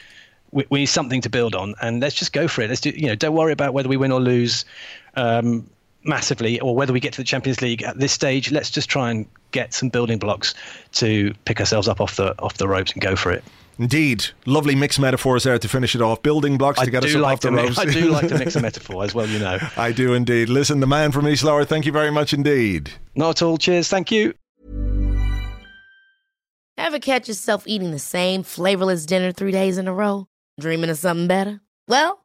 We, 0.52 0.64
we 0.70 0.78
need 0.78 0.86
something 0.86 1.20
to 1.22 1.28
build 1.28 1.54
on, 1.54 1.74
and 1.82 2.00
let's 2.00 2.14
just 2.14 2.32
go 2.32 2.46
for 2.46 2.62
it. 2.62 2.68
Let's 2.68 2.80
do, 2.80 2.90
you 2.90 3.08
know, 3.08 3.16
don't 3.16 3.34
worry 3.34 3.52
about 3.52 3.74
whether 3.74 3.88
we 3.88 3.96
win 3.96 4.12
or 4.12 4.20
lose. 4.20 4.64
Um, 5.16 5.68
massively, 6.06 6.60
or 6.60 6.74
whether 6.74 6.92
we 6.92 7.00
get 7.00 7.12
to 7.14 7.20
the 7.20 7.24
Champions 7.24 7.60
League 7.60 7.82
at 7.82 7.98
this 7.98 8.12
stage, 8.12 8.50
let's 8.52 8.70
just 8.70 8.88
try 8.88 9.10
and 9.10 9.26
get 9.50 9.74
some 9.74 9.88
building 9.88 10.18
blocks 10.18 10.54
to 10.92 11.34
pick 11.44 11.60
ourselves 11.60 11.88
up 11.88 12.00
off 12.00 12.16
the 12.16 12.38
off 12.40 12.58
the 12.58 12.68
ropes 12.68 12.92
and 12.92 13.02
go 13.02 13.16
for 13.16 13.32
it. 13.32 13.44
Indeed, 13.78 14.26
lovely 14.46 14.74
mixed 14.74 14.98
metaphors 14.98 15.44
there 15.44 15.58
to 15.58 15.68
finish 15.68 15.94
it 15.94 16.00
off. 16.00 16.22
Building 16.22 16.56
blocks 16.56 16.80
to 16.80 16.90
get 16.90 17.04
us 17.04 17.14
like 17.14 17.34
off 17.34 17.40
the 17.40 17.52
ropes. 17.52 17.78
I 17.78 17.84
do 17.84 18.10
like 18.10 18.28
to 18.28 18.38
mix 18.38 18.56
a 18.56 18.60
metaphor 18.62 19.04
as 19.04 19.14
well, 19.14 19.26
you 19.26 19.38
know. 19.38 19.58
I 19.76 19.92
do 19.92 20.14
indeed. 20.14 20.48
Listen, 20.48 20.80
the 20.80 20.86
man 20.86 21.12
from 21.12 21.28
East 21.28 21.44
Lower, 21.44 21.64
thank 21.64 21.84
you 21.84 21.92
very 21.92 22.10
much 22.10 22.32
indeed. 22.32 22.90
Not 23.14 23.30
at 23.30 23.42
all. 23.42 23.58
Cheers. 23.58 23.88
Thank 23.88 24.10
you. 24.10 24.32
Ever 26.78 26.98
catch 26.98 27.28
yourself 27.28 27.64
eating 27.66 27.90
the 27.90 27.98
same 27.98 28.42
flavorless 28.42 29.06
dinner 29.06 29.32
three 29.32 29.52
days 29.52 29.76
in 29.78 29.88
a 29.88 29.94
row? 29.94 30.26
Dreaming 30.60 30.90
of 30.90 30.98
something 30.98 31.26
better? 31.26 31.60
Well, 31.88 32.24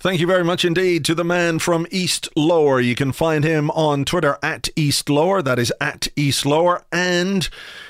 Thank 0.00 0.20
you 0.20 0.28
very 0.28 0.44
much 0.44 0.64
indeed 0.64 1.04
to 1.06 1.14
the 1.16 1.24
man 1.24 1.58
from 1.58 1.84
East 1.90 2.28
Lower. 2.36 2.78
You 2.78 2.94
can 2.94 3.10
find 3.10 3.42
him 3.42 3.68
on 3.72 4.04
Twitter 4.04 4.38
at 4.44 4.68
East 4.76 5.10
Lower. 5.10 5.42
That 5.42 5.58
is 5.58 5.72
at 5.80 6.06
East 6.14 6.46
Lower. 6.46 6.84
And 6.92 7.48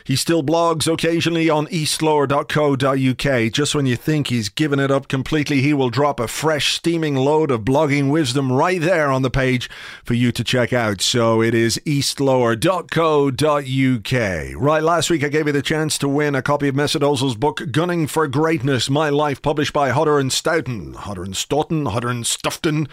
he 0.09 0.16
still 0.16 0.42
blogs 0.42 0.90
occasionally 0.90 1.51
on 1.51 1.66
eastlower.co.uk. 1.66 3.53
Just 3.53 3.75
when 3.75 3.85
you 3.85 3.94
think 3.94 4.29
he's 4.29 4.49
given 4.49 4.81
it 4.81 4.90
up 4.90 5.07
completely, 5.07 5.61
he 5.61 5.75
will 5.75 5.90
drop 5.90 6.18
a 6.18 6.27
fresh, 6.27 6.73
steaming 6.73 7.14
load 7.14 7.51
of 7.51 7.61
blogging 7.61 8.11
wisdom 8.11 8.51
right 8.51 8.81
there 8.81 9.11
on 9.11 9.21
the 9.21 9.29
page 9.29 9.68
for 10.03 10.14
you 10.14 10.33
to 10.33 10.42
check 10.42 10.73
out. 10.73 11.03
So 11.03 11.42
it 11.42 11.53
is 11.53 11.79
eastlower.co.uk. 11.85 14.62
Right, 14.62 14.83
last 14.83 15.11
week 15.11 15.23
I 15.23 15.29
gave 15.29 15.47
you 15.47 15.53
the 15.53 15.61
chance 15.61 15.99
to 15.99 16.09
win 16.09 16.35
a 16.35 16.40
copy 16.40 16.68
of 16.68 16.75
Mesut 16.75 17.03
Ozil's 17.03 17.37
book, 17.37 17.71
Gunning 17.71 18.07
for 18.07 18.27
Greatness 18.29 18.88
My 18.88 19.11
Life, 19.11 19.42
published 19.42 19.75
by 19.75 19.90
Hodder 19.90 20.18
and 20.18 20.33
Stoughton. 20.33 20.94
Hodder 20.94 21.25
and 21.25 21.37
Stoughton, 21.37 21.85
Hodder 21.85 22.09
and 22.09 22.27
Stoughton, 22.27 22.88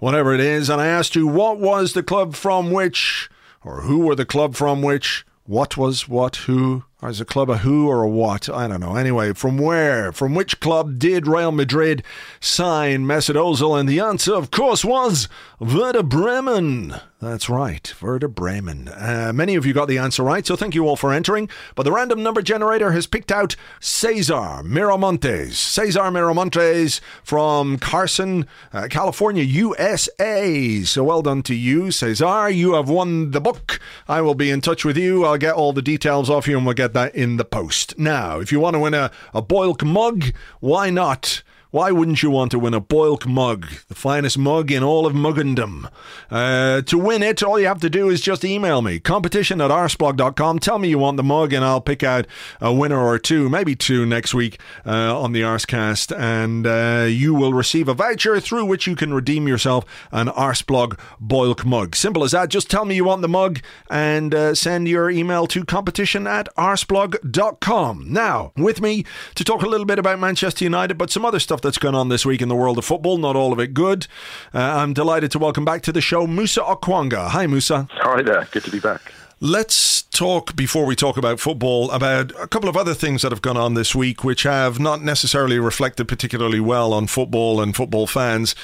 whatever 0.00 0.34
it 0.34 0.40
is. 0.40 0.68
And 0.68 0.82
I 0.82 0.88
asked 0.88 1.16
you, 1.16 1.26
what 1.26 1.58
was 1.58 1.94
the 1.94 2.02
club 2.02 2.34
from 2.34 2.72
which, 2.72 3.30
or 3.64 3.84
who 3.84 4.00
were 4.00 4.14
the 4.14 4.26
club 4.26 4.54
from 4.54 4.82
which 4.82 5.24
what 5.44 5.76
was 5.76 6.08
what, 6.08 6.36
who, 6.36 6.84
or 7.02 7.10
is 7.10 7.20
a 7.20 7.24
club 7.24 7.50
a 7.50 7.58
who 7.58 7.88
or 7.88 8.02
a 8.02 8.08
what? 8.08 8.48
I 8.48 8.68
don't 8.68 8.80
know. 8.80 8.94
Anyway, 8.94 9.32
from 9.32 9.58
where, 9.58 10.12
from 10.12 10.36
which 10.36 10.60
club 10.60 11.00
did 11.00 11.26
Real 11.26 11.50
Madrid 11.50 12.04
sign 12.40 13.04
Mesut 13.04 13.34
Ozil? 13.34 13.78
And 13.78 13.88
the 13.88 13.98
answer, 13.98 14.32
of 14.32 14.52
course, 14.52 14.84
was 14.84 15.28
Werder 15.58 16.04
Bremen. 16.04 16.94
That's 17.22 17.48
right, 17.48 17.94
Werder 18.02 18.26
Bremen. 18.26 18.88
Uh, 18.88 19.30
many 19.32 19.54
of 19.54 19.64
you 19.64 19.72
got 19.72 19.86
the 19.86 19.98
answer 19.98 20.24
right, 20.24 20.44
so 20.44 20.56
thank 20.56 20.74
you 20.74 20.88
all 20.88 20.96
for 20.96 21.12
entering. 21.12 21.48
But 21.76 21.84
the 21.84 21.92
random 21.92 22.20
number 22.20 22.42
generator 22.42 22.90
has 22.90 23.06
picked 23.06 23.30
out 23.30 23.54
Cesar 23.78 24.64
Miramontes. 24.64 25.52
Cesar 25.52 26.10
Miramontes 26.10 27.00
from 27.22 27.78
Carson, 27.78 28.44
uh, 28.72 28.88
California, 28.90 29.44
USA. 29.44 30.82
So 30.82 31.04
well 31.04 31.22
done 31.22 31.44
to 31.44 31.54
you, 31.54 31.92
Cesar. 31.92 32.50
You 32.50 32.74
have 32.74 32.88
won 32.88 33.30
the 33.30 33.40
book. 33.40 33.78
I 34.08 34.20
will 34.20 34.34
be 34.34 34.50
in 34.50 34.60
touch 34.60 34.84
with 34.84 34.96
you. 34.96 35.24
I'll 35.24 35.38
get 35.38 35.54
all 35.54 35.72
the 35.72 35.80
details 35.80 36.28
off 36.28 36.48
you 36.48 36.56
and 36.56 36.66
we'll 36.66 36.74
get 36.74 36.91
that 36.92 37.14
in 37.14 37.36
the 37.36 37.44
post. 37.44 37.98
Now, 37.98 38.40
if 38.40 38.52
you 38.52 38.60
want 38.60 38.74
to 38.74 38.80
win 38.80 38.94
a, 38.94 39.10
a 39.34 39.42
Boilk 39.42 39.84
mug, 39.84 40.32
why 40.60 40.90
not? 40.90 41.42
Why 41.72 41.90
wouldn't 41.90 42.22
you 42.22 42.30
want 42.30 42.50
to 42.50 42.58
win 42.58 42.74
a 42.74 42.82
Boilk 42.82 43.26
mug, 43.26 43.66
the 43.88 43.94
finest 43.94 44.36
mug 44.36 44.70
in 44.70 44.84
all 44.84 45.06
of 45.06 45.14
muggandom? 45.14 45.90
Uh, 46.30 46.82
to 46.82 46.98
win 46.98 47.22
it, 47.22 47.42
all 47.42 47.58
you 47.58 47.66
have 47.66 47.80
to 47.80 47.88
do 47.88 48.10
is 48.10 48.20
just 48.20 48.44
email 48.44 48.82
me, 48.82 49.00
competition 49.00 49.58
at 49.58 49.70
arseblog.com. 49.70 50.58
Tell 50.58 50.78
me 50.78 50.90
you 50.90 50.98
want 50.98 51.16
the 51.16 51.22
mug, 51.22 51.54
and 51.54 51.64
I'll 51.64 51.80
pick 51.80 52.02
out 52.02 52.26
a 52.60 52.74
winner 52.74 52.98
or 52.98 53.18
two, 53.18 53.48
maybe 53.48 53.74
two 53.74 54.04
next 54.04 54.34
week 54.34 54.60
uh, 54.84 55.18
on 55.18 55.32
the 55.32 55.40
Arsecast, 55.40 56.14
and 56.14 56.66
uh, 56.66 57.06
you 57.08 57.32
will 57.32 57.54
receive 57.54 57.88
a 57.88 57.94
voucher 57.94 58.38
through 58.38 58.66
which 58.66 58.86
you 58.86 58.94
can 58.94 59.14
redeem 59.14 59.48
yourself 59.48 59.86
an 60.12 60.26
Arseblog 60.26 60.98
Boilk 61.18 61.64
mug. 61.64 61.96
Simple 61.96 62.22
as 62.22 62.32
that. 62.32 62.50
Just 62.50 62.68
tell 62.70 62.84
me 62.84 62.96
you 62.96 63.06
want 63.06 63.22
the 63.22 63.28
mug 63.28 63.60
and 63.88 64.34
uh, 64.34 64.54
send 64.54 64.88
your 64.88 65.10
email 65.10 65.46
to 65.46 65.64
competition 65.64 66.26
at 66.26 66.54
arseblog.com. 66.54 68.12
Now, 68.12 68.52
with 68.58 68.82
me 68.82 69.06
to 69.36 69.42
talk 69.42 69.62
a 69.62 69.68
little 69.68 69.86
bit 69.86 69.98
about 69.98 70.18
Manchester 70.18 70.66
United, 70.66 70.98
but 70.98 71.10
some 71.10 71.24
other 71.24 71.40
stuff 71.40 71.61
that's 71.62 71.78
going 71.78 71.94
on 71.94 72.08
this 72.08 72.26
week 72.26 72.42
in 72.42 72.48
the 72.48 72.54
world 72.54 72.78
of 72.78 72.84
football, 72.84 73.18
not 73.18 73.36
all 73.36 73.52
of 73.52 73.58
it 73.58 73.74
good. 73.74 74.06
Uh, 74.52 74.58
I'm 74.58 74.92
delighted 74.92 75.30
to 75.32 75.38
welcome 75.38 75.64
back 75.64 75.82
to 75.82 75.92
the 75.92 76.00
show 76.00 76.26
Musa 76.26 76.60
Okwonga. 76.60 77.28
Hi, 77.28 77.46
Musa. 77.46 77.88
Hi 77.92 78.22
there. 78.22 78.46
Good 78.50 78.64
to 78.64 78.70
be 78.70 78.80
back. 78.80 79.12
Let's 79.44 80.02
talk, 80.02 80.54
before 80.54 80.86
we 80.86 80.94
talk 80.94 81.16
about 81.16 81.40
football, 81.40 81.90
about 81.90 82.30
a 82.40 82.46
couple 82.46 82.68
of 82.68 82.76
other 82.76 82.94
things 82.94 83.22
that 83.22 83.32
have 83.32 83.42
gone 83.42 83.56
on 83.56 83.74
this 83.74 83.92
week, 83.92 84.22
which 84.22 84.44
have 84.44 84.78
not 84.78 85.02
necessarily 85.02 85.58
reflected 85.58 86.06
particularly 86.06 86.60
well 86.60 86.92
on 86.92 87.08
football 87.08 87.60
and 87.60 87.74
football 87.74 88.06
fans. 88.06 88.54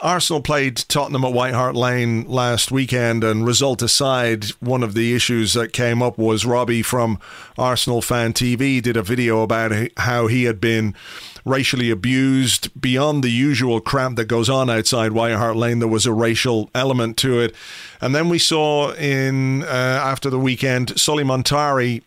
Arsenal 0.00 0.42
played 0.42 0.76
Tottenham 0.76 1.24
at 1.24 1.32
White 1.32 1.54
Hart 1.54 1.74
Lane 1.74 2.24
last 2.28 2.70
weekend, 2.70 3.24
and 3.24 3.46
result 3.46 3.82
aside, 3.82 4.44
one 4.60 4.82
of 4.82 4.94
the 4.94 5.14
issues 5.14 5.54
that 5.54 5.72
came 5.72 6.02
up 6.02 6.18
was 6.18 6.44
Robbie 6.44 6.82
from 6.82 7.18
Arsenal 7.56 8.00
Fan 8.00 8.32
TV 8.32 8.80
did 8.80 8.96
a 8.96 9.02
video 9.02 9.42
about 9.42 9.72
how 9.96 10.28
he 10.28 10.44
had 10.44 10.60
been 10.60 10.94
racially 11.44 11.90
abused 11.90 12.80
beyond 12.80 13.24
the 13.24 13.30
usual 13.30 13.80
crap 13.80 14.16
that 14.16 14.26
goes 14.26 14.48
on 14.48 14.70
outside 14.70 15.12
White 15.12 15.34
Hart 15.34 15.56
Lane. 15.56 15.78
There 15.78 15.88
was 15.88 16.06
a 16.06 16.12
racial 16.12 16.70
element 16.74 17.16
to 17.18 17.40
it, 17.40 17.54
and 18.00 18.14
then 18.14 18.28
we 18.28 18.38
saw 18.38 18.92
in 18.94 19.62
uh, 19.64 19.66
after 19.66 20.30
the 20.30 20.38
weekend 20.38 20.98
Sulley 20.98 21.24
Muntari 21.24 22.02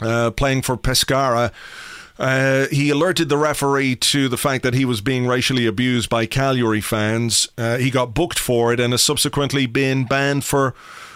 uh, 0.00 0.30
playing 0.32 0.62
for 0.62 0.76
Pescara 0.76 1.52
uh, 2.18 2.66
he 2.70 2.90
alerted 2.90 3.28
the 3.28 3.36
referee 3.36 3.96
to 3.96 4.28
the 4.28 4.36
fact 4.36 4.62
that 4.62 4.74
he 4.74 4.84
was 4.84 5.00
being 5.00 5.26
racially 5.26 5.66
abused 5.66 6.08
by 6.08 6.26
Cagliari 6.26 6.80
fans. 6.80 7.48
Uh, 7.58 7.76
he 7.76 7.90
got 7.90 8.14
booked 8.14 8.38
for 8.38 8.72
it 8.72 8.78
and 8.78 8.92
has 8.92 9.02
subsequently 9.02 9.66
been 9.66 10.04
banned 10.04 10.44
for 10.44 10.74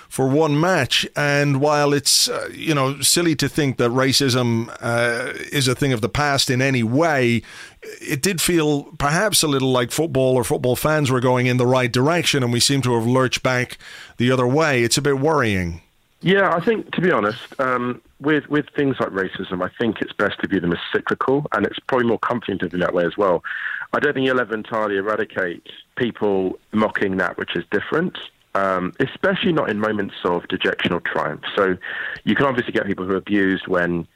for 0.08 0.28
one 0.28 0.58
match. 0.58 1.06
And 1.14 1.60
while 1.60 1.92
it's 1.92 2.28
uh, 2.28 2.48
you 2.52 2.74
know 2.74 3.00
silly 3.00 3.36
to 3.36 3.48
think 3.48 3.76
that 3.76 3.90
racism 3.90 4.74
uh, 4.80 5.32
is 5.52 5.68
a 5.68 5.74
thing 5.74 5.92
of 5.92 6.00
the 6.00 6.08
past 6.08 6.50
in 6.50 6.60
any 6.62 6.82
way, 6.82 7.42
it 7.82 8.22
did 8.22 8.40
feel 8.40 8.84
perhaps 8.98 9.42
a 9.42 9.48
little 9.48 9.70
like 9.70 9.90
football 9.90 10.34
or 10.34 10.44
football 10.44 10.76
fans 10.76 11.10
were 11.10 11.20
going 11.20 11.46
in 11.46 11.56
the 11.56 11.66
right 11.66 11.92
direction, 11.92 12.42
and 12.42 12.52
we 12.52 12.60
seem 12.60 12.82
to 12.82 12.94
have 12.94 13.06
lurched 13.06 13.42
back 13.42 13.78
the 14.16 14.30
other 14.30 14.46
way. 14.46 14.82
It's 14.82 14.98
a 14.98 15.02
bit 15.02 15.18
worrying. 15.18 15.82
Yeah, 16.20 16.52
I 16.52 16.60
think 16.60 16.90
to 16.92 17.00
be 17.00 17.12
honest, 17.12 17.38
um, 17.60 18.02
with 18.20 18.48
with 18.48 18.66
things 18.74 18.96
like 18.98 19.10
racism, 19.10 19.64
I 19.64 19.70
think 19.78 20.00
it's 20.00 20.12
best 20.12 20.40
to 20.40 20.48
view 20.48 20.58
them 20.60 20.72
as 20.72 20.78
cyclical, 20.92 21.46
and 21.52 21.64
it's 21.64 21.78
probably 21.86 22.08
more 22.08 22.18
comforting 22.18 22.58
to 22.58 22.68
do 22.68 22.78
that 22.78 22.92
way 22.92 23.04
as 23.04 23.16
well. 23.16 23.44
I 23.92 24.00
don't 24.00 24.14
think 24.14 24.26
you'll 24.26 24.40
ever 24.40 24.54
entirely 24.54 24.96
eradicate 24.96 25.66
people 25.96 26.58
mocking 26.72 27.16
that 27.18 27.38
which 27.38 27.56
is 27.56 27.64
different. 27.70 28.18
Um, 28.58 28.92
especially 29.08 29.52
not 29.52 29.70
in 29.70 29.78
moments 29.78 30.16
of 30.24 30.48
dejection 30.48 30.92
or 30.92 31.00
triumph. 31.00 31.44
So 31.56 31.76
you 32.24 32.34
can 32.34 32.46
obviously 32.46 32.72
get 32.72 32.86
people 32.86 33.04
who 33.06 33.12
are 33.12 33.16
abused 33.16 33.66
when 33.68 34.06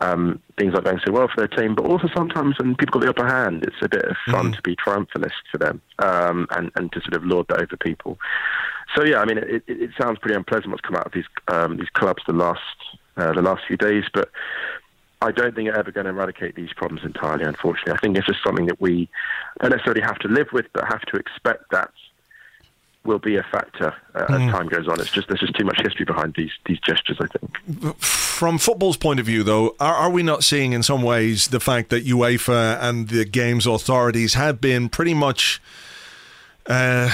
um, 0.00 0.40
things 0.56 0.74
aren't 0.74 0.84
going 0.84 1.00
so 1.04 1.12
well 1.12 1.28
for 1.28 1.40
their 1.40 1.48
team, 1.48 1.74
but 1.74 1.84
also 1.84 2.08
sometimes 2.14 2.56
when 2.58 2.76
people 2.76 3.00
got 3.00 3.06
the 3.06 3.10
upper 3.10 3.26
hand, 3.26 3.64
it's 3.64 3.82
a 3.82 3.88
bit 3.88 4.04
of 4.04 4.16
fun 4.30 4.52
mm. 4.52 4.56
to 4.56 4.62
be 4.62 4.76
triumphalist 4.76 5.42
for 5.50 5.58
them 5.58 5.80
um, 5.98 6.46
and, 6.50 6.70
and 6.76 6.92
to 6.92 7.00
sort 7.00 7.14
of 7.14 7.24
lord 7.24 7.46
that 7.48 7.60
over 7.60 7.76
people. 7.76 8.18
So 8.94 9.04
yeah, 9.04 9.20
I 9.20 9.24
mean, 9.24 9.38
it, 9.38 9.48
it, 9.48 9.62
it 9.66 9.90
sounds 10.00 10.18
pretty 10.18 10.36
unpleasant 10.36 10.70
what's 10.70 10.82
come 10.82 10.96
out 10.96 11.06
of 11.06 11.12
these 11.12 11.28
um, 11.48 11.76
these 11.76 11.90
clubs 11.90 12.22
the 12.26 12.32
last 12.32 12.60
uh, 13.16 13.32
the 13.32 13.42
last 13.42 13.62
few 13.66 13.76
days, 13.76 14.04
but 14.14 14.30
I 15.20 15.32
don't 15.32 15.54
think 15.54 15.68
it's 15.68 15.76
ever 15.76 15.90
going 15.90 16.04
to 16.04 16.10
eradicate 16.10 16.54
these 16.54 16.72
problems 16.72 17.04
entirely. 17.04 17.44
Unfortunately, 17.44 17.92
I 17.92 17.98
think 17.98 18.16
it's 18.16 18.26
just 18.26 18.44
something 18.46 18.66
that 18.66 18.80
we 18.80 19.08
don't 19.60 19.72
necessarily 19.72 20.02
have 20.02 20.18
to 20.20 20.28
live 20.28 20.48
with, 20.52 20.66
but 20.72 20.84
have 20.84 21.02
to 21.02 21.16
expect 21.16 21.64
that 21.72 21.90
will 23.04 23.18
be 23.18 23.36
a 23.36 23.42
factor 23.42 23.94
uh, 24.14 24.26
mm. 24.26 24.30
as 24.30 24.42
hmm. 24.42 24.50
time 24.50 24.68
goes 24.68 24.88
on. 24.88 25.00
It's 25.00 25.10
just 25.10 25.28
there's 25.28 25.40
just 25.40 25.54
too 25.54 25.64
much 25.64 25.80
history 25.80 26.04
behind 26.04 26.34
these 26.34 26.52
these 26.66 26.78
gestures. 26.80 27.18
I 27.20 27.26
think. 27.26 27.96
From 27.98 28.58
football's 28.58 28.96
point 28.96 29.18
of 29.18 29.26
view, 29.26 29.42
though, 29.42 29.74
are, 29.80 29.94
are 29.94 30.10
we 30.10 30.22
not 30.22 30.44
seeing 30.44 30.72
in 30.72 30.82
some 30.82 31.02
ways 31.02 31.48
the 31.48 31.60
fact 31.60 31.90
that 31.90 32.04
UEFA 32.04 32.78
and 32.80 33.08
the 33.08 33.24
games 33.24 33.66
authorities 33.66 34.34
have 34.34 34.60
been 34.60 34.88
pretty 34.88 35.14
much 35.14 35.60
uh, 36.68 37.10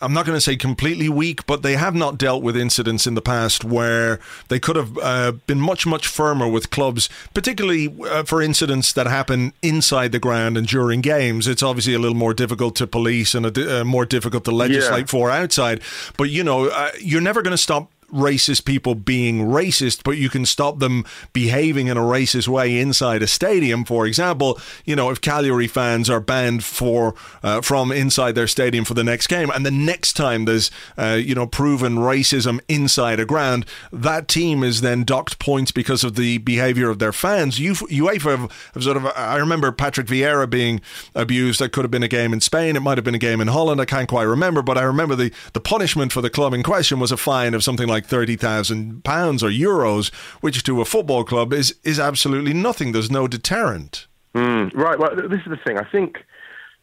I'm 0.00 0.12
not 0.12 0.26
going 0.26 0.36
to 0.36 0.40
say 0.40 0.56
completely 0.56 1.08
weak, 1.08 1.46
but 1.46 1.62
they 1.62 1.74
have 1.76 1.94
not 1.94 2.18
dealt 2.18 2.42
with 2.42 2.56
incidents 2.56 3.06
in 3.06 3.14
the 3.14 3.22
past 3.22 3.64
where 3.64 4.20
they 4.48 4.60
could 4.60 4.76
have 4.76 4.98
uh, 4.98 5.32
been 5.46 5.60
much, 5.60 5.86
much 5.86 6.06
firmer 6.06 6.48
with 6.48 6.70
clubs, 6.70 7.08
particularly 7.32 7.94
uh, 8.04 8.24
for 8.24 8.42
incidents 8.42 8.92
that 8.92 9.06
happen 9.06 9.52
inside 9.62 10.12
the 10.12 10.18
ground 10.18 10.58
and 10.58 10.66
during 10.66 11.00
games. 11.00 11.48
It's 11.48 11.62
obviously 11.62 11.94
a 11.94 11.98
little 11.98 12.16
more 12.16 12.34
difficult 12.34 12.76
to 12.76 12.86
police 12.86 13.34
and 13.34 13.46
a, 13.46 13.80
uh, 13.80 13.84
more 13.84 14.04
difficult 14.04 14.44
to 14.44 14.50
legislate 14.50 15.00
yeah. 15.00 15.06
for 15.06 15.30
outside. 15.30 15.80
But, 16.18 16.24
you 16.24 16.44
know, 16.44 16.68
uh, 16.68 16.90
you're 17.00 17.22
never 17.22 17.40
going 17.42 17.52
to 17.52 17.58
stop 17.62 17.90
racist 18.12 18.64
people 18.64 18.94
being 18.94 19.46
racist, 19.46 20.02
but 20.04 20.16
you 20.16 20.28
can 20.28 20.46
stop 20.46 20.78
them 20.78 21.04
behaving 21.32 21.88
in 21.88 21.96
a 21.96 22.00
racist 22.00 22.48
way 22.48 22.78
inside 22.78 23.22
a 23.22 23.26
stadium. 23.26 23.84
For 23.84 24.06
example, 24.06 24.58
you 24.84 24.96
know, 24.96 25.10
if 25.10 25.20
Cagliari 25.20 25.66
fans 25.66 26.08
are 26.08 26.20
banned 26.20 26.64
for 26.64 27.14
uh, 27.42 27.60
from 27.60 27.92
inside 27.92 28.34
their 28.34 28.46
stadium 28.46 28.84
for 28.84 28.94
the 28.94 29.04
next 29.04 29.26
game, 29.26 29.50
and 29.50 29.64
the 29.64 29.70
next 29.70 30.14
time 30.14 30.44
there's 30.44 30.70
uh, 30.96 31.18
you 31.20 31.34
know 31.34 31.46
proven 31.46 31.96
racism 31.96 32.60
inside 32.68 33.20
a 33.20 33.24
ground, 33.24 33.66
that 33.92 34.28
team 34.28 34.62
is 34.62 34.80
then 34.80 35.04
docked 35.04 35.38
points 35.38 35.72
because 35.72 36.04
of 36.04 36.16
the 36.16 36.38
behaviour 36.38 36.90
of 36.90 36.98
their 36.98 37.12
fans. 37.12 37.58
UEFA 37.58 38.38
have, 38.38 38.70
have 38.74 38.82
sort 38.82 38.96
of. 38.96 39.06
I 39.16 39.36
remember 39.36 39.72
Patrick 39.72 40.06
Vieira 40.06 40.48
being 40.48 40.80
abused. 41.14 41.60
That 41.60 41.72
could 41.72 41.84
have 41.84 41.90
been 41.90 42.02
a 42.02 42.08
game 42.08 42.32
in 42.32 42.40
Spain. 42.40 42.76
It 42.76 42.80
might 42.80 42.98
have 42.98 43.04
been 43.04 43.14
a 43.14 43.18
game 43.18 43.40
in 43.40 43.48
Holland. 43.48 43.80
I 43.80 43.84
can't 43.84 44.08
quite 44.08 44.24
remember, 44.24 44.62
but 44.62 44.78
I 44.78 44.82
remember 44.82 45.16
the 45.16 45.32
the 45.52 45.60
punishment 45.60 46.12
for 46.12 46.20
the 46.20 46.30
club 46.30 46.54
in 46.54 46.62
question 46.62 47.00
was 47.00 47.12
a 47.12 47.16
fine 47.16 47.54
of 47.54 47.64
something 47.64 47.88
like 47.88 47.95
like 47.96 48.06
thirty 48.06 48.36
thousand 48.36 49.02
pounds 49.04 49.42
or 49.42 49.48
euros, 49.48 50.12
which 50.40 50.62
to 50.64 50.80
a 50.80 50.84
football 50.84 51.24
club 51.24 51.52
is 51.52 51.74
is 51.82 51.98
absolutely 51.98 52.52
nothing. 52.52 52.92
There's 52.92 53.10
no 53.10 53.26
deterrent. 53.26 54.06
Mm, 54.34 54.74
right. 54.74 54.98
Well, 54.98 55.16
this 55.16 55.40
is 55.40 55.50
the 55.50 55.60
thing. 55.66 55.78
I 55.78 55.84
think 55.90 56.18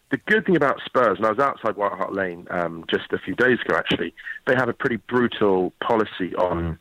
the 0.09 0.17
good 0.17 0.45
thing 0.45 0.55
about 0.55 0.81
Spurs, 0.85 1.17
and 1.17 1.25
I 1.25 1.29
was 1.29 1.39
outside 1.39 1.75
White 1.75 1.91
Hart 1.91 2.13
Lane 2.13 2.47
um, 2.49 2.83
just 2.89 3.13
a 3.13 3.19
few 3.19 3.35
days 3.35 3.59
ago. 3.63 3.75
Actually, 3.75 4.13
they 4.47 4.55
have 4.55 4.69
a 4.69 4.73
pretty 4.73 4.97
brutal 4.97 5.71
policy 5.79 6.35
on 6.35 6.79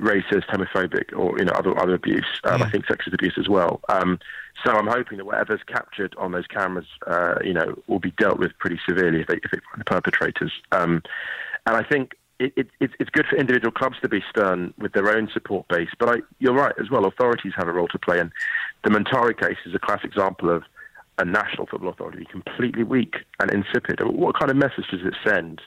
racist, 0.00 0.46
homophobic, 0.46 1.16
or 1.16 1.38
you 1.38 1.44
know 1.44 1.52
other 1.52 1.76
other 1.78 1.94
abuse. 1.94 2.40
Um, 2.44 2.60
yeah. 2.60 2.66
I 2.66 2.70
think 2.70 2.86
sexist 2.86 3.14
abuse 3.14 3.36
as 3.38 3.48
well. 3.48 3.80
Um, 3.88 4.18
so 4.64 4.72
I'm 4.72 4.86
hoping 4.86 5.18
that 5.18 5.26
whatever's 5.26 5.62
captured 5.66 6.14
on 6.16 6.32
those 6.32 6.46
cameras, 6.46 6.86
uh, 7.06 7.36
you 7.44 7.52
know, 7.52 7.74
will 7.86 7.98
be 7.98 8.12
dealt 8.12 8.38
with 8.38 8.52
pretty 8.58 8.78
severely 8.88 9.20
if 9.20 9.26
they, 9.26 9.34
if 9.34 9.50
they 9.50 9.58
find 9.58 9.80
the 9.80 9.84
perpetrators. 9.84 10.52
Um, 10.72 11.02
and 11.66 11.76
I 11.76 11.82
think 11.82 12.12
it, 12.38 12.68
it, 12.80 12.90
it's 12.98 13.10
good 13.10 13.26
for 13.26 13.36
individual 13.36 13.70
clubs 13.70 13.96
to 14.02 14.08
be 14.08 14.22
stern 14.28 14.74
with 14.78 14.92
their 14.92 15.16
own 15.16 15.28
support 15.32 15.66
base, 15.68 15.90
but 15.98 16.08
I, 16.08 16.22
you're 16.38 16.54
right 16.54 16.74
as 16.80 16.90
well. 16.90 17.04
Authorities 17.04 17.52
have 17.56 17.68
a 17.68 17.72
role 17.72 17.88
to 17.88 17.98
play, 17.98 18.18
and 18.18 18.32
the 18.82 18.90
Muntari 18.90 19.38
case 19.38 19.58
is 19.64 19.74
a 19.74 19.78
classic 19.78 20.06
example 20.06 20.50
of 20.50 20.64
a 21.18 21.24
national 21.24 21.66
football 21.66 21.90
authority 21.90 22.26
completely 22.30 22.82
weak 22.82 23.16
and 23.38 23.52
insipid. 23.52 24.00
What 24.04 24.36
kind 24.38 24.50
of 24.50 24.56
message 24.56 24.86
does 24.90 25.02
it 25.04 25.14
send 25.24 25.60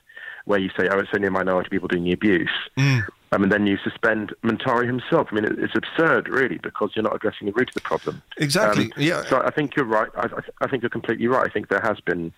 where 0.45 0.59
you 0.59 0.69
say, 0.77 0.87
"Oh, 0.89 0.99
it's 0.99 1.09
only 1.13 1.27
a 1.27 1.31
minority 1.31 1.67
of 1.67 1.71
people 1.71 1.87
doing 1.87 2.03
the 2.03 2.11
abuse," 2.11 2.49
mm. 2.77 3.05
um, 3.31 3.43
and 3.43 3.51
then 3.51 3.65
you 3.65 3.77
suspend 3.83 4.33
Muntari 4.43 4.87
himself? 4.87 5.29
I 5.31 5.35
mean, 5.35 5.45
it's 5.45 5.75
absurd, 5.75 6.27
really, 6.27 6.57
because 6.57 6.91
you're 6.95 7.03
not 7.03 7.15
addressing 7.15 7.47
the 7.47 7.53
root 7.53 7.69
of 7.69 7.75
the 7.75 7.81
problem. 7.81 8.21
Exactly. 8.37 8.85
Um, 8.85 8.91
yeah. 8.97 9.23
So 9.23 9.41
I 9.41 9.51
think 9.51 9.75
you're 9.75 9.85
right. 9.85 10.09
I, 10.17 10.27
I 10.61 10.67
think 10.67 10.83
you're 10.83 10.89
completely 10.89 11.27
right. 11.27 11.47
I 11.47 11.51
think 11.51 11.69
there 11.69 11.81
has 11.81 11.99
been 12.01 12.33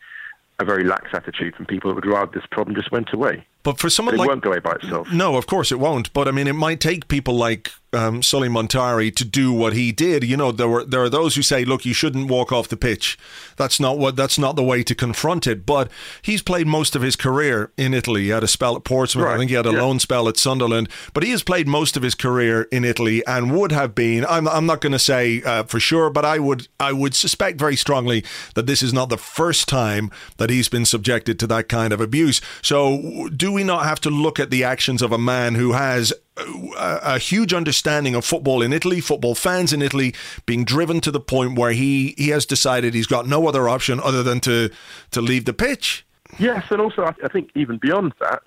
a 0.60 0.65
very 0.65 0.84
lax 0.84 1.10
attitude 1.13 1.56
from 1.56 1.65
people 1.65 1.89
that 1.89 1.96
would 1.96 2.06
rather 2.06 2.32
this 2.32 2.46
problem 2.52 2.76
just 2.76 2.92
went 2.92 3.13
away. 3.13 3.46
But 3.63 3.78
for 3.78 3.89
someone 3.89 4.15
but 4.15 4.15
it 4.15 4.19
like, 4.22 4.30
won't 4.30 4.41
go 4.41 4.52
away 4.52 4.60
by 4.60 4.76
itself. 4.76 5.12
No, 5.12 5.36
of 5.36 5.45
course 5.45 5.72
it 5.72 5.80
won't. 5.80 6.13
But 6.13 6.28
I 6.28 6.32
mean, 6.32 6.48
it 6.48 6.54
might 6.54 6.80
take 6.80 7.08
people 7.08 7.36
like 7.36 7.72
um, 7.91 8.22
Sulley 8.22 8.50
Muntari 8.50 9.13
to 9.15 9.26
do 9.26 9.52
what 9.52 9.74
he 9.74 9.91
did. 9.91 10.24
You 10.24 10.38
know, 10.38 10.52
there 10.52 10.67
were 10.67 10.84
there 10.86 11.02
are 11.02 11.10
those 11.10 11.36
who 11.36 11.41
say, 11.41 11.65
"Look, 11.65 11.86
you 11.86 11.93
shouldn't 11.93 12.30
walk 12.30 12.52
off 12.52 12.67
the 12.67 12.78
pitch." 12.78 13.17
That's 13.58 13.80
not 13.80 13.98
what. 13.98 14.15
That's 14.15 14.38
not 14.38 14.56
the 14.56 14.63
way 14.63 14.84
to 14.84 14.93
confront 14.93 15.48
it. 15.48 15.65
But 15.65 15.89
he's 16.22 16.41
played 16.41 16.67
most 16.67 16.95
of 16.95 17.02
his 17.02 17.15
career 17.15 17.72
in 17.78 17.93
Italy. 17.93 18.24
He 18.24 18.30
had 18.30 18.43
a 18.43 18.48
spell 18.48 18.76
at 18.76 18.84
Portsmouth. 18.84 19.26
Right. 19.26 19.36
I 19.36 19.38
think 19.38 19.50
he 19.50 19.56
had 19.56 19.65
a 19.65 19.72
yeah. 19.72 19.82
loan 19.82 20.00
spell 20.00 20.28
at 20.30 20.38
Sunderland. 20.38 20.89
But 21.13 21.24
he 21.24 21.32
has 21.32 21.43
played 21.43 21.67
most 21.67 21.98
of 21.98 22.04
his 22.04 22.15
career 22.15 22.67
in 22.72 22.84
Italy 22.84 23.26
and 23.26 23.56
would 23.58 23.72
have 23.72 23.95
been. 23.95 24.26
I'm, 24.26 24.48
I'm 24.48 24.65
not 24.65 24.82
going 24.82 24.93
to 24.93 25.00
say 25.00 25.41
uh, 25.43 25.63
for 25.63 25.80
sure, 25.80 26.10
but 26.10 26.26
I 26.26 26.39
would 26.39 26.67
I 26.80 26.93
would 26.93 27.15
suspect 27.15 27.60
very 27.60 27.76
strongly 27.76 28.24
that 28.54 28.67
this 28.67 28.84
is 28.84 28.93
not 28.93 29.10
the 29.10 29.17
first 29.17 29.67
time 29.67 30.12
that 30.38 30.50
he's 30.50 30.69
been 30.69 30.86
subjected 30.86 31.39
to 31.39 31.48
that 31.48 31.67
kind 31.69 31.91
of 31.91 32.00
abuse. 32.00 32.39
So, 32.62 33.30
do 33.36 33.49
we 33.52 33.64
not 33.64 33.86
have 33.86 34.00
to 34.02 34.10
look 34.10 34.40
at 34.40 34.50
the 34.50 34.64
actions 34.64 35.02
of 35.02 35.12
a 35.12 35.18
man 35.18 35.56
who 35.56 35.74
has 35.74 36.14
a, 36.38 37.00
a, 37.04 37.20
huge 37.20 37.54
understanding 37.54 38.16
of 38.16 38.26
football 38.26 38.62
in 38.62 38.74
Italy, 38.74 39.02
football 39.02 39.36
fans 39.36 39.74
in 39.74 39.82
Italy 39.82 40.14
being 40.46 40.64
driven 40.64 41.02
to 41.02 41.12
the 41.12 41.20
point 41.20 41.58
where 41.58 41.72
he, 41.72 42.16
he 42.18 42.30
has 42.30 42.46
decided 42.46 42.94
he's 42.94 43.08
got 43.08 43.28
no 43.28 43.48
other 43.48 43.68
option 43.68 44.00
other 44.00 44.24
than 44.24 44.39
to, 44.41 44.70
to 45.12 45.22
leave 45.22 45.45
the 45.45 45.54
pitch. 45.54 46.06
Yes, 46.38 46.66
and 46.70 46.80
also 46.80 47.04
I, 47.04 47.14
I 47.24 47.28
think 47.28 47.50
even 47.56 47.78
beyond 47.78 48.14
that, 48.20 48.43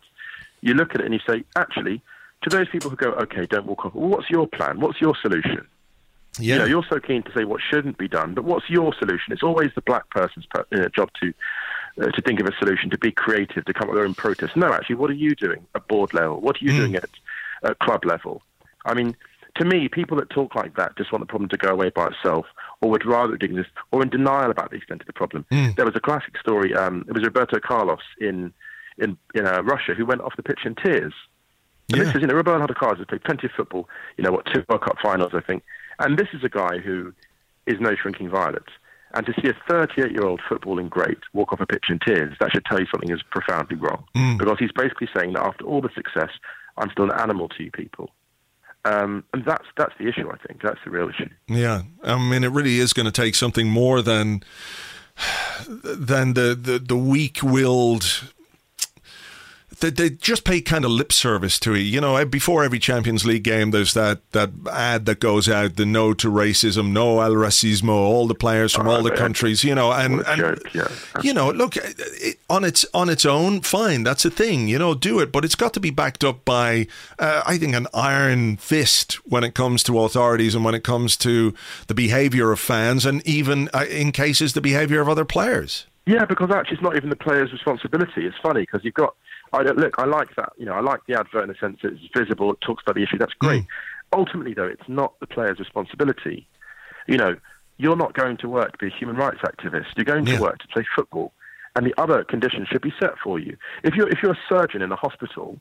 you 0.61 0.74
look 0.74 0.94
at 0.94 1.00
it 1.00 1.05
and 1.05 1.14
you 1.14 1.20
say, 1.26 1.44
actually, 1.57 2.00
to 2.42 2.50
those 2.50 2.68
people 2.68 2.90
who 2.90 2.96
go, 2.96 3.11
okay, 3.12 3.46
don't 3.46 3.66
walk 3.66 3.84
off, 3.84 3.94
well, 3.94 4.09
what's 4.09 4.30
your 4.30 4.46
plan? 4.46 4.80
What's 4.80 5.00
your 5.00 5.14
solution? 5.20 5.66
Yeah. 6.38 6.55
You 6.55 6.61
know, 6.61 6.66
you're 6.66 6.86
so 6.88 6.98
keen 6.98 7.22
to 7.24 7.32
say 7.34 7.44
what 7.44 7.61
shouldn't 7.61 7.98
be 7.98 8.09
done, 8.09 8.34
but 8.34 8.44
what's 8.44 8.70
your 8.70 8.94
solution? 8.98 9.32
It's 9.32 9.42
always 9.42 9.70
the 9.74 9.82
black 9.82 10.09
person's 10.11 10.46
uh, 10.55 10.88
job 10.94 11.11
to 11.20 11.34
uh, 12.01 12.07
to 12.11 12.22
think 12.22 12.40
of 12.40 12.47
a 12.47 12.53
solution, 12.59 12.90
to 12.90 12.99
be 12.99 13.12
creative, 13.12 13.64
to 13.64 13.72
come 13.72 13.88
up 13.88 13.90
with 13.90 13.99
their 13.99 14.07
own 14.07 14.14
protest. 14.14 14.57
No, 14.57 14.72
actually, 14.72 14.97
what 14.97 15.11
are 15.11 15.14
you 15.14 15.34
doing 15.34 15.66
at 15.74 15.86
board 15.88 16.14
level? 16.14 16.40
What 16.40 16.57
are 16.57 16.64
you 16.64 16.72
mm. 16.72 16.76
doing 16.76 16.95
at, 16.97 17.11
at 17.64 17.78
club 17.78 18.05
level? 18.05 18.43
I 18.84 18.95
mean, 18.95 19.16
to 19.57 19.64
me, 19.64 19.88
people 19.88 20.16
that 20.16 20.30
talk 20.30 20.55
like 20.55 20.76
that 20.76 20.97
just 20.97 21.12
want 21.12 21.22
the 21.22 21.26
problem 21.26 21.49
to 21.51 21.57
go 21.57 21.68
away 21.70 21.90
by 21.90 22.07
itself, 22.09 22.47
or 22.80 22.90
would 22.90 23.05
rather 23.05 23.34
it 23.34 23.43
exist, 23.43 23.70
or 23.90 24.03
in 24.03 24.09
denial 24.09 24.51
about 24.51 24.70
the 24.70 24.76
extent 24.76 25.03
of 25.03 25.07
the 25.07 25.12
problem. 25.12 25.45
Mm. 25.51 25.76
There 25.76 25.84
was 25.84 25.97
a 25.97 26.01
classic 26.01 26.38
story. 26.38 26.74
Um, 26.74 27.05
it 27.09 27.12
was 27.12 27.22
Roberto 27.24 27.61
Carlos 27.61 28.01
in 28.20 28.53
in 28.99 29.16
in 29.34 29.47
uh, 29.47 29.62
Russia 29.62 29.95
who 29.95 30.07
went 30.07 30.22
off 30.22 30.36
the 30.36 30.43
pitch 30.43 30.61
in 30.64 30.74
tears. 30.74 31.12
And 31.88 31.99
yeah. 31.99 32.05
this 32.05 32.14
is, 32.14 32.20
you 32.22 32.26
know, 32.26 32.34
Roberto 32.34 32.72
Carlos 32.72 32.99
has 32.99 33.07
played 33.07 33.24
plenty 33.24 33.47
of 33.47 33.53
football. 33.53 33.88
You 34.16 34.24
know, 34.24 34.32
what 34.32 34.47
two 34.47 34.64
World 34.68 34.82
Cup 34.82 34.97
finals, 35.03 35.32
I 35.34 35.40
think. 35.40 35.62
And 35.99 36.18
this 36.18 36.28
is 36.32 36.43
a 36.43 36.49
guy 36.49 36.78
who 36.78 37.12
is 37.66 37.78
no 37.80 37.95
shrinking 37.95 38.30
violet. 38.30 38.64
And 39.14 39.26
to 39.26 39.32
see 39.40 39.48
a 39.48 39.54
38 39.68 40.10
year 40.10 40.24
old 40.24 40.40
footballing 40.48 40.88
great 40.88 41.18
walk 41.32 41.52
off 41.52 41.60
a 41.60 41.66
pitch 41.66 41.84
in 41.88 41.98
tears, 41.98 42.36
that 42.40 42.50
should 42.52 42.64
tell 42.64 42.80
you 42.80 42.86
something 42.90 43.10
is 43.10 43.22
profoundly 43.30 43.76
wrong. 43.76 44.04
Mm. 44.16 44.38
Because 44.38 44.56
he's 44.58 44.72
basically 44.72 45.08
saying 45.14 45.34
that 45.34 45.44
after 45.44 45.64
all 45.64 45.80
the 45.80 45.90
success, 45.94 46.30
I'm 46.78 46.90
still 46.90 47.04
an 47.10 47.20
animal 47.20 47.48
to 47.50 47.62
you 47.62 47.70
people. 47.70 48.10
Um, 48.84 49.24
and 49.32 49.44
that's 49.44 49.66
that's 49.76 49.92
the 49.98 50.08
issue. 50.08 50.28
I 50.28 50.36
think 50.46 50.60
that's 50.60 50.80
the 50.84 50.90
real 50.90 51.08
issue. 51.08 51.28
Yeah, 51.46 51.82
I 52.02 52.18
mean, 52.18 52.42
it 52.42 52.50
really 52.50 52.78
is 52.78 52.92
going 52.92 53.06
to 53.06 53.12
take 53.12 53.36
something 53.36 53.68
more 53.68 54.02
than 54.02 54.42
than 55.68 56.34
the 56.34 56.58
the, 56.60 56.80
the 56.80 56.96
weak 56.96 57.38
willed 57.42 58.32
they, 59.82 59.90
they 59.90 60.10
just 60.10 60.44
pay 60.44 60.60
kind 60.60 60.84
of 60.84 60.90
lip 60.90 61.12
service 61.12 61.58
to 61.60 61.74
it. 61.74 61.80
You 61.80 62.00
know, 62.00 62.24
before 62.24 62.64
every 62.64 62.78
Champions 62.78 63.24
League 63.26 63.42
game, 63.42 63.72
there's 63.72 63.92
that, 63.94 64.20
that 64.30 64.50
ad 64.70 65.06
that 65.06 65.20
goes 65.20 65.48
out, 65.48 65.76
the 65.76 65.84
no 65.84 66.14
to 66.14 66.28
racism, 66.28 66.92
no 66.92 67.20
al 67.20 67.32
racismo, 67.32 67.90
all 67.90 68.26
the 68.26 68.34
players 68.34 68.72
from 68.72 68.88
oh, 68.88 68.92
all 68.92 69.02
the 69.02 69.10
countries, 69.10 69.64
you 69.64 69.74
know, 69.74 69.92
and, 69.92 70.20
and 70.26 70.62
yeah. 70.72 70.88
you 71.22 71.34
know, 71.34 71.50
look, 71.50 71.76
it, 71.76 72.38
on 72.48 72.64
its 72.64 72.86
on 72.94 73.10
its 73.10 73.26
own, 73.26 73.60
fine, 73.60 74.04
that's 74.04 74.24
a 74.24 74.30
thing, 74.30 74.68
you 74.68 74.78
know, 74.78 74.94
do 74.94 75.20
it, 75.20 75.32
but 75.32 75.44
it's 75.44 75.56
got 75.56 75.74
to 75.74 75.80
be 75.80 75.90
backed 75.90 76.24
up 76.24 76.44
by, 76.44 76.86
uh, 77.18 77.42
I 77.44 77.58
think, 77.58 77.74
an 77.74 77.88
iron 77.92 78.56
fist 78.56 79.14
when 79.28 79.44
it 79.44 79.54
comes 79.54 79.82
to 79.84 79.98
authorities 80.00 80.54
and 80.54 80.64
when 80.64 80.74
it 80.74 80.84
comes 80.84 81.16
to 81.18 81.52
the 81.88 81.94
behaviour 81.94 82.52
of 82.52 82.60
fans, 82.60 83.04
and 83.04 83.26
even 83.26 83.68
uh, 83.74 83.84
in 83.90 84.12
cases 84.12 84.52
the 84.52 84.60
behaviour 84.60 85.00
of 85.00 85.08
other 85.08 85.24
players. 85.24 85.86
Yeah, 86.04 86.24
because 86.24 86.50
actually, 86.50 86.74
it's 86.74 86.82
not 86.82 86.96
even 86.96 87.10
the 87.10 87.16
player's 87.16 87.52
responsibility. 87.52 88.26
It's 88.26 88.36
funny 88.42 88.62
because 88.62 88.84
you've 88.84 88.94
got 88.94 89.14
I 89.53 89.62
don't 89.62 89.78
look. 89.78 89.94
I 89.98 90.05
like 90.05 90.34
that. 90.36 90.53
You 90.57 90.66
know, 90.66 90.72
I 90.72 90.80
like 90.80 91.00
the 91.07 91.18
advert 91.18 91.42
in 91.42 91.48
the 91.48 91.55
sense 91.61 91.78
that 91.82 91.92
it's 91.92 92.03
visible. 92.16 92.53
It 92.53 92.61
talks 92.61 92.82
about 92.82 92.94
the 92.94 93.03
issue. 93.03 93.18
That's 93.18 93.34
great. 93.34 93.62
Mm. 93.62 93.66
Ultimately, 94.14 94.55
though, 94.55 94.66
it's 94.66 94.88
not 94.88 95.18
the 95.20 95.26
player's 95.26 95.59
responsibility. 95.59 96.46
You 97.07 97.16
know, 97.16 97.36
you're 97.78 97.96
not 97.96 98.14
going 98.14 98.36
to 98.38 98.48
work 98.48 98.72
to 98.72 98.78
be 98.78 98.86
a 98.86 98.96
human 98.96 99.16
rights 99.16 99.40
activist. 99.44 99.86
You're 99.96 100.05
going 100.05 100.24
to 100.26 100.38
work 100.38 100.59
to 100.59 100.68
play 100.68 100.84
football, 100.94 101.32
and 101.74 101.86
the 101.86 101.94
other 102.00 102.24
conditions 102.24 102.68
should 102.68 102.82
be 102.82 102.92
set 103.00 103.14
for 103.22 103.38
you. 103.38 103.57
If 103.82 103.94
you're 103.94 104.09
if 104.09 104.18
you're 104.22 104.32
a 104.32 104.38
surgeon 104.48 104.82
in 104.82 104.92
a 104.92 104.96
hospital, 104.96 105.59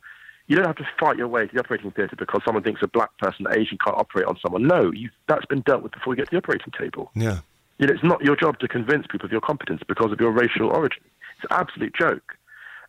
you 0.47 0.55
don't 0.55 0.67
have 0.67 0.75
to 0.77 0.87
fight 0.99 1.17
your 1.17 1.27
way 1.27 1.47
to 1.47 1.53
the 1.53 1.59
operating 1.59 1.91
theatre 1.91 2.15
because 2.17 2.41
someone 2.45 2.63
thinks 2.63 2.81
a 2.83 2.87
black 2.87 3.17
person, 3.17 3.45
Asian, 3.51 3.77
can't 3.83 3.97
operate 3.97 4.25
on 4.25 4.37
someone. 4.41 4.67
No, 4.67 4.91
you, 4.91 5.09
that's 5.27 5.45
been 5.45 5.61
dealt 5.61 5.83
with 5.83 5.93
before 5.93 6.13
you 6.13 6.17
get 6.17 6.25
to 6.25 6.31
the 6.31 6.37
operating 6.37 6.73
table. 6.77 7.11
Yeah. 7.15 7.39
You 7.79 7.87
know, 7.87 7.93
it's 7.93 8.03
not 8.03 8.21
your 8.21 8.35
job 8.35 8.59
to 8.59 8.67
convince 8.67 9.07
people 9.07 9.25
of 9.25 9.31
your 9.31 9.41
competence 9.41 9.81
because 9.87 10.11
of 10.11 10.19
your 10.19 10.31
racial 10.31 10.67
origin. 10.67 11.03
It's 11.37 11.49
an 11.49 11.57
absolute 11.57 11.95
joke. 11.99 12.35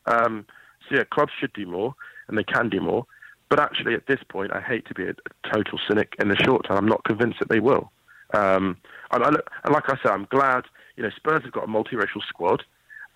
Um, 0.07 0.45
so 0.89 0.97
yeah, 0.97 1.05
clubs 1.05 1.33
should 1.39 1.53
do 1.53 1.67
more, 1.67 1.95
and 2.29 2.37
they 2.37 2.45
can 2.45 2.69
do 2.69 2.81
more. 2.81 3.07
But 3.49 3.61
actually, 3.61 3.95
at 3.95 4.07
this 4.07 4.21
point, 4.29 4.53
I 4.53 4.61
hate 4.61 4.87
to 4.87 4.95
be 4.95 5.05
a, 5.05 5.15
total 5.53 5.79
cynic. 5.87 6.15
In 6.19 6.29
the 6.29 6.37
short 6.37 6.67
term, 6.67 6.79
I'm 6.79 6.87
not 6.87 7.05
convinced 7.05 7.39
that 7.41 7.49
they 7.49 7.61
will. 7.61 7.93
Um, 8.33 8.79
and, 9.11 9.23
I, 9.23 9.29
and, 9.29 9.75
like 9.75 9.89
I 9.89 9.97
said, 10.03 10.11
I'm 10.11 10.27
glad. 10.31 10.65
You 10.97 11.03
know, 11.03 11.11
Spurs 11.15 11.43
have 11.43 11.53
got 11.53 11.65
a 11.65 11.67
multiracial 11.67 12.23
squad. 12.27 12.63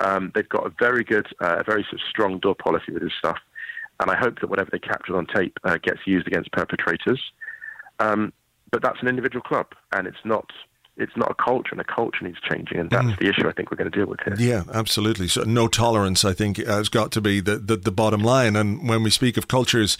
Um, 0.00 0.32
they've 0.34 0.48
got 0.48 0.66
a 0.66 0.72
very 0.78 1.04
good, 1.04 1.26
uh, 1.40 1.62
very 1.64 1.82
sort 1.84 1.94
of 1.94 2.00
strong 2.10 2.38
door 2.38 2.54
policy 2.54 2.92
with 2.92 3.02
this 3.02 3.14
stuff, 3.18 3.38
and 4.00 4.10
I 4.10 4.16
hope 4.16 4.40
that 4.40 4.50
whatever 4.50 4.68
they 4.70 4.78
capture 4.78 5.16
on 5.16 5.26
tape 5.26 5.58
uh, 5.64 5.78
gets 5.82 6.00
used 6.06 6.26
against 6.26 6.52
perpetrators. 6.52 7.20
Um, 7.98 8.32
but 8.70 8.82
that's 8.82 9.00
an 9.00 9.08
individual 9.08 9.42
club, 9.42 9.68
and 9.92 10.06
it's 10.06 10.24
not 10.24 10.50
it's 10.96 11.16
not 11.16 11.30
a 11.30 11.34
culture, 11.34 11.70
and 11.72 11.80
a 11.80 11.84
culture 11.84 12.24
needs 12.24 12.38
changing, 12.40 12.78
and 12.78 12.90
that's 12.90 13.06
mm. 13.06 13.18
the 13.18 13.28
issue 13.28 13.48
I 13.48 13.52
think 13.52 13.70
we're 13.70 13.76
going 13.76 13.90
to 13.90 13.96
deal 13.96 14.06
with 14.06 14.20
here. 14.20 14.34
Yeah, 14.38 14.64
absolutely. 14.72 15.28
So 15.28 15.42
no 15.42 15.68
tolerance, 15.68 16.24
I 16.24 16.32
think, 16.32 16.56
has 16.58 16.88
got 16.88 17.12
to 17.12 17.20
be 17.20 17.40
the, 17.40 17.56
the, 17.58 17.76
the 17.76 17.90
bottom 17.90 18.22
line. 18.22 18.56
And 18.56 18.88
when 18.88 19.02
we 19.02 19.10
speak 19.10 19.36
of 19.36 19.48
cultures, 19.48 19.98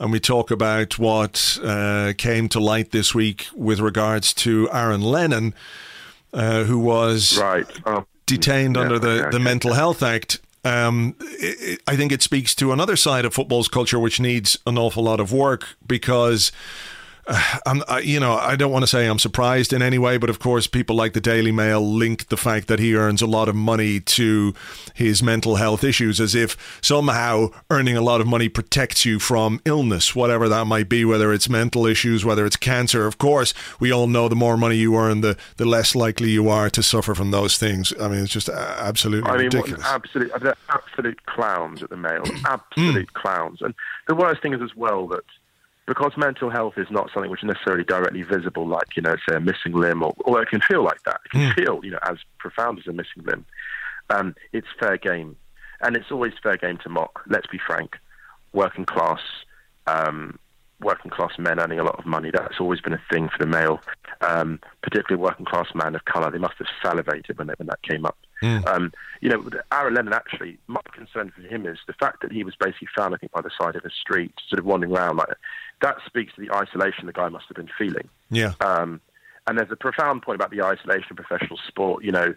and 0.00 0.10
we 0.10 0.20
talk 0.20 0.50
about 0.50 0.98
what 0.98 1.58
uh, 1.62 2.14
came 2.18 2.48
to 2.50 2.60
light 2.60 2.90
this 2.90 3.14
week 3.14 3.46
with 3.54 3.80
regards 3.80 4.34
to 4.34 4.68
Aaron 4.72 5.02
Lennon, 5.02 5.54
uh, 6.32 6.64
who 6.64 6.78
was 6.78 7.38
right. 7.38 7.66
Oh. 7.86 8.06
detained 8.26 8.76
yeah, 8.76 8.82
under 8.82 8.98
the, 8.98 9.28
the 9.30 9.38
Mental 9.38 9.74
Health 9.74 10.02
Act. 10.02 10.40
Um, 10.64 11.14
it, 11.20 11.80
I 11.86 11.94
think 11.96 12.10
it 12.10 12.22
speaks 12.22 12.54
to 12.56 12.72
another 12.72 12.96
side 12.96 13.24
of 13.24 13.34
football's 13.34 13.68
culture 13.68 13.98
which 13.98 14.18
needs 14.18 14.58
an 14.66 14.78
awful 14.78 15.04
lot 15.04 15.20
of 15.20 15.30
work 15.30 15.76
because 15.86 16.50
I'm, 17.66 17.82
I, 17.88 18.00
you 18.00 18.20
know, 18.20 18.34
I 18.34 18.56
don't 18.56 18.72
want 18.72 18.82
to 18.82 18.86
say 18.86 19.06
I'm 19.06 19.18
surprised 19.18 19.72
in 19.72 19.82
any 19.82 19.98
way, 19.98 20.18
but 20.18 20.30
of 20.30 20.38
course, 20.38 20.66
people 20.66 20.96
like 20.96 21.12
the 21.12 21.20
Daily 21.20 21.52
Mail 21.52 21.80
link 21.80 22.28
the 22.28 22.36
fact 22.36 22.68
that 22.68 22.78
he 22.78 22.94
earns 22.94 23.22
a 23.22 23.26
lot 23.26 23.48
of 23.48 23.54
money 23.54 24.00
to 24.00 24.54
his 24.94 25.22
mental 25.22 25.56
health 25.56 25.84
issues 25.84 26.20
as 26.20 26.34
if 26.34 26.56
somehow 26.82 27.48
earning 27.70 27.96
a 27.96 28.02
lot 28.02 28.20
of 28.20 28.26
money 28.26 28.48
protects 28.48 29.04
you 29.04 29.18
from 29.18 29.60
illness, 29.64 30.14
whatever 30.14 30.48
that 30.48 30.66
might 30.66 30.88
be, 30.88 31.04
whether 31.04 31.32
it's 31.32 31.48
mental 31.48 31.86
issues, 31.86 32.24
whether 32.24 32.44
it's 32.44 32.56
cancer. 32.56 33.06
Of 33.06 33.18
course, 33.18 33.54
we 33.80 33.90
all 33.90 34.06
know 34.06 34.28
the 34.28 34.36
more 34.36 34.56
money 34.56 34.76
you 34.76 34.96
earn, 34.96 35.20
the, 35.20 35.36
the 35.56 35.64
less 35.64 35.94
likely 35.94 36.30
you 36.30 36.48
are 36.48 36.70
to 36.70 36.82
suffer 36.82 37.14
from 37.14 37.30
those 37.30 37.58
things. 37.58 37.92
I 38.00 38.08
mean, 38.08 38.24
it's 38.24 38.32
just 38.32 38.48
absolutely 38.48 39.30
I 39.30 39.36
mean, 39.36 39.44
ridiculous. 39.46 39.84
Absolute, 39.84 40.32
absolute 40.68 41.26
clowns 41.26 41.82
at 41.82 41.90
the 41.90 41.96
Mail, 41.96 42.24
absolute 42.44 43.12
clowns. 43.14 43.62
And 43.62 43.74
the 44.06 44.14
worst 44.14 44.42
thing 44.42 44.52
is 44.52 44.60
as 44.60 44.74
well 44.76 45.06
that 45.08 45.24
because 45.86 46.12
mental 46.16 46.50
health 46.50 46.74
is 46.76 46.86
not 46.90 47.10
something 47.12 47.30
which 47.30 47.42
is 47.42 47.48
necessarily 47.48 47.84
directly 47.84 48.22
visible, 48.22 48.66
like 48.66 48.96
you 48.96 49.02
know, 49.02 49.16
say 49.28 49.36
a 49.36 49.40
missing 49.40 49.72
limb, 49.72 50.02
or 50.02 50.14
although 50.24 50.40
it 50.40 50.48
can 50.48 50.60
feel 50.60 50.82
like 50.82 51.02
that, 51.04 51.20
it 51.26 51.30
can 51.30 51.50
mm. 51.50 51.54
feel 51.54 51.80
you 51.82 51.90
know 51.90 51.98
as 52.08 52.18
profound 52.38 52.78
as 52.78 52.86
a 52.86 52.92
missing 52.92 53.22
limb. 53.24 53.44
Um, 54.10 54.34
it's 54.52 54.66
fair 54.78 54.96
game, 54.96 55.36
and 55.80 55.96
it's 55.96 56.10
always 56.10 56.32
fair 56.42 56.56
game 56.56 56.78
to 56.84 56.88
mock. 56.88 57.22
Let's 57.26 57.46
be 57.46 57.58
frank, 57.58 57.96
working 58.52 58.84
class, 58.84 59.20
um, 59.86 60.38
working 60.80 61.10
class 61.10 61.32
men 61.38 61.60
earning 61.60 61.80
a 61.80 61.84
lot 61.84 61.98
of 61.98 62.06
money. 62.06 62.30
That's 62.32 62.60
always 62.60 62.80
been 62.80 62.94
a 62.94 63.02
thing 63.10 63.28
for 63.28 63.38
the 63.38 63.46
Mail, 63.46 63.80
um, 64.20 64.60
particularly 64.82 65.22
working 65.22 65.46
class 65.46 65.66
man 65.74 65.94
of 65.94 66.04
colour. 66.04 66.30
They 66.30 66.38
must 66.38 66.54
have 66.58 66.68
salivated 66.82 67.38
when, 67.38 67.48
they, 67.48 67.54
when 67.56 67.68
that 67.68 67.82
came 67.82 68.06
up. 68.06 68.16
Mm. 68.44 68.66
Um, 68.66 68.92
you 69.20 69.30
know, 69.30 69.42
Aaron 69.72 69.94
Lennon 69.94 70.12
actually, 70.12 70.58
my 70.66 70.80
concern 70.92 71.32
for 71.34 71.40
him 71.40 71.66
is 71.66 71.78
the 71.86 71.94
fact 71.94 72.20
that 72.20 72.30
he 72.30 72.44
was 72.44 72.54
basically 72.56 72.88
found, 72.94 73.14
I 73.14 73.18
think, 73.18 73.32
by 73.32 73.40
the 73.40 73.50
side 73.58 73.74
of 73.74 73.84
a 73.84 73.90
street, 73.90 74.34
sort 74.48 74.58
of 74.58 74.66
wandering 74.66 74.92
around 74.92 75.16
like 75.16 75.28
that 75.80 75.96
speaks 76.06 76.34
to 76.34 76.40
the 76.40 76.54
isolation 76.54 77.06
the 77.06 77.12
guy 77.12 77.28
must 77.28 77.46
have 77.48 77.56
been 77.56 77.70
feeling. 77.78 78.08
Yeah. 78.30 78.52
Um, 78.60 79.00
and 79.46 79.58
there's 79.58 79.70
a 79.70 79.76
profound 79.76 80.22
point 80.22 80.36
about 80.36 80.50
the 80.50 80.62
isolation 80.62 81.08
of 81.10 81.16
professional 81.16 81.58
sport. 81.68 82.04
You 82.04 82.12
know, 82.12 82.34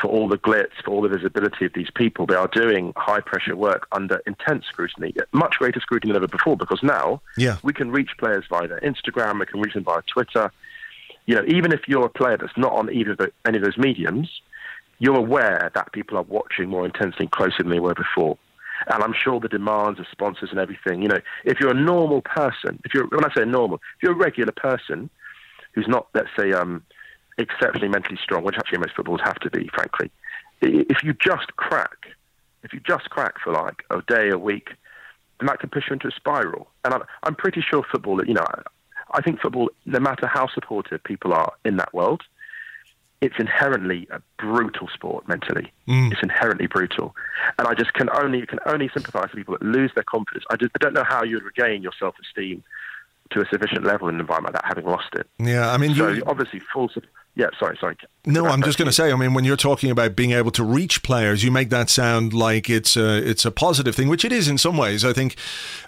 for 0.00 0.08
all 0.08 0.28
the 0.28 0.38
glitz, 0.38 0.72
for 0.84 0.92
all 0.92 1.02
the 1.02 1.08
visibility 1.08 1.64
of 1.66 1.72
these 1.74 1.90
people, 1.94 2.26
they 2.26 2.34
are 2.34 2.48
doing 2.48 2.92
high 2.96 3.20
pressure 3.20 3.56
work 3.56 3.86
under 3.92 4.22
intense 4.26 4.64
scrutiny, 4.66 5.14
much 5.32 5.56
greater 5.58 5.80
scrutiny 5.80 6.12
than 6.12 6.22
ever 6.22 6.28
before. 6.28 6.56
Because 6.56 6.82
now, 6.82 7.20
yeah. 7.36 7.58
we 7.62 7.72
can 7.72 7.90
reach 7.90 8.10
players 8.18 8.44
via 8.48 8.68
their 8.68 8.80
Instagram, 8.80 9.40
we 9.40 9.46
can 9.46 9.60
reach 9.60 9.74
them 9.74 9.84
via 9.84 10.02
Twitter. 10.02 10.52
You 11.26 11.36
know, 11.36 11.44
even 11.46 11.72
if 11.72 11.86
you're 11.86 12.06
a 12.06 12.10
player 12.10 12.36
that's 12.36 12.56
not 12.56 12.72
on 12.72 12.92
either 12.92 13.12
of 13.12 13.18
the, 13.18 13.32
any 13.44 13.58
of 13.58 13.64
those 13.64 13.78
mediums, 13.78 14.40
you're 15.02 15.18
aware 15.18 15.72
that 15.74 15.92
people 15.92 16.16
are 16.16 16.22
watching 16.22 16.68
more 16.68 16.86
intensely 16.86 17.24
and 17.24 17.30
closer 17.32 17.56
than 17.58 17.70
they 17.70 17.80
were 17.80 17.92
before. 17.92 18.38
And 18.86 19.02
I'm 19.02 19.12
sure 19.12 19.40
the 19.40 19.48
demands 19.48 19.98
of 19.98 20.06
sponsors 20.12 20.50
and 20.50 20.60
everything, 20.60 21.02
you 21.02 21.08
know, 21.08 21.18
if 21.44 21.58
you're 21.58 21.72
a 21.72 21.74
normal 21.74 22.22
person, 22.22 22.80
if 22.84 22.94
you're, 22.94 23.08
when 23.08 23.24
I 23.24 23.34
say 23.34 23.44
normal, 23.44 23.78
if 23.96 24.02
you're 24.04 24.12
a 24.12 24.16
regular 24.16 24.52
person 24.52 25.10
who's 25.72 25.88
not, 25.88 26.06
let's 26.14 26.28
say, 26.38 26.52
um, 26.52 26.84
exceptionally 27.36 27.88
mentally 27.88 28.16
strong, 28.22 28.44
which 28.44 28.54
actually 28.56 28.78
most 28.78 28.94
footballers 28.94 29.22
have 29.24 29.40
to 29.40 29.50
be, 29.50 29.68
frankly, 29.74 30.08
if 30.60 31.02
you 31.02 31.14
just 31.14 31.56
crack, 31.56 32.06
if 32.62 32.72
you 32.72 32.78
just 32.78 33.10
crack 33.10 33.40
for 33.42 33.52
like 33.52 33.82
a 33.90 34.02
day, 34.06 34.30
a 34.30 34.38
week, 34.38 34.68
then 35.40 35.48
that 35.48 35.58
can 35.58 35.68
push 35.68 35.88
you 35.88 35.94
into 35.94 36.06
a 36.06 36.12
spiral. 36.12 36.68
And 36.84 36.94
I'm, 36.94 37.02
I'm 37.24 37.34
pretty 37.34 37.60
sure 37.60 37.82
football, 37.90 38.24
you 38.24 38.34
know, 38.34 38.46
I 39.10 39.20
think 39.20 39.40
football, 39.40 39.68
no 39.84 39.98
matter 39.98 40.28
how 40.28 40.46
supportive 40.46 41.02
people 41.02 41.32
are 41.32 41.54
in 41.64 41.76
that 41.78 41.92
world, 41.92 42.22
it's 43.22 43.36
inherently 43.38 44.08
a 44.10 44.20
brutal 44.36 44.88
sport 44.92 45.26
mentally. 45.28 45.72
Mm. 45.88 46.12
It's 46.12 46.22
inherently 46.22 46.66
brutal, 46.66 47.14
and 47.56 47.68
I 47.68 47.74
just 47.74 47.94
can 47.94 48.10
only 48.10 48.44
can 48.44 48.58
only 48.66 48.90
sympathise 48.92 49.30
with 49.30 49.36
people 49.36 49.56
that 49.56 49.62
lose 49.62 49.92
their 49.94 50.04
confidence. 50.04 50.44
I 50.50 50.56
just 50.56 50.72
I 50.74 50.78
don't 50.78 50.92
know 50.92 51.04
how 51.04 51.22
you 51.22 51.36
would 51.36 51.44
regain 51.44 51.82
your 51.82 51.92
self 51.98 52.16
esteem 52.20 52.64
to 53.30 53.40
a 53.40 53.46
sufficient 53.46 53.84
level 53.84 54.08
in 54.08 54.16
an 54.16 54.20
environment 54.20 54.54
like 54.54 54.62
that, 54.62 54.68
having 54.68 54.84
lost 54.84 55.14
it. 55.14 55.26
Yeah, 55.38 55.70
I 55.70 55.78
mean, 55.78 55.94
So 55.94 56.08
you, 56.08 56.22
obviously, 56.26 56.60
full. 56.72 56.90
Yeah, 57.34 57.46
sorry, 57.58 57.78
sorry. 57.80 57.96
No, 58.26 58.44
I'm 58.44 58.62
just 58.62 58.76
going 58.76 58.86
to 58.86 58.92
say. 58.92 59.10
I 59.10 59.16
mean, 59.16 59.32
when 59.32 59.44
you're 59.44 59.56
talking 59.56 59.90
about 59.90 60.14
being 60.14 60.32
able 60.32 60.50
to 60.50 60.62
reach 60.62 61.02
players, 61.02 61.42
you 61.42 61.50
make 61.50 61.70
that 61.70 61.88
sound 61.88 62.34
like 62.34 62.68
it's 62.68 62.94
a 62.94 63.26
it's 63.26 63.46
a 63.46 63.50
positive 63.50 63.94
thing, 63.94 64.08
which 64.08 64.24
it 64.24 64.32
is 64.32 64.48
in 64.48 64.58
some 64.58 64.76
ways. 64.76 65.02
I 65.02 65.14
think 65.14 65.36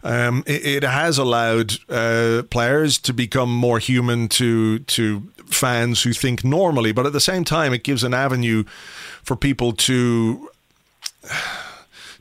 um, 0.02 0.42
it, 0.46 0.64
it 0.64 0.84
has 0.84 1.18
allowed 1.18 1.74
uh, 1.90 2.44
players 2.48 2.96
to 3.00 3.12
become 3.12 3.54
more 3.54 3.78
human 3.78 4.28
to 4.28 4.78
to 4.78 5.28
fans 5.46 6.02
who 6.02 6.12
think 6.12 6.44
normally, 6.44 6.92
but 6.92 7.06
at 7.06 7.12
the 7.12 7.20
same 7.20 7.44
time, 7.44 7.72
it 7.72 7.82
gives 7.84 8.02
an 8.04 8.14
avenue 8.14 8.64
for 9.22 9.36
people 9.36 9.72
to 9.72 10.48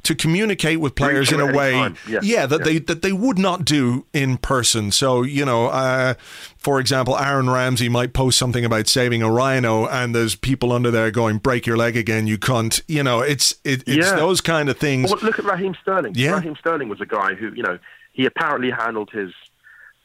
to 0.04 0.14
communicate 0.16 0.82
with 0.82 0.96
players 0.96 1.32
in 1.32 1.40
a 1.40 1.46
way. 1.54 1.72
Yeah. 2.10 2.20
yeah, 2.22 2.46
that 2.46 2.60
Yeah. 2.60 2.64
they 2.66 2.80
that 2.80 3.02
they 3.04 3.14
would 3.14 3.40
not 3.40 3.64
do 3.64 4.06
in 4.12 4.38
person. 4.38 4.92
So 4.92 5.24
you 5.24 5.46
know, 5.46 5.68
uh, 5.68 6.16
for 6.58 6.80
example, 6.82 7.18
Aaron 7.18 7.50
Ramsey 7.50 7.88
might 7.88 8.12
post 8.12 8.38
something 8.38 8.66
about 8.66 8.88
saving 8.90 9.22
a 9.24 9.32
rhino, 9.32 9.88
and 9.88 10.14
there's 10.14 10.36
people 10.36 10.74
under 10.74 10.92
there 10.92 11.10
going, 11.10 11.38
"Break 11.38 11.66
your 11.66 11.78
leg 11.78 11.96
again, 11.96 12.28
you 12.28 12.38
cunt." 12.38 12.82
You 12.88 13.02
know, 13.04 13.22
it's 13.22 13.56
it, 13.64 13.84
it's 13.88 14.08
Yeah. 14.10 14.16
those 14.18 14.42
kind 14.42 14.68
of 14.70 14.78
things. 14.78 15.10
Well, 15.10 15.20
look 15.24 15.40
at 15.40 15.46
Raheem 15.46 15.74
Sterling. 15.82 16.14
Yeah. 16.16 16.34
Raheem 16.36 16.58
Sterling 16.60 16.90
was 16.90 17.00
a 17.00 17.06
guy 17.06 17.36
who, 17.36 17.54
you 17.56 17.64
know, 17.64 17.80
he 18.12 18.26
apparently 18.26 18.72
handled 18.72 19.10
his 19.12 19.32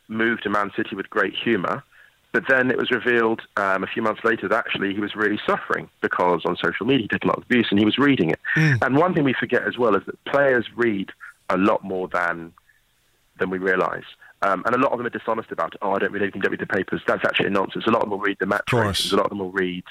move 0.06 0.40
to 0.42 0.48
Man 0.50 0.70
City 0.76 0.94
with 0.94 1.10
great 1.10 1.34
humour, 1.34 1.82
but 2.32 2.44
then 2.48 2.70
it 2.70 2.76
was 2.76 2.90
revealed 2.90 3.40
um, 3.56 3.82
a 3.82 3.86
few 3.86 4.02
months 4.02 4.22
later 4.22 4.48
that 4.48 4.56
actually 4.56 4.92
he 4.92 5.00
was 5.00 5.16
really 5.16 5.40
suffering 5.46 5.88
because 6.02 6.42
on 6.44 6.56
social 6.56 6.86
media 6.86 7.02
he 7.02 7.08
took 7.08 7.24
a 7.24 7.26
lot 7.26 7.38
of 7.38 7.44
abuse 7.44 7.68
and 7.70 7.78
he 7.78 7.84
was 7.84 7.98
reading 7.98 8.30
it. 8.30 8.40
And 8.82 8.96
one 8.96 9.14
thing 9.14 9.24
we 9.24 9.34
forget 9.34 9.62
as 9.66 9.78
well 9.78 9.96
is 9.96 10.04
that 10.06 10.22
players 10.24 10.66
read 10.76 11.10
a 11.48 11.56
lot 11.56 11.82
more 11.82 12.08
than 12.08 12.52
than 13.38 13.50
we 13.50 13.58
realise. 13.58 14.04
Um, 14.40 14.62
and 14.66 14.74
a 14.74 14.78
lot 14.78 14.92
of 14.92 14.98
them 14.98 15.06
are 15.06 15.10
dishonest 15.10 15.50
about 15.50 15.74
it. 15.74 15.80
Oh, 15.82 15.92
I 15.92 15.98
don't 15.98 16.12
read 16.12 16.22
anything, 16.22 16.40
don't 16.40 16.52
read 16.52 16.60
the 16.60 16.66
papers. 16.66 17.00
That's 17.06 17.24
actually 17.24 17.50
nonsense. 17.50 17.86
A 17.86 17.90
lot 17.90 18.02
of 18.02 18.10
them 18.10 18.10
will 18.10 18.20
read 18.20 18.36
the 18.38 18.46
match 18.46 18.72
ratings. 18.72 19.12
A 19.12 19.16
lot 19.16 19.26
of 19.26 19.30
them 19.30 19.40
will 19.40 19.50
read 19.50 19.82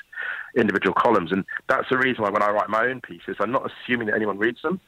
individual 0.55 0.93
columns. 0.93 1.31
And 1.31 1.43
that's 1.67 1.89
the 1.89 1.97
reason 1.97 2.23
why 2.23 2.29
when 2.29 2.41
I 2.41 2.49
write 2.51 2.69
my 2.69 2.85
own 2.85 3.01
pieces, 3.01 3.35
I'm 3.39 3.51
not 3.51 3.69
assuming 3.69 4.07
that 4.07 4.15
anyone 4.15 4.37
reads 4.37 4.61
them, 4.61 4.79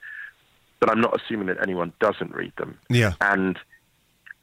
but 0.79 0.89
I'm 0.89 1.01
not 1.01 1.19
assuming 1.19 1.47
that 1.47 1.61
anyone 1.61 1.91
doesn't 1.99 2.33
read 2.33 2.53
them. 2.57 2.77
Yeah. 2.89 3.13
And 3.19 3.59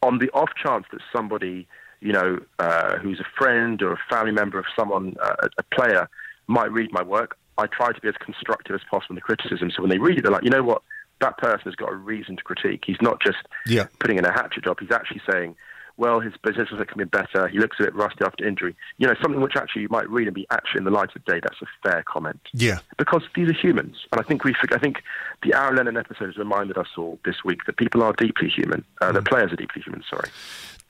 on 0.03 0.19
the 0.19 0.31
off 0.31 0.51
chance 0.63 0.85
that 0.93 1.01
somebody, 1.15 1.67
you 2.07 2.13
know, 2.13 2.39
uh, 2.59 2.97
who's 2.99 3.21
a 3.21 3.27
friend 3.39 3.83
or 3.83 3.93
a 3.93 3.99
family 4.09 4.33
member 4.33 4.59
of 4.59 4.67
someone, 4.79 5.17
uh, 5.21 5.49
a 5.59 5.63
player, 5.75 6.09
might 6.47 6.71
read 6.71 6.93
my 6.93 7.03
work, 7.03 7.37
I 7.59 7.67
try 7.67 7.91
to 7.93 8.01
be 8.01 8.09
as 8.09 8.15
constructive 8.21 8.75
as 8.75 8.83
possible 8.91 9.15
in 9.15 9.17
the 9.17 9.21
criticism. 9.23 9.71
So 9.75 9.83
when 9.83 9.91
they 9.91 9.99
read 9.99 10.19
it, 10.19 10.23
they're 10.23 10.31
like, 10.33 10.45
you 10.45 10.51
know 10.51 10.63
what? 10.63 10.83
That 11.21 11.37
person 11.39 11.63
has 11.65 11.75
got 11.75 11.91
a 11.91 11.95
reason 11.97 12.37
to 12.37 12.43
critique. 12.43 12.85
He's 12.87 13.01
not 13.01 13.21
just 13.21 13.39
Yeah. 13.67 13.87
putting 13.99 14.19
in 14.19 14.25
a 14.25 14.33
hatchet 14.33 14.63
job. 14.65 14.79
He's 14.79 14.91
actually 14.93 15.23
saying, 15.31 15.57
well, 15.99 16.21
his 16.21 16.35
business 16.45 16.69
has 16.69 16.79
become 16.79 17.03
better. 17.09 17.49
He 17.49 17.59
looks 17.59 17.79
a 17.81 17.85
bit 17.85 17.95
rusty 17.95 18.23
after 18.23 18.47
injury. 18.47 18.77
You 18.99 19.07
know, 19.09 19.15
something 19.23 19.41
which 19.41 19.57
actually 19.57 19.81
you 19.83 19.89
might 19.91 20.09
read 20.11 20.29
and 20.29 20.35
be 20.35 20.47
actually 20.51 20.81
in 20.81 20.85
the 20.85 20.91
light 20.91 21.09
of 21.17 21.25
day. 21.25 21.41
That's 21.43 21.61
a 21.63 21.67
fair 21.83 22.05
comment 22.07 22.39
Yeah. 22.53 22.81
because 22.99 23.23
these 23.35 23.49
are 23.49 23.55
humans, 23.55 23.97
and 24.13 24.21
I 24.21 24.23
think 24.23 24.45
we. 24.45 24.55
I 24.71 24.79
think 24.79 25.03
the 25.43 25.55
Aaron 25.57 25.77
Lennon 25.77 25.97
episode 25.97 26.27
has 26.27 26.37
reminded 26.37 26.77
us 26.77 26.89
all 26.99 27.19
this 27.25 27.43
week 27.45 27.65
that 27.65 27.79
people 27.79 28.03
are 28.03 28.13
deeply 28.13 28.51
human. 28.51 28.85
Uh, 29.01 29.13
That 29.13 29.25
players 29.25 29.51
are 29.55 29.57
deeply 29.57 29.81
human. 29.81 30.05
Sorry. 30.11 30.29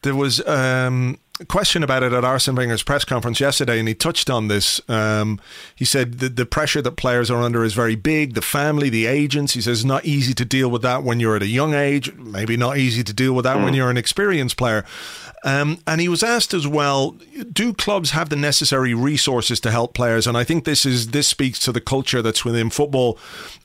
There 0.07 0.15
was 0.15 0.41
um, 0.47 1.19
question 1.45 1.83
about 1.83 2.03
it 2.03 2.13
at 2.13 2.25
Arsene 2.25 2.55
Wenger's 2.55 2.83
press 2.83 3.05
conference 3.05 3.41
yesterday, 3.41 3.79
and 3.79 3.87
he 3.87 3.95
touched 3.95 4.31
on 4.31 4.49
this. 4.49 4.81
Um, 4.89 5.41
he 5.75 5.85
said 5.85 6.19
the, 6.19 6.29
the 6.29 6.47
pressure 6.47 6.81
that 6.83 6.93
players 6.93 7.31
are 7.31 7.43
under 7.43 7.63
is 7.63 7.75
very 7.75 7.95
big. 7.95 8.35
The 8.35 8.43
family, 8.43 8.89
the 8.89 9.07
agents. 9.07 9.53
He 9.53 9.61
says 9.61 9.81
it's 9.81 9.85
not 9.85 10.05
easy 10.05 10.35
to 10.35 10.45
deal 10.45 10.71
with 10.71 10.83
that 10.83 11.03
when 11.03 11.21
you're 11.21 11.37
at 11.37 11.43
a 11.43 11.47
young 11.47 11.75
age. 11.75 12.15
Maybe 12.15 12.57
not 12.57 12.79
easy 12.79 13.05
to 13.05 13.13
deal 13.13 13.35
with 13.35 13.45
that 13.45 13.59
when 13.59 13.75
you're 13.75 13.91
an 13.91 13.97
experienced 13.97 14.57
player. 14.57 14.85
Um, 15.45 15.79
and 15.87 16.01
he 16.01 16.09
was 16.09 16.23
asked 16.23 16.55
as 16.55 16.67
well, 16.67 17.17
do 17.53 17.73
clubs 17.73 18.11
have 18.11 18.31
the 18.31 18.37
necessary 18.37 18.95
resources 18.95 19.61
to 19.61 19.71
help 19.71 19.95
players? 19.95 20.27
And 20.27 20.37
I 20.37 20.43
think 20.43 20.65
this 20.65 20.85
is 20.85 21.09
this 21.09 21.29
speaks 21.29 21.61
to 21.61 21.73
the 21.73 21.81
culture 21.81 22.21
that's 22.21 22.45
within 22.45 22.71
football, 22.71 23.19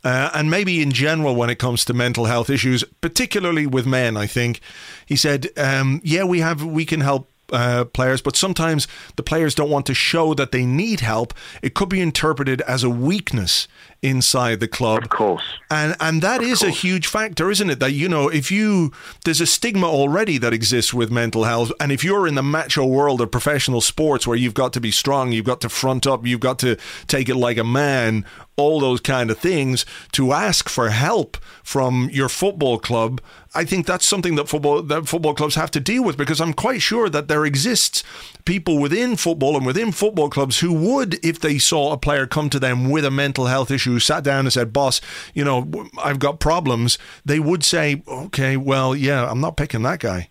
uh, 0.03 0.29
and 0.33 0.51
maybe 0.51 0.81
in 0.81 0.91
general 0.91 1.35
when 1.35 1.49
it 1.49 1.57
comes 1.57 1.83
to 1.85 1.93
mental 1.93 2.25
health 2.25 2.49
issues, 2.49 2.83
particularly 2.99 3.65
with 3.65 3.87
men. 3.87 4.15
I 4.15 4.27
think 4.27 4.59
he 5.05 5.15
said, 5.15 5.47
um, 5.57 6.01
yeah, 6.03 6.23
we 6.23 6.41
have 6.41 6.63
we 6.63 6.85
can 6.85 7.01
help 7.01 7.27
uh, 7.51 7.85
players, 7.85 8.21
but 8.21 8.35
sometimes 8.35 8.87
the 9.15 9.23
players 9.23 9.55
don't 9.55 9.69
want 9.69 9.85
to 9.87 9.93
show 9.93 10.33
that 10.33 10.51
they 10.51 10.65
need 10.65 11.01
help. 11.01 11.33
It 11.61 11.73
could 11.73 11.89
be 11.89 12.01
interpreted 12.01 12.61
as 12.61 12.83
a 12.83 12.89
weakness 12.89 13.67
inside 14.01 14.59
the 14.59 14.67
club. 14.67 15.03
Of 15.03 15.09
course. 15.09 15.43
And 15.69 15.95
and 15.99 16.21
that 16.21 16.41
is 16.41 16.63
a 16.63 16.69
huge 16.69 17.07
factor, 17.07 17.51
isn't 17.51 17.69
it? 17.69 17.79
That 17.79 17.91
you 17.91 18.09
know, 18.09 18.29
if 18.29 18.51
you 18.51 18.91
there's 19.25 19.41
a 19.41 19.45
stigma 19.45 19.87
already 19.87 20.37
that 20.39 20.53
exists 20.53 20.93
with 20.93 21.11
mental 21.11 21.43
health, 21.43 21.71
and 21.79 21.91
if 21.91 22.03
you're 22.03 22.27
in 22.27 22.35
the 22.35 22.43
macho 22.43 22.85
world 22.85 23.21
of 23.21 23.31
professional 23.31 23.81
sports 23.81 24.25
where 24.25 24.37
you've 24.37 24.53
got 24.53 24.73
to 24.73 24.81
be 24.81 24.91
strong, 24.91 25.31
you've 25.31 25.45
got 25.45 25.61
to 25.61 25.69
front 25.69 26.07
up, 26.07 26.25
you've 26.25 26.39
got 26.39 26.59
to 26.59 26.77
take 27.07 27.29
it 27.29 27.35
like 27.35 27.57
a 27.57 27.63
man, 27.63 28.25
all 28.57 28.79
those 28.79 28.99
kind 28.99 29.29
of 29.29 29.37
things, 29.37 29.85
to 30.13 30.33
ask 30.33 30.67
for 30.67 30.89
help 30.89 31.37
from 31.63 32.09
your 32.11 32.29
football 32.29 32.79
club, 32.79 33.21
I 33.53 33.65
think 33.65 33.85
that's 33.85 34.05
something 34.05 34.35
that 34.35 34.47
football 34.47 34.81
that 34.81 35.07
football 35.07 35.33
clubs 35.33 35.55
have 35.55 35.71
to 35.71 35.79
deal 35.79 36.03
with 36.03 36.15
because 36.15 36.39
I'm 36.39 36.53
quite 36.53 36.81
sure 36.81 37.09
that 37.09 37.27
there 37.27 37.45
exists 37.45 38.03
people 38.45 38.79
within 38.79 39.17
football 39.17 39.57
and 39.57 39.65
within 39.65 39.91
football 39.91 40.29
clubs 40.29 40.59
who 40.59 40.71
would, 40.73 41.23
if 41.23 41.39
they 41.39 41.57
saw 41.57 41.91
a 41.91 41.97
player 41.97 42.25
come 42.25 42.49
to 42.49 42.59
them 42.59 42.89
with 42.89 43.03
a 43.03 43.11
mental 43.11 43.47
health 43.47 43.69
issue, 43.69 43.90
sat 43.99 44.23
down 44.23 44.45
and 44.45 44.53
said, 44.53 44.73
"Boss, 44.73 45.01
you 45.33 45.43
know, 45.43 45.89
I've 46.03 46.19
got 46.19 46.39
problems," 46.39 46.97
they 47.25 47.39
would 47.39 47.63
say, 47.63 48.03
"Okay, 48.07 48.57
well, 48.57 48.95
yeah, 48.95 49.29
I'm 49.29 49.41
not 49.41 49.57
picking 49.57 49.83
that 49.83 49.99
guy." 49.99 50.29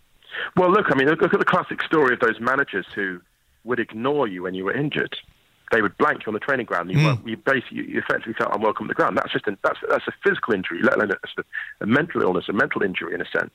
Well, 0.56 0.70
look, 0.70 0.86
I 0.90 0.94
mean, 0.96 1.08
look, 1.08 1.20
look 1.20 1.34
at 1.34 1.40
the 1.40 1.46
classic 1.46 1.82
story 1.82 2.14
of 2.14 2.20
those 2.20 2.40
managers 2.40 2.86
who 2.94 3.20
would 3.64 3.78
ignore 3.78 4.26
you 4.26 4.42
when 4.42 4.54
you 4.54 4.64
were 4.64 4.72
injured. 4.72 5.16
They 5.70 5.82
would 5.82 5.96
blank 5.98 6.20
you 6.20 6.30
on 6.30 6.34
the 6.34 6.40
training 6.40 6.66
ground. 6.66 6.90
You, 6.90 6.98
hmm. 6.98 7.04
weren't- 7.04 7.28
you 7.28 7.36
basically, 7.36 7.88
you 7.88 7.98
effectively 7.98 8.34
felt 8.34 8.54
unwelcome 8.54 8.84
on 8.84 8.88
the 8.88 8.94
ground. 8.94 9.16
That's 9.16 9.32
just 9.32 9.46
a, 9.46 9.56
that's 9.62 9.78
that's 9.88 10.08
a 10.08 10.12
physical 10.24 10.54
injury, 10.54 10.80
let 10.82 10.96
alone 10.96 11.12
a, 11.12 11.42
a 11.80 11.86
mental 11.86 12.22
illness, 12.22 12.46
a 12.48 12.52
mental 12.52 12.82
injury 12.82 13.14
in 13.14 13.20
a 13.20 13.26
sense. 13.26 13.54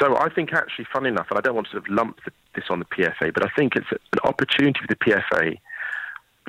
So 0.00 0.16
I 0.16 0.28
think 0.28 0.52
actually, 0.52 0.86
funny 0.92 1.08
enough, 1.08 1.26
and 1.30 1.38
I 1.38 1.42
don't 1.42 1.54
want 1.54 1.66
to 1.68 1.72
sort 1.72 1.84
of 1.84 1.94
lump 1.94 2.18
the, 2.24 2.32
this 2.54 2.64
on 2.70 2.78
the 2.78 2.84
PFA, 2.86 3.32
but 3.32 3.44
I 3.44 3.50
think 3.56 3.76
it's 3.76 3.90
an 3.92 4.18
opportunity 4.24 4.80
for 4.80 4.86
the 4.88 4.96
PFA 4.96 5.58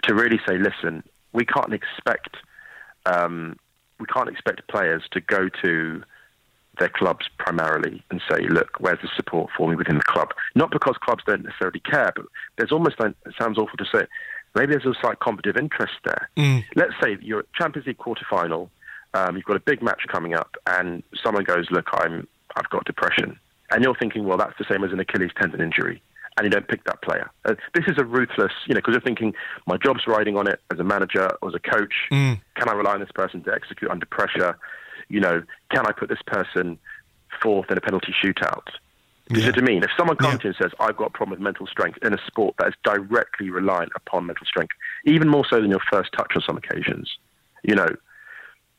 to 0.03 0.15
really 0.15 0.39
say, 0.47 0.57
listen, 0.57 1.03
we 1.35 1.45
can't 1.45 1.73
expect 1.73 2.37
um, 3.05 3.57
we 3.99 4.05
can't 4.07 4.29
expect 4.29 4.67
players 4.67 5.03
to 5.11 5.21
go 5.21 5.49
to 5.63 6.03
their 6.79 6.89
clubs 6.89 7.27
primarily 7.37 8.03
and 8.11 8.21
say, 8.29 8.47
look, 8.49 8.79
where's 8.79 8.99
the 9.01 9.09
support 9.15 9.49
for 9.55 9.69
me 9.69 9.75
within 9.75 9.95
the 9.95 10.03
club? 10.03 10.29
Not 10.55 10.71
because 10.71 10.95
clubs 11.01 11.23
don't 11.25 11.43
necessarily 11.43 11.79
care, 11.79 12.11
but 12.15 12.25
there's 12.57 12.71
almost, 12.71 12.95
it 12.99 13.15
sounds 13.39 13.57
awful 13.57 13.77
to 13.77 13.85
say 13.85 14.05
maybe 14.55 14.73
there's 14.73 14.85
a 14.85 14.99
slight 14.99 15.19
competitive 15.19 15.61
interest 15.61 15.93
there. 16.03 16.29
Let's 16.75 16.93
say 17.01 17.17
you're 17.21 17.39
at 17.39 17.53
Champions 17.53 17.87
League 17.87 17.97
quarter-final, 17.97 18.69
um, 19.13 19.35
you've 19.37 19.45
got 19.45 19.55
a 19.55 19.61
big 19.61 19.81
match 19.81 20.01
coming 20.11 20.33
up, 20.33 20.55
and 20.67 21.01
someone 21.23 21.45
goes, 21.45 21.67
look, 21.71 21.87
I'm, 21.93 22.27
I've 22.57 22.69
got 22.69 22.83
depression. 22.83 23.39
And 23.71 23.83
you're 23.83 23.95
thinking, 23.95 24.25
well, 24.25 24.37
that's 24.37 24.57
the 24.59 24.65
same 24.69 24.83
as 24.83 24.91
an 24.91 24.99
Achilles 24.99 25.31
tendon 25.39 25.61
injury. 25.61 26.01
And 26.37 26.43
you 26.43 26.49
don't 26.49 26.67
pick 26.67 26.83
that 26.83 27.01
player. 27.01 27.31
Uh, 27.45 27.55
this 27.73 27.85
is 27.87 27.97
a 27.97 28.03
ruthless, 28.03 28.51
you 28.67 28.73
know, 28.73 28.79
because 28.79 28.91
you're 28.93 29.01
thinking, 29.01 29.33
my 29.67 29.77
job's 29.77 30.05
riding 30.05 30.35
on 30.35 30.47
it 30.47 30.59
as 30.69 30.79
a 30.79 30.83
manager 30.83 31.29
or 31.41 31.47
as 31.47 31.55
a 31.55 31.59
coach. 31.59 31.93
Can 32.55 32.67
I 32.69 32.73
rely 32.73 32.93
on 32.93 32.99
this 32.99 33.11
person 33.13 33.41
to 33.43 33.53
execute 33.53 33.89
under 33.89 34.05
pressure? 34.05 34.57
You 35.07 35.21
know, 35.21 35.43
can 35.71 35.85
I 35.87 35.93
put 35.93 36.09
this 36.09 36.21
person 36.27 36.77
fourth 37.41 37.71
in 37.71 37.77
a 37.77 37.81
penalty 37.81 38.13
shootout? 38.21 38.67
You 39.29 39.37
see 39.39 39.45
what 39.47 39.57
I 39.57 39.61
mean? 39.61 39.83
If 39.83 39.89
someone 39.97 40.17
comes 40.17 40.39
to 40.41 40.47
you 40.49 40.49
and 40.49 40.57
says, 40.61 40.71
I've 40.79 40.97
got 40.97 41.07
a 41.07 41.09
problem 41.09 41.31
with 41.31 41.43
mental 41.43 41.67
strength 41.67 41.97
in 42.03 42.13
a 42.13 42.19
sport 42.27 42.55
that 42.59 42.67
is 42.67 42.73
directly 42.83 43.49
reliant 43.49 43.91
upon 43.95 44.25
mental 44.27 44.45
strength, 44.45 44.75
even 45.05 45.27
more 45.27 45.45
so 45.49 45.59
than 45.61 45.71
your 45.71 45.81
first 45.91 46.11
touch 46.11 46.33
on 46.35 46.41
some 46.41 46.57
occasions, 46.57 47.17
you 47.63 47.75
know, 47.75 47.87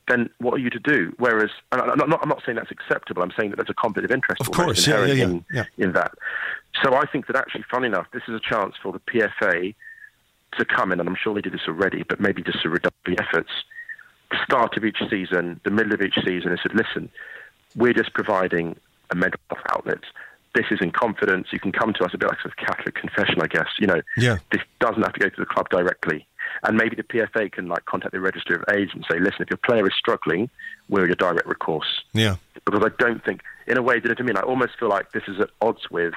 then 0.08 0.30
what 0.38 0.54
are 0.54 0.58
you 0.58 0.70
to 0.70 0.78
do? 0.78 1.12
Whereas, 1.18 1.50
and 1.72 1.80
I'm 1.82 2.08
not, 2.08 2.20
I'm 2.22 2.28
not 2.28 2.42
saying 2.46 2.56
that's 2.56 2.70
acceptable. 2.70 3.22
I'm 3.22 3.32
saying 3.38 3.50
that 3.50 3.56
there's 3.56 3.70
a 3.70 3.74
competitive 3.74 4.14
interest 4.14 4.40
Of 4.40 4.50
course, 4.52 4.86
yeah, 4.86 5.04
inherent 5.04 5.18
yeah, 5.18 5.24
in, 5.24 5.44
yeah, 5.78 5.84
in 5.84 5.92
that. 5.92 6.12
So 6.82 6.94
I 6.94 7.06
think 7.06 7.26
that 7.26 7.36
actually, 7.36 7.64
fun 7.70 7.84
enough, 7.84 8.06
this 8.12 8.22
is 8.28 8.34
a 8.34 8.40
chance 8.40 8.74
for 8.82 8.92
the 8.92 9.00
PFA 9.00 9.74
to 10.58 10.64
come 10.64 10.92
in, 10.92 11.00
and 11.00 11.08
I'm 11.08 11.16
sure 11.16 11.34
they 11.34 11.40
did 11.40 11.52
this 11.52 11.66
already, 11.66 12.02
but 12.08 12.20
maybe 12.20 12.42
just 12.42 12.62
to 12.62 12.68
redouble 12.68 12.96
the 13.04 13.18
efforts. 13.20 13.50
The 14.30 14.38
start 14.44 14.76
of 14.76 14.84
each 14.84 14.98
season, 15.10 15.60
the 15.64 15.70
middle 15.70 15.92
of 15.92 16.00
each 16.02 16.16
season, 16.24 16.50
they 16.50 16.58
said, 16.62 16.74
listen, 16.74 17.10
we're 17.74 17.92
just 17.92 18.12
providing 18.14 18.76
a 19.10 19.14
mental 19.14 19.40
health 19.48 19.64
outlet. 19.70 20.00
This 20.54 20.66
is 20.70 20.78
in 20.80 20.90
confidence. 20.90 21.48
You 21.52 21.60
can 21.60 21.72
come 21.72 21.92
to 21.94 22.04
us 22.04 22.12
a 22.14 22.18
bit 22.18 22.28
like 22.28 22.38
a 22.38 22.42
sort 22.48 22.58
of 22.58 22.66
Catholic 22.66 22.94
confession, 22.94 23.40
I 23.42 23.46
guess. 23.46 23.68
You 23.78 23.86
know, 23.88 24.00
Yeah. 24.16 24.38
this 24.52 24.62
doesn't 24.80 25.02
have 25.02 25.12
to 25.14 25.20
go 25.20 25.28
to 25.28 25.40
the 25.40 25.46
club 25.46 25.68
directly. 25.68 26.26
And 26.62 26.76
maybe 26.76 26.96
the 26.96 27.02
PFA 27.02 27.50
can 27.52 27.68
like 27.68 27.84
contact 27.84 28.12
the 28.12 28.20
register 28.20 28.54
of 28.54 28.64
age 28.74 28.90
and 28.94 29.04
say, 29.10 29.18
listen, 29.18 29.42
if 29.42 29.50
your 29.50 29.58
player 29.58 29.86
is 29.86 29.92
struggling, 29.98 30.48
we're 30.88 31.06
your 31.06 31.16
direct 31.16 31.46
recourse 31.46 32.02
Yeah. 32.12 32.36
because 32.64 32.82
I 32.84 32.90
don't 33.02 33.24
think, 33.24 33.42
in 33.66 33.76
a 33.78 33.82
way, 33.82 34.00
did 34.00 34.10
it 34.10 34.16
to 34.16 34.24
me? 34.24 34.32
I 34.36 34.40
almost 34.40 34.72
feel 34.78 34.88
like 34.88 35.12
this 35.12 35.24
is 35.28 35.40
at 35.40 35.50
odds 35.60 35.90
with 35.90 36.14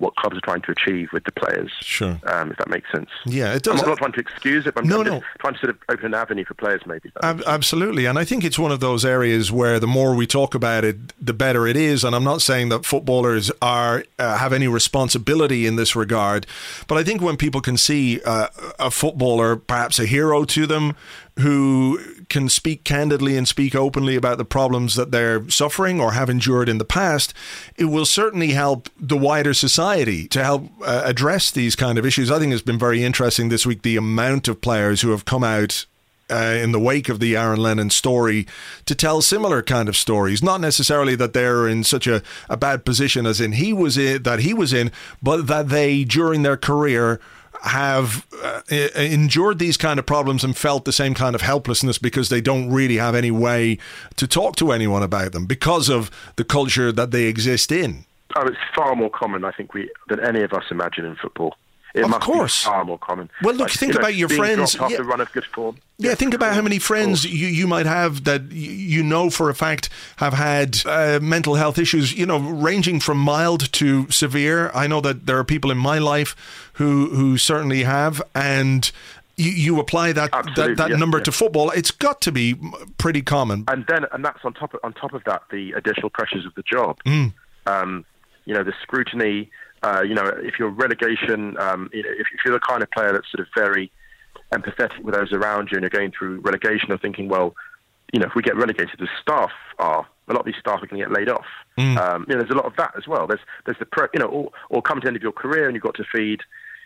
what 0.00 0.16
clubs 0.16 0.36
are 0.36 0.40
trying 0.40 0.62
to 0.62 0.72
achieve 0.72 1.08
with 1.12 1.24
the 1.24 1.32
players. 1.32 1.70
Sure. 1.80 2.18
Um, 2.24 2.50
if 2.50 2.56
that 2.56 2.68
makes 2.68 2.90
sense. 2.90 3.08
Yeah, 3.26 3.54
it 3.54 3.62
does. 3.62 3.80
I'm 3.82 3.88
not 3.88 3.98
trying 3.98 4.12
to 4.12 4.20
excuse 4.20 4.66
it, 4.66 4.74
but 4.74 4.84
I'm, 4.84 4.88
No, 4.88 5.02
no. 5.02 5.22
trying 5.38 5.54
to 5.54 5.60
sort 5.60 5.70
of 5.70 5.78
open 5.88 6.06
an 6.06 6.14
avenue 6.14 6.44
for 6.44 6.54
players, 6.54 6.80
maybe. 6.86 7.12
Ab- 7.22 7.42
absolutely. 7.46 8.06
And 8.06 8.18
I 8.18 8.24
think 8.24 8.42
it's 8.42 8.58
one 8.58 8.72
of 8.72 8.80
those 8.80 9.04
areas 9.04 9.52
where 9.52 9.78
the 9.78 9.86
more 9.86 10.14
we 10.14 10.26
talk 10.26 10.54
about 10.54 10.84
it, 10.84 10.96
the 11.24 11.34
better 11.34 11.66
it 11.66 11.76
is. 11.76 12.02
And 12.02 12.16
I'm 12.16 12.24
not 12.24 12.42
saying 12.42 12.70
that 12.70 12.84
footballers 12.84 13.50
are 13.62 14.04
uh, 14.18 14.38
have 14.38 14.52
any 14.52 14.68
responsibility 14.68 15.66
in 15.66 15.76
this 15.76 15.94
regard, 15.94 16.46
but 16.88 16.96
I 16.98 17.04
think 17.04 17.20
when 17.20 17.36
people 17.36 17.60
can 17.60 17.76
see 17.76 18.20
uh, 18.24 18.48
a 18.78 18.90
footballer, 18.90 19.56
perhaps 19.56 19.98
a 19.98 20.06
hero 20.06 20.44
to 20.44 20.66
them, 20.66 20.96
who 21.38 21.98
can 22.28 22.48
speak 22.48 22.84
candidly 22.84 23.36
and 23.36 23.46
speak 23.46 23.74
openly 23.74 24.16
about 24.16 24.38
the 24.38 24.44
problems 24.44 24.94
that 24.94 25.10
they're 25.10 25.48
suffering 25.48 26.00
or 26.00 26.12
have 26.12 26.30
endured 26.30 26.68
in 26.68 26.78
the 26.78 26.84
past, 26.84 27.34
it 27.76 27.86
will 27.86 28.06
certainly 28.06 28.52
help 28.52 28.88
the 28.98 29.16
wider 29.16 29.54
society 29.54 30.28
to 30.28 30.42
help 30.42 30.70
uh, 30.82 31.02
address 31.04 31.50
these 31.50 31.76
kind 31.76 31.98
of 31.98 32.06
issues. 32.06 32.30
I 32.30 32.38
think 32.38 32.52
it's 32.52 32.62
been 32.62 32.78
very 32.78 33.02
interesting 33.02 33.48
this 33.48 33.66
week 33.66 33.82
the 33.82 33.96
amount 33.96 34.48
of 34.48 34.60
players 34.60 35.00
who 35.00 35.10
have 35.10 35.24
come 35.24 35.44
out 35.44 35.86
uh, 36.30 36.56
in 36.62 36.72
the 36.72 36.78
wake 36.78 37.08
of 37.08 37.18
the 37.18 37.36
Aaron 37.36 37.60
Lennon 37.60 37.90
story 37.90 38.46
to 38.86 38.94
tell 38.94 39.20
similar 39.20 39.62
kind 39.62 39.88
of 39.88 39.96
stories. 39.96 40.42
Not 40.42 40.60
necessarily 40.60 41.16
that 41.16 41.32
they're 41.32 41.66
in 41.66 41.82
such 41.84 42.06
a, 42.06 42.22
a 42.48 42.56
bad 42.56 42.84
position 42.84 43.26
as 43.26 43.40
in 43.40 43.52
he 43.52 43.72
was 43.72 43.98
in, 43.98 44.22
that 44.22 44.40
he 44.40 44.54
was 44.54 44.72
in, 44.72 44.92
but 45.22 45.48
that 45.48 45.68
they 45.68 46.04
during 46.04 46.42
their 46.42 46.56
career 46.56 47.20
have 47.62 48.26
uh, 48.42 48.60
endured 48.96 49.58
these 49.58 49.76
kind 49.76 49.98
of 49.98 50.06
problems 50.06 50.44
and 50.44 50.56
felt 50.56 50.84
the 50.84 50.92
same 50.92 51.14
kind 51.14 51.34
of 51.34 51.42
helplessness 51.42 51.98
because 51.98 52.28
they 52.28 52.40
don't 52.40 52.70
really 52.70 52.96
have 52.96 53.14
any 53.14 53.30
way 53.30 53.78
to 54.16 54.26
talk 54.26 54.56
to 54.56 54.72
anyone 54.72 55.02
about 55.02 55.32
them 55.32 55.46
because 55.46 55.88
of 55.88 56.10
the 56.36 56.44
culture 56.44 56.90
that 56.92 57.10
they 57.10 57.24
exist 57.24 57.70
in. 57.70 58.04
Oh, 58.36 58.46
it's 58.46 58.56
far 58.74 58.94
more 58.94 59.10
common, 59.10 59.44
I 59.44 59.50
think, 59.50 59.74
we 59.74 59.90
than 60.08 60.20
any 60.20 60.42
of 60.42 60.52
us 60.52 60.64
imagine 60.70 61.04
in 61.04 61.16
football. 61.16 61.56
It 61.94 62.04
Of 62.04 62.20
course. 62.20 62.64
be 62.64 62.70
far 62.70 62.84
more 62.84 62.98
common. 62.98 63.30
Well, 63.42 63.54
look, 63.54 63.70
think 63.70 63.94
you 63.94 63.98
know, 63.98 64.00
about 64.00 64.14
your 64.14 64.28
friends- 64.28 64.76
yeah. 64.78 64.98
a 64.98 65.02
run 65.02 65.20
of 65.20 65.32
good 65.32 65.44
form. 65.46 65.76
Yeah, 65.98 66.14
think 66.14 66.34
about 66.34 66.54
how 66.54 66.62
many 66.62 66.78
friends 66.78 67.24
you, 67.24 67.48
you 67.48 67.66
might 67.66 67.86
have 67.86 68.24
that 68.24 68.52
you 68.52 69.02
know 69.02 69.28
for 69.28 69.50
a 69.50 69.54
fact 69.54 69.88
have 70.16 70.32
had 70.32 70.80
uh, 70.86 71.18
mental 71.20 71.56
health 71.56 71.78
issues, 71.78 72.16
you 72.16 72.24
know, 72.26 72.38
ranging 72.38 73.00
from 73.00 73.18
mild 73.18 73.70
to 73.72 74.10
severe. 74.10 74.70
I 74.72 74.86
know 74.86 75.00
that 75.02 75.26
there 75.26 75.36
are 75.38 75.44
people 75.44 75.70
in 75.70 75.78
my 75.78 75.98
life 75.98 76.34
who 76.74 77.10
who 77.10 77.36
certainly 77.36 77.82
have, 77.82 78.22
and 78.34 78.90
you, 79.36 79.50
you 79.50 79.80
apply 79.80 80.12
that 80.12 80.30
Absolutely, 80.32 80.74
that, 80.74 80.76
that 80.76 80.90
yeah, 80.90 80.96
number 80.96 81.18
yeah. 81.18 81.24
to 81.24 81.32
football. 81.32 81.70
It's 81.70 81.90
got 81.90 82.20
to 82.22 82.32
be 82.32 82.56
pretty 82.96 83.20
common. 83.22 83.64
and 83.68 83.84
then 83.88 84.06
and 84.12 84.24
that's 84.24 84.44
on 84.44 84.54
top 84.54 84.72
of, 84.74 84.80
on 84.82 84.92
top 84.94 85.12
of 85.12 85.24
that 85.24 85.42
the 85.50 85.72
additional 85.72 86.08
pressures 86.10 86.46
of 86.46 86.54
the 86.54 86.62
job. 86.62 86.98
Mm. 87.04 87.32
Um, 87.66 88.04
you 88.46 88.54
know 88.54 88.64
the 88.64 88.74
scrutiny. 88.82 89.50
Uh, 89.82 90.02
you 90.02 90.14
know 90.14 90.26
if 90.26 90.58
you're 90.58 90.68
relegation, 90.68 91.56
um, 91.58 91.88
you 91.92 92.02
know, 92.02 92.10
if, 92.10 92.26
if 92.34 92.40
you're 92.44 92.54
the 92.54 92.60
kind 92.60 92.82
of 92.82 92.90
player 92.90 93.12
that's 93.12 93.30
sort 93.30 93.40
of 93.40 93.46
very 93.54 93.90
empathetic 94.52 95.02
with 95.02 95.14
those 95.14 95.32
around 95.32 95.70
you, 95.70 95.76
and 95.76 95.82
you're 95.82 95.90
going 95.90 96.12
through 96.16 96.40
relegation, 96.40 96.92
or 96.92 96.98
thinking, 96.98 97.28
well, 97.28 97.54
you 98.12 98.20
know, 98.20 98.26
if 98.26 98.34
we 98.34 98.42
get 98.42 98.56
relegated, 98.56 98.98
the 98.98 99.08
staff 99.20 99.52
are 99.78 100.06
a 100.28 100.32
lot 100.32 100.40
of 100.40 100.46
these 100.46 100.56
staff 100.60 100.82
are 100.82 100.86
going 100.86 101.00
to 101.00 101.08
get 101.08 101.12
laid 101.12 101.28
off. 101.28 101.46
Um, 101.98 102.26
you 102.28 102.34
know, 102.34 102.40
there's 102.40 102.50
a 102.50 102.56
lot 102.56 102.66
of 102.66 102.76
that 102.76 102.92
as 102.96 103.06
well. 103.06 103.26
There's 103.26 103.40
there's 103.64 103.78
the 103.78 103.86
pre, 103.86 104.08
you 104.14 104.20
know, 104.20 104.26
or, 104.26 104.50
or 104.68 104.82
come 104.82 105.00
to 105.00 105.04
the 105.04 105.08
end 105.08 105.16
of 105.16 105.22
your 105.22 105.32
career 105.32 105.66
and 105.66 105.74
you've 105.74 105.82
got 105.82 105.94
to 105.96 106.04
feed, 106.04 106.40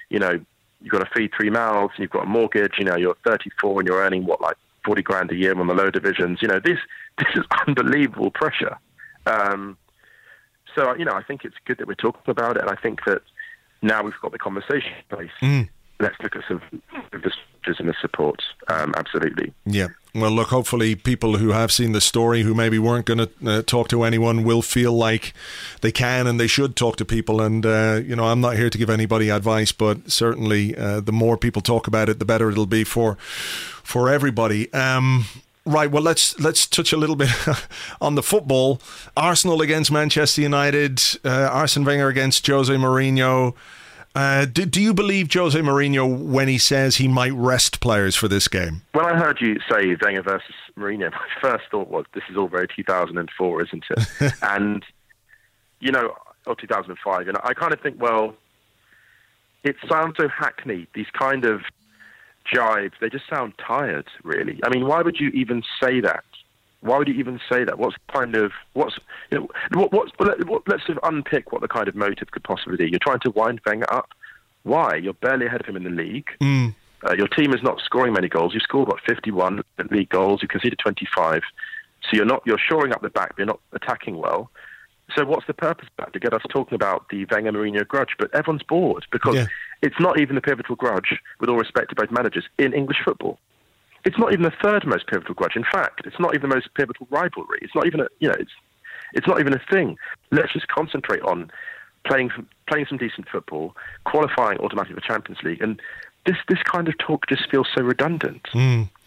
you 0.08 0.18
know, 0.18 0.40
you've 0.80 0.92
got 0.92 1.00
to 1.00 1.10
feed 1.14 1.32
three 1.36 1.50
mouths, 1.50 1.92
and 1.96 2.02
you've 2.02 2.10
got 2.10 2.24
a 2.24 2.28
mortgage. 2.28 2.74
You 2.78 2.84
know, 2.84 2.96
you're 2.96 3.16
34 3.24 3.80
and 3.80 3.88
you're 3.88 4.00
earning 4.00 4.24
what 4.24 4.40
like 4.40 4.56
40 4.84 5.02
grand 5.02 5.32
a 5.32 5.36
year 5.36 5.58
on 5.58 5.66
the 5.66 5.74
low 5.74 5.90
divisions. 5.90 6.40
You 6.42 6.48
know, 6.48 6.60
this 6.60 6.78
this 7.18 7.28
is 7.34 7.44
unbelievable 7.66 8.30
pressure. 8.30 8.78
Um, 9.26 9.76
so 10.74 10.94
you 10.94 11.04
know, 11.04 11.14
I 11.14 11.22
think 11.22 11.44
it's 11.44 11.56
good 11.64 11.78
that 11.78 11.86
we're 11.86 11.94
talking 11.94 12.22
about 12.26 12.56
it, 12.56 12.62
and 12.62 12.70
I 12.70 12.76
think 12.76 13.04
that 13.06 13.22
now 13.82 14.02
we've 14.02 14.14
got 14.20 14.32
the 14.32 14.38
conversation 14.38 14.92
in 15.10 15.16
place. 15.16 15.66
Let's 16.00 16.16
look 16.20 16.34
at 16.34 16.42
some 16.48 16.60
of 17.12 17.22
the 17.22 17.30
structures 17.30 17.76
and 17.78 17.88
the 17.88 17.94
supports. 18.00 18.44
Um, 18.68 18.94
absolutely. 18.96 19.52
Yeah. 19.64 19.88
Well, 20.14 20.30
look, 20.30 20.48
hopefully 20.48 20.94
people 20.94 21.38
who 21.38 21.50
have 21.50 21.72
seen 21.72 21.92
the 21.92 22.00
story, 22.00 22.42
who 22.42 22.54
maybe 22.54 22.78
weren't 22.78 23.06
going 23.06 23.18
to 23.18 23.30
uh, 23.46 23.62
talk 23.62 23.88
to 23.88 24.02
anyone, 24.02 24.44
will 24.44 24.62
feel 24.62 24.92
like 24.92 25.34
they 25.80 25.92
can 25.92 26.26
and 26.26 26.38
they 26.38 26.46
should 26.46 26.76
talk 26.76 26.96
to 26.96 27.04
people. 27.04 27.40
And, 27.40 27.64
uh, 27.64 28.00
you 28.04 28.14
know, 28.16 28.26
I'm 28.26 28.40
not 28.40 28.56
here 28.56 28.70
to 28.70 28.78
give 28.78 28.90
anybody 28.90 29.28
advice, 29.28 29.72
but 29.72 30.10
certainly 30.10 30.76
uh, 30.76 31.00
the 31.00 31.12
more 31.12 31.36
people 31.36 31.62
talk 31.62 31.86
about 31.86 32.08
it, 32.08 32.18
the 32.18 32.24
better 32.24 32.50
it'll 32.50 32.66
be 32.66 32.84
for 32.84 33.16
for 33.16 34.08
everybody. 34.08 34.72
Um, 34.72 35.26
Right. 35.66 35.90
Well, 35.90 36.02
let's 36.02 36.38
let's 36.38 36.66
touch 36.66 36.92
a 36.92 36.96
little 36.96 37.16
bit 37.16 37.30
on 38.00 38.16
the 38.16 38.22
football. 38.22 38.80
Arsenal 39.16 39.62
against 39.62 39.90
Manchester 39.90 40.42
United. 40.42 41.02
Uh, 41.24 41.48
Arsene 41.50 41.84
Wenger 41.84 42.08
against 42.08 42.46
Jose 42.46 42.72
Mourinho. 42.72 43.54
Uh, 44.14 44.44
do, 44.44 44.64
do 44.64 44.80
you 44.80 44.94
believe 44.94 45.32
Jose 45.32 45.58
Mourinho 45.58 46.06
when 46.06 46.46
he 46.46 46.58
says 46.58 46.96
he 46.96 47.08
might 47.08 47.32
rest 47.32 47.80
players 47.80 48.14
for 48.14 48.28
this 48.28 48.46
game? 48.46 48.82
When 48.92 49.04
I 49.04 49.16
heard 49.16 49.40
you 49.40 49.58
say 49.68 49.96
Wenger 50.00 50.22
versus 50.22 50.54
Mourinho, 50.78 51.10
my 51.12 51.28
first 51.40 51.64
thought 51.70 51.88
was 51.88 52.04
this 52.14 52.22
is 52.30 52.36
all 52.36 52.48
very 52.48 52.68
2004, 52.68 53.62
isn't 53.62 53.84
it? 53.90 54.32
and 54.42 54.84
you 55.80 55.90
know, 55.90 56.14
or 56.46 56.54
2005, 56.54 57.28
and 57.28 57.38
I 57.42 57.54
kind 57.54 57.72
of 57.72 57.80
think, 57.80 58.00
well, 58.00 58.34
it 59.64 59.76
sounds 59.88 60.14
so 60.18 60.28
hackneyed. 60.28 60.88
These 60.94 61.10
kind 61.18 61.44
of 61.44 61.62
jibes, 62.52 62.94
they 63.00 63.08
just 63.08 63.28
sound 63.28 63.54
tired, 63.58 64.06
really. 64.22 64.60
I 64.64 64.68
mean, 64.70 64.86
why 64.86 65.02
would 65.02 65.18
you 65.18 65.28
even 65.28 65.62
say 65.82 66.00
that? 66.00 66.24
Why 66.80 66.98
would 66.98 67.08
you 67.08 67.14
even 67.14 67.40
say 67.50 67.64
that? 67.64 67.78
What's 67.78 67.96
kind 68.12 68.36
of 68.36 68.52
what's 68.74 68.98
you 69.30 69.38
know 69.40 69.48
what, 69.72 69.92
what's 69.92 70.12
let, 70.20 70.46
what, 70.46 70.62
let's 70.68 70.84
sort 70.84 70.98
of 70.98 71.08
unpick 71.10 71.50
what 71.50 71.62
the 71.62 71.68
kind 71.68 71.88
of 71.88 71.94
motive 71.94 72.30
could 72.30 72.44
possibly 72.44 72.76
be. 72.76 72.90
You're 72.90 72.98
trying 73.02 73.20
to 73.20 73.30
wind 73.30 73.60
Wenger 73.64 73.90
up. 73.92 74.10
Why? 74.64 74.96
You're 74.96 75.14
barely 75.14 75.46
ahead 75.46 75.60
of 75.60 75.66
him 75.66 75.76
in 75.76 75.84
the 75.84 75.90
league. 75.90 76.28
Uh, 77.06 77.14
your 77.16 77.28
team 77.28 77.52
is 77.54 77.62
not 77.62 77.80
scoring 77.84 78.12
many 78.12 78.28
goals. 78.28 78.54
You 78.54 78.60
scored 78.60 78.88
what 78.88 79.00
51 79.06 79.62
league 79.90 80.08
goals. 80.08 80.40
You 80.42 80.48
conceded 80.48 80.78
25. 80.78 81.42
So 82.02 82.16
you're 82.16 82.26
not 82.26 82.42
you're 82.44 82.58
shoring 82.58 82.92
up 82.92 83.00
the 83.00 83.08
back. 83.10 83.30
But 83.30 83.38
you're 83.38 83.46
not 83.46 83.60
attacking 83.72 84.18
well. 84.18 84.50
So 85.16 85.24
what's 85.24 85.46
the 85.46 85.54
purpose 85.54 85.86
of 85.98 86.04
that? 86.04 86.12
To 86.14 86.20
get 86.20 86.32
us 86.32 86.42
talking 86.50 86.74
about 86.76 87.08
the 87.10 87.26
Wenger 87.30 87.52
Mourinho 87.52 87.86
grudge, 87.86 88.16
but 88.18 88.34
everyone's 88.34 88.62
bored 88.62 89.06
because 89.10 89.36
Yeah. 89.36 89.46
It's 89.84 90.00
not 90.00 90.18
even 90.18 90.34
the 90.34 90.40
pivotal 90.40 90.76
grudge, 90.76 91.20
with 91.40 91.50
all 91.50 91.58
respect 91.58 91.90
to 91.90 91.94
both 91.94 92.10
managers, 92.10 92.44
in 92.58 92.72
English 92.72 92.96
football. 93.04 93.38
It's 94.06 94.18
not 94.18 94.32
even 94.32 94.42
the 94.42 94.52
third 94.62 94.86
most 94.86 95.06
pivotal 95.06 95.34
grudge. 95.34 95.56
In 95.56 95.64
fact, 95.70 96.02
it's 96.06 96.18
not 96.18 96.34
even 96.34 96.48
the 96.48 96.54
most 96.54 96.72
pivotal 96.74 97.06
rivalry. 97.10 97.58
It's 97.60 97.74
not 97.74 97.86
even 97.86 98.00
a 98.00 98.06
you 98.18 98.28
know 98.28 98.34
it's 98.38 98.52
it's 99.12 99.26
not 99.26 99.40
even 99.40 99.52
a 99.52 99.60
thing. 99.70 99.98
Let's 100.32 100.52
just 100.54 100.68
concentrate 100.68 101.22
on 101.22 101.50
playing 102.06 102.30
playing 102.66 102.86
some 102.88 102.96
decent 102.96 103.28
football, 103.28 103.76
qualifying 104.06 104.58
automatically 104.58 104.94
for 104.94 105.06
Champions 105.06 105.42
League, 105.42 105.62
and 105.62 105.80
this 106.26 106.36
this 106.48 106.58
kind 106.64 106.88
of 106.88 106.96
talk 106.98 107.26
just 107.28 107.50
feels 107.50 107.68
so 107.74 107.82
redundant. 107.82 108.46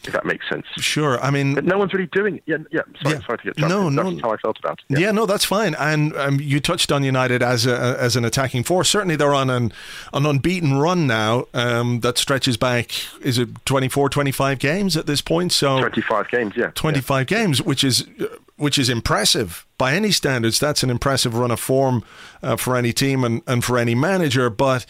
If 0.04 0.14
that 0.14 0.26
makes 0.26 0.48
sense. 0.48 0.66
Sure. 0.78 1.20
I 1.20 1.32
mean, 1.32 1.56
But 1.56 1.66
no 1.66 1.78
one's 1.78 1.92
really 1.92 2.06
doing 2.14 2.38
it. 2.38 2.44
Yeah, 2.46 2.58
yeah. 2.72 2.82
Sorry, 3.02 3.16
Yeah. 3.16 3.26
sorry 3.26 3.38
to 3.40 3.44
get 3.46 3.58
No, 3.58 3.88
in. 3.88 3.96
no. 3.96 4.04
That's 4.12 4.22
how 4.22 4.32
I 4.32 4.38
felt 4.38 4.58
about 4.60 4.80
it. 4.88 5.00
Yeah, 5.00 5.12
no, 5.12 5.26
that's 5.26 5.44
fine. 5.44 5.76
And 5.78 6.16
um, 6.16 6.40
you 6.40 6.62
touched 6.62 6.92
on 6.94 7.04
United 7.04 7.44
as 7.44 7.66
a, 7.66 7.98
as 8.00 8.16
an 8.16 8.24
attacking 8.24 8.64
force. 8.64 8.90
Certainly, 8.90 9.18
they're 9.18 9.34
on 9.34 9.50
an 9.50 9.74
an 10.14 10.26
unbeaten 10.26 10.78
run 10.78 11.08
now 11.08 11.46
um, 11.54 12.02
that 12.02 12.18
stretches 12.18 12.56
back. 12.58 12.92
Is 13.22 13.38
it 13.40 13.50
24, 13.66 14.08
25 14.10 14.60
games 14.60 14.96
at 14.96 15.08
this 15.08 15.20
point? 15.20 15.52
So 15.52 15.80
25 15.80 16.30
games, 16.30 16.54
yeah. 16.56 16.72
25 16.76 17.26
games, 17.28 17.62
which 17.62 17.84
is 17.84 18.08
uh, 18.22 18.28
which 18.56 18.78
is 18.78 18.90
impressive 18.90 19.66
by 19.78 19.94
any 19.94 20.12
standards. 20.12 20.58
That's 20.60 20.84
an 20.84 20.90
impressive 20.92 21.34
run 21.36 21.52
of 21.52 21.60
form 21.60 22.04
uh, 22.42 22.56
for 22.56 22.78
any 22.78 22.94
team 22.94 23.24
and, 23.26 23.42
and 23.48 23.62
for 23.64 23.78
any 23.78 23.96
manager. 23.96 24.50
But 24.50 24.86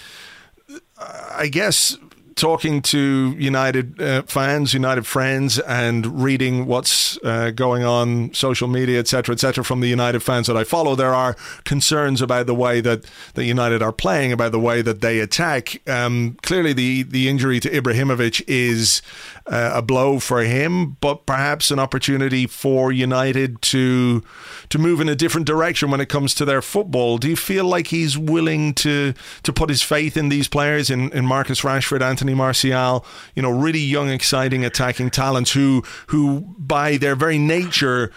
uh, 0.99 1.29
I 1.37 1.47
guess 1.47 1.97
talking 2.37 2.81
to 2.83 3.35
United 3.37 4.01
uh, 4.01 4.21
fans, 4.23 4.73
United 4.73 5.05
friends, 5.05 5.59
and 5.59 6.23
reading 6.23 6.65
what's 6.65 7.17
uh, 7.23 7.51
going 7.51 7.83
on 7.83 8.33
social 8.33 8.67
media, 8.67 8.99
etc., 8.99 9.33
etc., 9.33 9.63
from 9.63 9.81
the 9.81 9.87
United 9.87 10.21
fans 10.21 10.47
that 10.47 10.55
I 10.55 10.63
follow, 10.63 10.95
there 10.95 11.13
are 11.13 11.35
concerns 11.65 12.21
about 12.21 12.45
the 12.45 12.55
way 12.55 12.79
that 12.79 13.03
that 13.33 13.43
United 13.43 13.81
are 13.81 13.91
playing, 13.91 14.31
about 14.31 14.51
the 14.51 14.59
way 14.59 14.81
that 14.81 15.01
they 15.01 15.19
attack. 15.19 15.81
Um, 15.89 16.37
clearly, 16.43 16.73
the 16.73 17.03
the 17.03 17.27
injury 17.27 17.59
to 17.59 17.69
Ibrahimovic 17.69 18.43
is 18.47 19.01
uh, 19.49 19.71
a 19.75 19.81
blow 19.81 20.19
for 20.19 20.41
him, 20.41 20.97
but 20.99 21.25
perhaps 21.25 21.71
an 21.71 21.79
opportunity 21.79 22.47
for 22.47 22.91
United 22.91 23.61
to 23.63 24.23
to 24.69 24.77
move 24.77 24.99
in 24.99 25.07
a 25.07 25.15
different 25.15 25.47
direction 25.47 25.89
when 25.89 26.01
it 26.01 26.09
comes 26.09 26.33
to 26.35 26.45
their 26.45 26.61
football. 26.61 27.17
Do 27.17 27.29
you 27.29 27.35
feel 27.35 27.65
like 27.65 27.87
he's 27.87 28.17
willing 28.17 28.73
to 28.75 29.13
to 29.43 29.53
put 29.53 29.69
his 29.69 29.81
faith 29.81 30.17
in 30.17 30.29
these 30.29 30.47
players, 30.47 30.89
in, 30.89 31.11
in 31.11 31.25
Marcus 31.25 31.61
Rashford, 31.61 32.01
Anthony 32.01 32.33
Martial, 32.33 33.05
you 33.35 33.41
know, 33.41 33.49
really 33.49 33.79
young, 33.79 34.09
exciting 34.09 34.65
attacking 34.65 35.11
talents 35.11 35.51
who 35.51 35.83
who 36.07 36.41
by 36.57 36.97
their 36.97 37.15
very 37.15 37.37
nature 37.37 38.11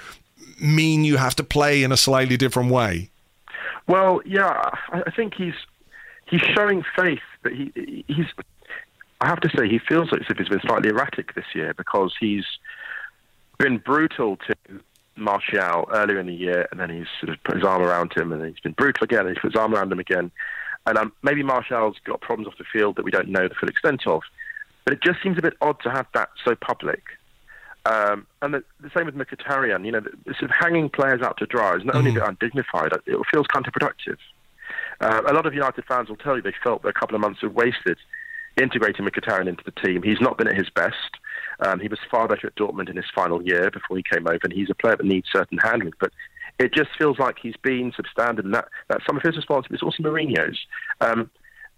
mean 0.61 1.05
you 1.05 1.17
have 1.17 1.35
to 1.37 1.45
play 1.45 1.83
in 1.83 1.93
a 1.93 1.97
slightly 1.97 2.37
different 2.37 2.71
way? 2.71 3.11
Well, 3.87 4.21
yeah, 4.25 4.71
I, 4.93 5.11
think 5.11 5.35
he's 5.35 5.55
he's 6.27 6.43
showing 6.43 6.85
faith, 6.97 7.23
but 7.43 7.53
he 7.53 8.05
he's. 8.09 8.27
I 9.21 9.27
have 9.27 9.41
to 9.41 9.51
say, 9.57 9.69
he 9.69 9.79
feels 9.79 10.09
as 10.13 10.21
if 10.31 10.39
he's 10.39 10.49
been 10.49 10.61
slightly 10.61 10.89
erratic 10.89 11.35
this 11.35 11.45
year 11.55 11.75
because 11.75 12.15
he's 12.19 12.47
been 13.59 13.79
brutal 13.79 14.39
to 14.39 14.55
Martial 15.17 15.89
earlier 15.93 16.19
in 16.19 16.27
the 16.27 16.35
year, 16.35 16.67
and 16.71 16.81
then 16.81 16.89
he's 16.89 17.07
sort 17.21 17.31
of 17.31 17.43
put 17.45 17.57
his 17.57 17.65
arm 17.65 17.83
around 17.83 18.13
him, 18.17 18.33
and 18.33 18.45
he's 18.45 18.61
been 18.61 18.73
brutal 18.73 19.05
again, 19.05 19.21
and 19.21 19.31
he's 19.31 19.39
put 19.41 19.53
his 19.53 19.61
arm 19.61 19.75
around 19.75 19.93
him 19.93 19.99
again. 19.99 20.31
And 20.87 20.97
um, 20.97 21.13
maybe 21.23 21.43
Martial's 21.43 21.97
got 22.05 22.23
problems 22.23 22.49
off 22.49 22.57
the 22.57 22.65
field 22.65 22.97
that 22.97 23.05
we 23.05 23.11
don't 23.11 23.29
know 23.29 23.47
the 23.47 23.55
full 23.55 23.69
extent 23.69 24.07
of. 24.07 24.23
But 24.85 24.95
it 24.95 25.03
just 25.03 25.23
seems 25.23 25.37
a 25.37 25.43
bit 25.43 25.55
odd 25.61 25.79
to 25.83 25.91
have 25.91 26.07
that 26.15 26.31
so 26.43 26.55
public. 26.55 27.03
Um, 27.85 28.27
and 28.41 28.55
the, 28.55 28.65
the, 28.81 28.91
same 28.97 29.07
with 29.07 29.15
Mkhitaryan. 29.15 29.85
You 29.85 29.93
know, 29.93 30.01
the, 30.01 30.11
the, 30.25 30.35
sort 30.35 30.51
of 30.51 30.57
hanging 30.59 30.89
players 30.89 31.21
out 31.23 31.37
to 31.39 31.47
dry 31.47 31.77
is 31.77 31.85
not 31.85 31.97
only 31.97 32.11
a 32.11 32.15
bit 32.15 32.23
undignified, 32.23 32.93
it 32.93 33.19
feels 33.31 33.47
counterproductive. 33.47 34.17
Uh, 35.01 35.23
a 35.27 35.33
lot 35.33 35.47
of 35.47 35.55
United 35.55 35.85
fans 35.87 36.09
will 36.09 36.17
tell 36.17 36.37
you 36.37 36.43
they 36.43 36.55
felt 36.63 36.83
that 36.83 36.89
a 36.89 36.93
couple 36.93 37.15
of 37.15 37.21
months 37.21 37.41
have 37.41 37.53
wasted 37.53 37.99
integrating 38.61 39.07
Mkhitaryan 39.07 39.49
into 39.49 39.65
the 39.65 39.73
team. 39.73 40.03
He's 40.03 40.21
not 40.21 40.39
been 40.39 40.49
at 40.49 40.57
his 40.57 40.71
best. 40.71 41.17
Um, 41.61 41.81
he 41.81 41.89
was 41.89 41.99
far 42.11 42.27
better 42.29 42.47
at 42.47 42.55
Dortmund 42.57 42.89
in 42.89 42.97
his 42.97 43.11
final 43.15 43.43
year 43.43 43.71
before 43.71 43.97
he 43.97 44.03
came 44.03 44.27
over, 44.27 44.41
and 44.43 44.53
he's 44.53 44.71
a 44.71 44.75
player 44.75 44.97
that 44.97 45.07
needs 45.07 45.29
certain 45.33 45.59
handling. 45.59 45.93
But 46.01 46.13
it 46.59 46.73
just 46.73 46.91
feels 46.99 47.19
like 47.19 47.39
he's 47.41 47.57
been 47.57 47.93
substandard, 47.93 48.45
and 48.45 48.55
that, 48.55 48.69
that's 48.89 49.05
some 49.07 49.17
of 49.17 49.23
his 49.23 49.37
responsibility. 49.37 49.75
It's 49.75 49.83
also 49.83 50.03
Mourinho's. 50.03 50.59
Um, 51.01 51.31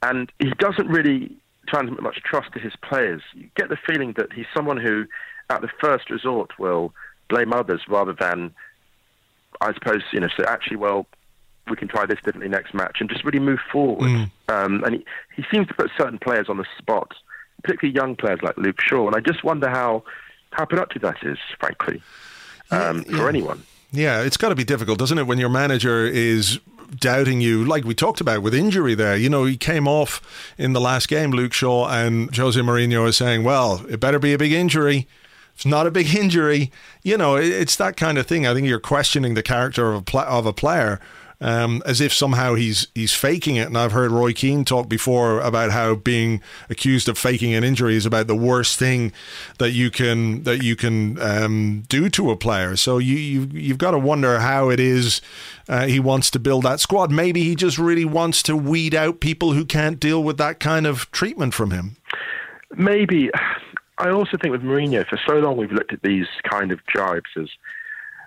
and 0.03 0.31
he 0.39 0.51
doesn't 0.59 0.89
really 0.89 1.37
transmit 1.69 2.03
much 2.03 2.23
trust 2.25 2.53
to 2.55 2.59
his 2.59 2.75
players. 2.83 3.23
You 3.35 3.49
get 3.57 3.69
the 3.69 3.79
feeling 3.87 4.15
that 4.17 4.33
he's 4.33 4.47
someone 4.55 4.77
who, 4.77 5.07
at 5.51 5.61
the 5.61 5.69
first 5.81 6.11
resort, 6.11 6.59
will 6.59 6.93
blame 7.29 7.53
others 7.53 7.83
rather 7.89 8.13
than, 8.13 8.53
I 9.61 9.73
suppose, 9.75 10.03
you 10.13 10.21
know, 10.21 10.29
say, 10.29 10.45
actually, 10.47 10.77
well, 10.77 11.07
we 11.69 11.77
can 11.77 11.89
try 11.89 12.07
this 12.07 12.19
differently 12.25 12.49
next 12.49 12.75
match 12.75 12.99
and 13.01 13.09
just 13.09 13.25
really 13.25 13.39
move 13.39 13.61
forward. 13.71 14.11
Mm. 14.11 14.31
Um, 14.49 14.85
and 14.85 14.97
he, 14.97 15.05
he 15.37 15.45
seems 15.51 15.69
to 15.69 15.75
put 15.75 15.91
certain 15.97 16.19
players 16.19 16.49
on 16.49 16.57
the 16.57 16.67
spot, 16.79 17.13
particularly 17.63 17.95
young 17.95 18.17
players 18.17 18.41
like 18.43 18.57
Luke 18.57 18.81
Shaw. 18.81 19.07
And 19.07 19.17
I 19.17 19.21
just 19.21 19.45
wonder 19.45 19.69
how, 19.69 20.03
how 20.51 20.65
productive 20.65 21.03
that 21.03 21.17
is, 21.23 21.39
frankly, 21.59 22.03
um, 22.71 23.05
yeah, 23.09 23.17
for 23.17 23.29
anyone. 23.29 23.63
Yeah, 23.93 24.23
it's 24.23 24.37
got 24.37 24.49
to 24.49 24.55
be 24.55 24.65
difficult, 24.65 24.99
doesn't 24.99 25.19
it, 25.19 25.27
when 25.27 25.39
your 25.39 25.51
manager 25.51 26.05
is 26.07 26.59
doubting 26.97 27.41
you, 27.41 27.65
like 27.65 27.85
we 27.85 27.95
talked 27.95 28.21
about 28.21 28.43
with 28.43 28.55
injury 28.55 28.95
there. 28.95 29.17
You 29.17 29.31
know, 29.31 29.45
he 29.45 29.57
came 29.57 29.87
off 29.87 30.21
in 30.59 30.73
the 30.73 30.81
last 30.81 31.09
game, 31.09 31.31
Luke 31.31 31.53
Shaw, 31.53 31.89
and 31.89 32.35
Jose 32.35 32.59
Mourinho 32.61 33.07
is 33.07 33.17
saying, 33.17 33.45
well, 33.45 33.85
it 33.89 34.01
better 34.01 34.19
be 34.19 34.33
a 34.33 34.39
big 34.39 34.53
injury. 34.53 35.07
It's 35.55 35.67
not 35.67 35.87
a 35.87 35.91
big 35.91 36.15
injury. 36.15 36.71
You 37.03 37.17
know, 37.17 37.37
it's 37.37 37.77
that 37.77 37.97
kind 37.97 38.19
of 38.19 38.27
thing. 38.27 38.47
I 38.47 38.55
think 38.55 38.67
you're 38.67 38.81
questioning 38.81 39.35
the 39.35 39.43
character 39.43 39.91
of 39.91 40.01
a, 40.01 40.03
pl- 40.03 40.21
of 40.21 40.47
a 40.47 40.53
player 40.53 41.01
um, 41.43 41.83
as 41.85 42.01
if 42.01 42.13
somehow 42.13 42.55
he's 42.55 42.87
he's 42.95 43.13
faking 43.13 43.57
it. 43.57 43.67
And 43.67 43.77
I've 43.77 43.93
heard 43.93 44.11
Roy 44.11 44.33
Keane 44.33 44.65
talk 44.65 44.89
before 44.89 45.41
about 45.41 45.73
how 45.73 45.97
being 45.97 46.41
accused 46.71 47.09
of 47.09 47.19
faking 47.19 47.53
an 47.53 47.65
injury 47.65 47.97
is 47.97 48.07
about 48.07 48.29
the 48.29 48.37
worst 48.37 48.79
thing 48.79 49.13
that 49.59 49.73
you 49.73 49.91
can 49.91 50.45
that 50.45 50.63
you 50.63 50.77
can 50.77 51.21
um, 51.21 51.83
do 51.89 52.09
to 52.11 52.31
a 52.31 52.37
player. 52.37 52.77
So 52.77 52.99
you, 52.99 53.17
you 53.17 53.49
you've 53.53 53.79
got 53.79 53.91
to 53.91 53.99
wonder 53.99 54.39
how 54.39 54.71
it 54.71 54.81
is 54.81 55.21
uh, 55.69 55.87
he 55.87 56.01
wants 56.01 56.31
to 56.31 56.39
build 56.39 56.63
that 56.65 56.81
squad. 56.81 57.11
Maybe 57.11 57.43
he 57.43 57.55
just 57.57 57.79
really 57.79 58.05
wants 58.05 58.43
to 58.45 58.57
weed 58.57 58.95
out 58.95 59.21
people 59.21 59.53
who 59.53 59.65
can't 59.65 59.99
deal 59.99 60.23
with 60.23 60.39
that 60.39 60.61
kind 60.61 60.87
of 60.87 61.11
treatment 61.11 61.55
from 61.55 61.73
him. 61.73 61.97
Maybe. 62.77 63.31
I 63.99 64.11
also 64.11 64.37
think 64.41 64.53
with 64.53 64.63
Mourinho, 64.63 65.07
for 65.07 65.21
so 65.29 65.35
long 65.35 65.57
we've 65.57 65.73
looked 65.73 65.93
at 65.93 66.03
these 66.03 66.27
kind 66.49 66.73
of 66.73 66.81
jibes 66.95 67.31
as 67.37 67.49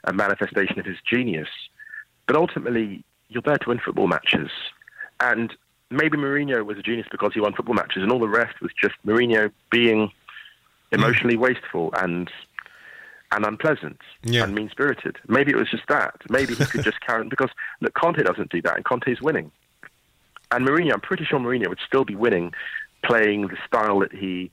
a 0.03 0.13
manifestation 0.13 0.80
of 0.80 0.86
his 0.86 0.97
genius. 1.09 1.47
But 2.28 2.36
ultimately, 2.36 3.03
you're 3.30 3.43
there 3.43 3.57
to 3.57 3.69
win 3.69 3.80
football 3.80 4.07
matches. 4.07 4.49
And 5.19 5.55
maybe 5.89 6.17
Mourinho 6.17 6.65
was 6.65 6.78
a 6.78 6.82
genius 6.82 7.07
because 7.11 7.34
he 7.34 7.39
won 7.39 7.53
football 7.53 7.76
matches, 7.76 8.03
and 8.03 8.11
all 8.11 8.19
the 8.19 8.28
rest 8.28 8.61
was 8.61 8.71
just 8.80 8.95
Mourinho 9.05 9.51
being 9.69 10.07
mm. 10.07 10.11
emotionally 10.91 11.38
wasteful 11.38 11.93
and 11.97 12.30
and 13.32 13.43
unpleasant 13.43 13.99
yeah. 14.23 14.43
and 14.43 14.53
mean 14.53 14.69
spirited. 14.69 15.17
Maybe 15.28 15.51
it 15.51 15.57
was 15.57 15.69
just 15.69 15.88
that. 15.89 16.15
Maybe 16.30 16.53
he 16.53 16.63
could 16.65 16.84
just 16.84 17.01
carry 17.05 17.21
on 17.21 17.30
because 17.30 17.49
look, 17.82 17.93
Conte 17.93 18.21
doesn't 18.23 18.51
do 18.51 18.61
that, 18.61 18.76
and 18.76 18.86
Conte's 18.86 19.21
winning. 19.21 19.51
And 20.51 20.65
Mourinho, 20.65 20.93
I'm 20.93 21.01
pretty 21.01 21.26
sure 21.26 21.39
Mourinho 21.39 21.67
would 21.67 21.80
still 21.86 22.05
be 22.05 22.15
winning, 22.15 22.53
playing 23.03 23.47
the 23.47 23.57
style 23.67 23.99
that 23.99 24.13
he 24.13 24.51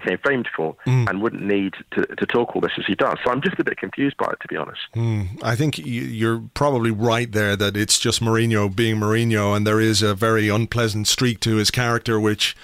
became 0.00 0.18
famed 0.18 0.48
for 0.54 0.76
mm. 0.86 1.08
and 1.08 1.22
wouldn't 1.22 1.42
need 1.42 1.74
to, 1.92 2.02
to 2.06 2.26
talk 2.26 2.54
all 2.54 2.60
this 2.60 2.72
as 2.78 2.84
he 2.86 2.94
does. 2.94 3.16
So 3.24 3.30
I'm 3.30 3.42
just 3.42 3.58
a 3.58 3.64
bit 3.64 3.78
confused 3.78 4.16
by 4.16 4.26
it, 4.26 4.40
to 4.40 4.48
be 4.48 4.56
honest. 4.56 4.80
Mm. 4.94 5.42
I 5.42 5.56
think 5.56 5.78
you're 5.78 6.42
probably 6.54 6.90
right 6.90 7.30
there 7.30 7.56
that 7.56 7.76
it's 7.76 7.98
just 7.98 8.20
Mourinho 8.20 8.74
being 8.74 8.96
Mourinho, 8.96 9.56
and 9.56 9.66
there 9.66 9.80
is 9.80 10.02
a 10.02 10.14
very 10.14 10.48
unpleasant 10.48 11.08
streak 11.08 11.40
to 11.40 11.56
his 11.56 11.70
character, 11.70 12.18
which 12.20 12.56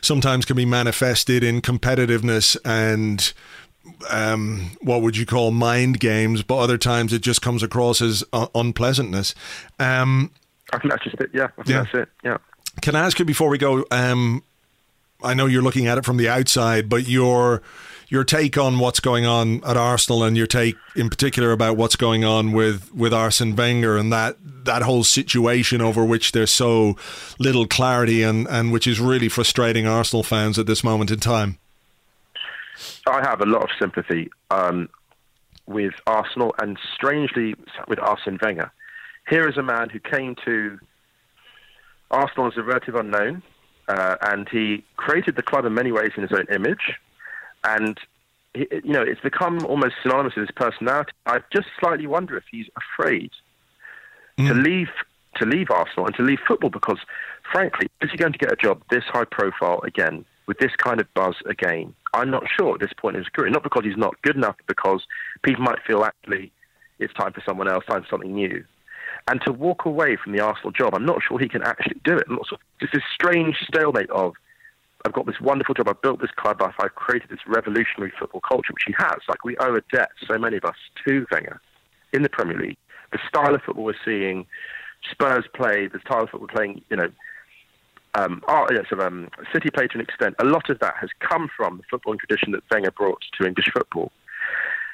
sometimes 0.00 0.44
can 0.44 0.56
be 0.56 0.66
manifested 0.66 1.42
in 1.42 1.60
competitiveness 1.60 2.56
and. 2.64 3.32
Um, 4.10 4.72
what 4.82 5.00
would 5.02 5.16
you 5.16 5.24
call 5.24 5.52
mind 5.52 6.00
games? 6.00 6.42
But 6.42 6.58
other 6.58 6.76
times 6.76 7.12
it 7.12 7.22
just 7.22 7.40
comes 7.40 7.62
across 7.62 8.02
as 8.02 8.24
uh, 8.32 8.48
unpleasantness. 8.52 9.32
Um, 9.78 10.32
I 10.72 10.78
think 10.80 10.90
that's 10.90 11.04
just 11.04 11.20
it. 11.20 11.30
Yeah, 11.32 11.44
I 11.44 11.62
think 11.62 11.68
yeah. 11.68 11.82
that's 11.84 11.94
it. 11.94 12.08
Yeah. 12.24 12.38
Can 12.82 12.96
I 12.96 13.06
ask 13.06 13.16
you 13.20 13.24
before 13.24 13.48
we 13.48 13.58
go? 13.58 13.84
Um, 13.92 14.42
I 15.22 15.34
know 15.34 15.46
you're 15.46 15.62
looking 15.62 15.86
at 15.86 15.98
it 15.98 16.04
from 16.04 16.16
the 16.16 16.28
outside, 16.28 16.88
but 16.88 17.08
your 17.08 17.62
your 18.08 18.24
take 18.24 18.56
on 18.56 18.78
what's 18.78 19.00
going 19.00 19.26
on 19.26 19.62
at 19.64 19.76
Arsenal 19.76 20.22
and 20.22 20.36
your 20.36 20.46
take 20.46 20.76
in 20.94 21.10
particular 21.10 21.50
about 21.50 21.76
what's 21.76 21.96
going 21.96 22.24
on 22.24 22.52
with, 22.52 22.94
with 22.94 23.12
Arsene 23.12 23.56
Wenger 23.56 23.96
and 23.96 24.12
that 24.12 24.36
that 24.64 24.82
whole 24.82 25.04
situation 25.04 25.80
over 25.80 26.04
which 26.04 26.32
there's 26.32 26.50
so 26.50 26.96
little 27.38 27.66
clarity 27.66 28.22
and, 28.22 28.48
and 28.48 28.72
which 28.72 28.86
is 28.86 28.98
really 28.98 29.28
frustrating 29.28 29.86
Arsenal 29.86 30.24
fans 30.24 30.58
at 30.58 30.66
this 30.66 30.82
moment 30.82 31.10
in 31.10 31.20
time. 31.20 31.58
I 33.06 33.20
have 33.22 33.40
a 33.40 33.46
lot 33.46 33.62
of 33.62 33.68
sympathy 33.78 34.28
um, 34.50 34.88
with 35.66 35.94
Arsenal 36.06 36.52
and 36.60 36.76
strangely 36.94 37.54
with 37.86 38.00
Arsene 38.00 38.38
Wenger. 38.42 38.72
Here 39.28 39.48
is 39.48 39.56
a 39.56 39.62
man 39.62 39.88
who 39.88 40.00
came 40.00 40.34
to 40.44 40.78
Arsenal 42.10 42.48
as 42.48 42.56
a 42.56 42.62
relative 42.62 42.96
unknown 42.96 43.42
uh, 43.88 44.16
and 44.22 44.48
he 44.48 44.84
created 44.96 45.36
the 45.36 45.42
club 45.42 45.64
in 45.64 45.74
many 45.74 45.92
ways 45.92 46.10
in 46.16 46.22
his 46.22 46.32
own 46.32 46.46
image. 46.52 46.94
And 47.64 47.98
he, 48.54 48.66
you 48.84 48.92
know, 48.92 49.02
it's 49.02 49.20
become 49.20 49.64
almost 49.66 49.94
synonymous 50.02 50.34
with 50.36 50.48
his 50.48 50.54
personality. 50.54 51.12
I 51.26 51.38
just 51.52 51.68
slightly 51.78 52.06
wonder 52.06 52.36
if 52.36 52.44
he's 52.50 52.66
afraid 52.76 53.30
mm. 54.38 54.48
to 54.48 54.54
leave 54.54 54.88
to 55.36 55.44
leave 55.44 55.70
Arsenal 55.70 56.06
and 56.06 56.16
to 56.16 56.22
leave 56.22 56.38
football 56.48 56.70
because, 56.70 56.98
frankly, 57.52 57.88
is 58.00 58.10
he 58.10 58.16
going 58.16 58.32
to 58.32 58.38
get 58.38 58.50
a 58.50 58.56
job 58.56 58.82
this 58.90 59.04
high 59.04 59.26
profile 59.30 59.80
again 59.84 60.24
with 60.46 60.58
this 60.58 60.74
kind 60.78 60.98
of 60.98 61.12
buzz 61.12 61.34
again? 61.44 61.94
I'm 62.14 62.30
not 62.30 62.44
sure 62.48 62.74
at 62.74 62.80
this 62.80 62.94
point 62.96 63.16
in 63.16 63.22
his 63.22 63.28
career. 63.28 63.50
Not 63.50 63.62
because 63.62 63.84
he's 63.84 63.98
not 63.98 64.14
good 64.22 64.36
enough, 64.36 64.56
because 64.66 65.02
people 65.42 65.62
might 65.62 65.78
feel 65.86 66.04
actually 66.04 66.52
it's 66.98 67.12
time 67.12 67.34
for 67.34 67.42
someone 67.44 67.68
else, 67.68 67.84
time 67.84 68.02
for 68.02 68.08
something 68.08 68.34
new 68.34 68.64
and 69.28 69.40
to 69.44 69.52
walk 69.52 69.84
away 69.84 70.16
from 70.16 70.32
the 70.32 70.40
Arsenal 70.40 70.70
job, 70.70 70.94
I'm 70.94 71.06
not 71.06 71.20
sure 71.26 71.38
he 71.38 71.48
can 71.48 71.62
actually 71.62 72.00
do 72.04 72.16
it. 72.16 72.26
It's 72.80 72.92
this 72.92 73.02
strange 73.14 73.56
stalemate 73.66 74.10
of 74.10 74.34
I've 75.04 75.12
got 75.12 75.26
this 75.26 75.40
wonderful 75.40 75.74
job, 75.74 75.88
I've 75.88 76.02
built 76.02 76.20
this 76.20 76.32
club, 76.36 76.60
I've 76.60 76.94
created 76.96 77.30
this 77.30 77.38
revolutionary 77.46 78.12
football 78.18 78.40
culture, 78.40 78.72
which 78.72 78.84
he 78.86 78.94
has. 78.98 79.18
Like 79.28 79.44
we 79.44 79.56
owe 79.58 79.74
a 79.74 79.80
debt, 79.92 80.08
so 80.26 80.36
many 80.36 80.56
of 80.56 80.64
us, 80.64 80.74
to 81.06 81.24
Wenger 81.30 81.60
in 82.12 82.22
the 82.22 82.28
Premier 82.28 82.58
League. 82.58 82.76
The 83.12 83.20
style 83.28 83.54
of 83.54 83.62
football 83.62 83.84
we're 83.84 83.94
seeing, 84.04 84.46
Spurs 85.08 85.44
play, 85.54 85.86
the 85.86 86.00
style 86.00 86.24
of 86.24 86.30
football 86.30 86.48
playing, 86.48 86.82
you 86.90 86.96
know, 86.96 87.08
um, 88.14 88.42
oh, 88.48 88.66
yeah, 88.72 88.80
so, 88.90 88.98
um, 88.98 89.28
City 89.52 89.68
play 89.70 89.86
to 89.86 89.94
an 89.94 90.00
extent. 90.00 90.34
A 90.40 90.44
lot 90.44 90.70
of 90.70 90.78
that 90.80 90.94
has 91.00 91.10
come 91.20 91.48
from 91.54 91.78
the 91.80 91.96
footballing 91.96 92.18
tradition 92.18 92.50
that 92.52 92.62
Wenger 92.70 92.90
brought 92.90 93.22
to 93.38 93.46
English 93.46 93.66
football. 93.72 94.10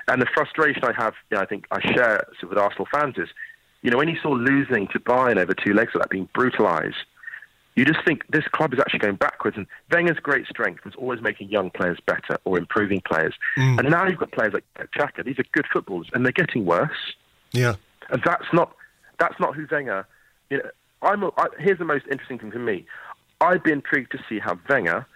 And 0.08 0.20
the 0.20 0.26
frustration 0.34 0.82
I 0.84 0.92
have, 1.00 1.14
you 1.30 1.36
know, 1.36 1.42
I 1.42 1.46
think 1.46 1.66
I 1.70 1.80
share 1.94 2.26
with 2.42 2.58
Arsenal 2.58 2.88
fans 2.92 3.14
is 3.16 3.28
you 3.82 3.90
know, 3.90 3.98
when 3.98 4.08
you 4.08 4.16
saw 4.22 4.30
losing 4.30 4.88
to 4.88 5.00
Bayern 5.00 5.38
over 5.38 5.54
two 5.54 5.74
legs 5.74 5.92
like 5.94 6.04
that, 6.04 6.10
being 6.10 6.28
brutalised, 6.32 6.96
you 7.74 7.84
just 7.84 8.04
think 8.04 8.24
this 8.30 8.44
club 8.52 8.72
is 8.74 8.80
actually 8.80 9.00
going 9.00 9.16
backwards. 9.16 9.56
And 9.56 9.66
Wenger's 9.90 10.18
great 10.18 10.46
strength 10.46 10.84
was 10.84 10.94
always 10.94 11.20
making 11.20 11.48
young 11.48 11.70
players 11.70 11.98
better 12.06 12.38
or 12.44 12.58
improving 12.58 13.00
players. 13.00 13.34
Mm. 13.58 13.78
And 13.78 13.90
now 13.90 14.06
you've 14.06 14.18
got 14.18 14.30
players 14.30 14.52
like 14.52 14.64
Xhaka. 14.76 15.24
These 15.24 15.38
are 15.38 15.44
good 15.52 15.66
footballers, 15.72 16.08
and 16.12 16.24
they're 16.24 16.32
getting 16.32 16.64
worse. 16.64 17.14
Yeah, 17.52 17.74
and 18.10 18.22
that's 18.24 18.46
not 18.52 18.74
that's 19.18 19.38
not 19.40 19.56
who 19.56 19.66
Wenger. 19.70 20.06
You 20.50 20.58
know, 20.58 20.70
I'm. 21.02 21.22
A, 21.22 21.30
I, 21.36 21.46
here's 21.58 21.78
the 21.78 21.84
most 21.84 22.04
interesting 22.10 22.38
thing 22.38 22.52
for 22.52 22.58
me. 22.58 22.86
I'd 23.40 23.62
be 23.62 23.72
intrigued 23.72 24.12
to 24.12 24.18
see 24.28 24.38
how 24.38 24.58
Wenger, 24.68 25.06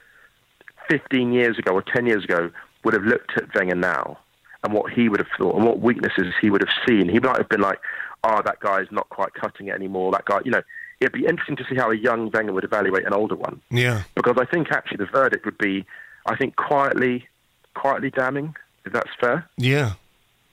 15 0.91 1.33
years 1.33 1.59
ago 1.59 1.73
or 1.73 1.83
10 1.83 2.07
years 2.07 2.25
ago, 2.25 2.51
would 2.85 2.95
have 2.95 3.05
looked 3.05 3.33
at 3.37 3.55
Wenger 3.55 3.77
now 3.77 4.19
and 4.65 4.73
what 4.73 4.93
he 4.93 5.09
would 5.09 5.21
have 5.21 5.29
thought 5.39 5.57
and 5.57 5.65
what 5.65 5.81
weaknesses 5.81 6.35
he 6.41 6.51
would 6.51 6.63
have 6.63 6.75
seen. 6.89 7.09
He 7.09 7.19
might 7.19 7.39
have 7.39 7.49
been 7.49 7.61
like, 7.61 7.79
oh, 8.25 8.43
that 8.45 8.61
guy's 8.61 8.87
not 8.91 9.09
quite 9.09 9.35
cutting 9.35 9.69
it 9.69 9.75
anymore. 9.75 10.13
That 10.13 10.25
guy, 10.25 10.41
you 10.45 10.51
know, 10.51 10.63
it'd 11.01 11.13
be 11.13 11.27
interesting 11.27 11.57
to 11.57 11.65
see 11.69 11.77
how 11.77 11.91
a 11.91 11.97
young 11.97 12.31
Wenger 12.31 12.53
would 12.53 12.65
evaluate 12.65 13.07
an 13.07 13.13
older 13.13 13.37
one. 13.37 13.61
Yeah. 13.71 14.03
Because 14.15 14.37
I 14.39 14.45
think 14.45 14.73
actually 14.73 14.99
the 14.99 15.07
verdict 15.07 15.45
would 15.45 15.59
be, 15.59 15.87
I 16.27 16.37
think, 16.37 16.57
quietly, 16.57 17.29
quietly 17.75 18.11
damning. 18.11 18.55
If 18.85 18.93
that's 18.93 19.11
fair. 19.19 19.49
Yeah. 19.57 19.95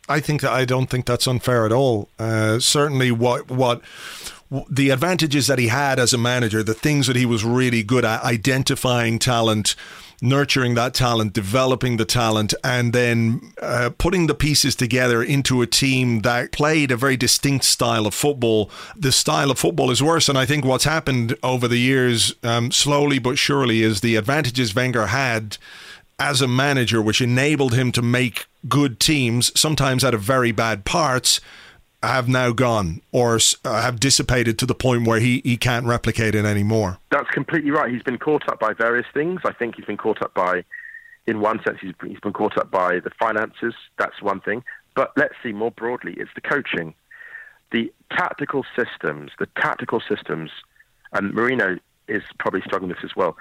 I 0.09 0.19
think 0.19 0.41
that 0.41 0.51
I 0.51 0.65
don't 0.65 0.89
think 0.89 1.05
that's 1.05 1.27
unfair 1.27 1.65
at 1.65 1.71
all. 1.71 2.09
Uh, 2.19 2.59
certainly, 2.59 3.11
what 3.11 3.49
what 3.49 3.81
the 4.69 4.89
advantages 4.89 5.47
that 5.47 5.59
he 5.59 5.67
had 5.67 5.99
as 5.99 6.13
a 6.13 6.17
manager, 6.17 6.61
the 6.61 6.73
things 6.73 7.07
that 7.07 7.15
he 7.15 7.25
was 7.25 7.43
really 7.43 7.83
good 7.83 8.03
at, 8.03 8.23
identifying 8.23 9.17
talent, 9.17 9.75
nurturing 10.23 10.73
that 10.75 10.93
talent, 10.93 11.33
developing 11.33 11.97
the 11.97 12.05
talent, 12.05 12.53
and 12.63 12.93
then 12.93 13.53
uh, 13.61 13.89
putting 13.97 14.27
the 14.27 14.33
pieces 14.33 14.73
together 14.73 15.21
into 15.21 15.61
a 15.61 15.67
team 15.67 16.21
that 16.21 16.51
played 16.53 16.91
a 16.91 16.97
very 16.97 17.17
distinct 17.17 17.65
style 17.65 18.07
of 18.07 18.13
football. 18.13 18.71
The 18.95 19.11
style 19.11 19.51
of 19.51 19.59
football 19.59 19.91
is 19.91 20.01
worse, 20.01 20.29
and 20.29 20.37
I 20.37 20.45
think 20.45 20.63
what's 20.63 20.85
happened 20.85 21.35
over 21.43 21.67
the 21.67 21.77
years, 21.77 22.33
um, 22.41 22.71
slowly 22.71 23.19
but 23.19 23.37
surely, 23.37 23.83
is 23.83 23.99
the 23.99 24.15
advantages 24.15 24.73
Wenger 24.73 25.07
had 25.07 25.57
as 26.17 26.41
a 26.41 26.47
manager, 26.47 27.01
which 27.01 27.21
enabled 27.21 27.73
him 27.73 27.91
to 27.91 28.01
make 28.01 28.45
good 28.69 28.99
teams, 29.01 29.51
sometimes 29.59 30.05
out 30.05 30.13
of 30.13 30.21
very 30.21 30.53
bad 30.53 30.85
parts 30.85 31.41
have 32.07 32.27
now 32.27 32.51
gone 32.51 33.01
or 33.11 33.39
uh, 33.65 33.81
have 33.81 33.99
dissipated 33.99 34.59
to 34.59 34.65
the 34.65 34.75
point 34.75 35.07
where 35.07 35.19
he, 35.19 35.41
he 35.43 35.57
can't 35.57 35.85
replicate 35.85 36.35
it 36.35 36.45
anymore. 36.45 36.99
That's 37.11 37.29
completely 37.29 37.71
right. 37.71 37.91
He's 37.91 38.03
been 38.03 38.17
caught 38.17 38.47
up 38.49 38.59
by 38.59 38.73
various 38.73 39.07
things. 39.13 39.41
I 39.45 39.53
think 39.53 39.75
he's 39.75 39.85
been 39.85 39.97
caught 39.97 40.21
up 40.21 40.33
by, 40.33 40.63
in 41.25 41.39
one 41.39 41.63
sense, 41.63 41.79
he's, 41.81 41.93
he's 42.05 42.19
been 42.19 42.33
caught 42.33 42.57
up 42.57 42.69
by 42.69 42.99
the 42.99 43.11
finances. 43.17 43.73
That's 43.97 44.21
one 44.21 44.41
thing. 44.41 44.63
But 44.95 45.11
let's 45.17 45.33
see 45.41 45.53
more 45.53 45.71
broadly, 45.71 46.13
it's 46.17 46.31
the 46.35 46.41
coaching. 46.41 46.93
The 47.71 47.91
tactical 48.11 48.65
systems, 48.75 49.31
the 49.39 49.47
tactical 49.57 50.01
systems, 50.07 50.51
and 51.13 51.33
Mourinho 51.33 51.79
is 52.07 52.21
probably 52.37 52.61
struggling 52.61 52.89
with 52.89 52.97
this 52.97 53.11
as 53.11 53.15
well, 53.15 53.35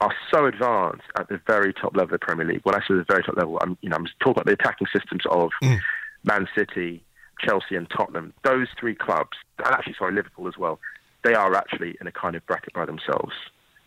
are 0.00 0.14
so 0.32 0.46
advanced 0.46 1.04
at 1.18 1.28
the 1.28 1.40
very 1.46 1.72
top 1.74 1.94
level 1.94 2.04
of 2.04 2.10
the 2.10 2.18
Premier 2.18 2.46
League. 2.46 2.62
When 2.64 2.74
I 2.74 2.78
say 2.80 2.94
the 2.94 3.04
very 3.06 3.22
top 3.22 3.36
level, 3.36 3.58
I'm, 3.60 3.76
you 3.82 3.90
know, 3.90 3.96
I'm 3.96 4.06
talking 4.18 4.32
about 4.32 4.46
the 4.46 4.52
attacking 4.52 4.88
systems 4.92 5.22
of 5.30 5.50
mm. 5.62 5.78
Man 6.24 6.48
City, 6.56 7.04
Chelsea 7.44 7.76
and 7.76 7.88
Tottenham, 7.90 8.32
those 8.42 8.68
three 8.78 8.94
clubs, 8.94 9.36
and 9.58 9.68
actually, 9.68 9.94
sorry, 9.98 10.12
Liverpool 10.12 10.48
as 10.48 10.56
well, 10.58 10.78
they 11.22 11.34
are 11.34 11.54
actually 11.54 11.96
in 12.00 12.06
a 12.06 12.12
kind 12.12 12.34
of 12.34 12.46
bracket 12.46 12.72
by 12.72 12.86
themselves. 12.86 13.32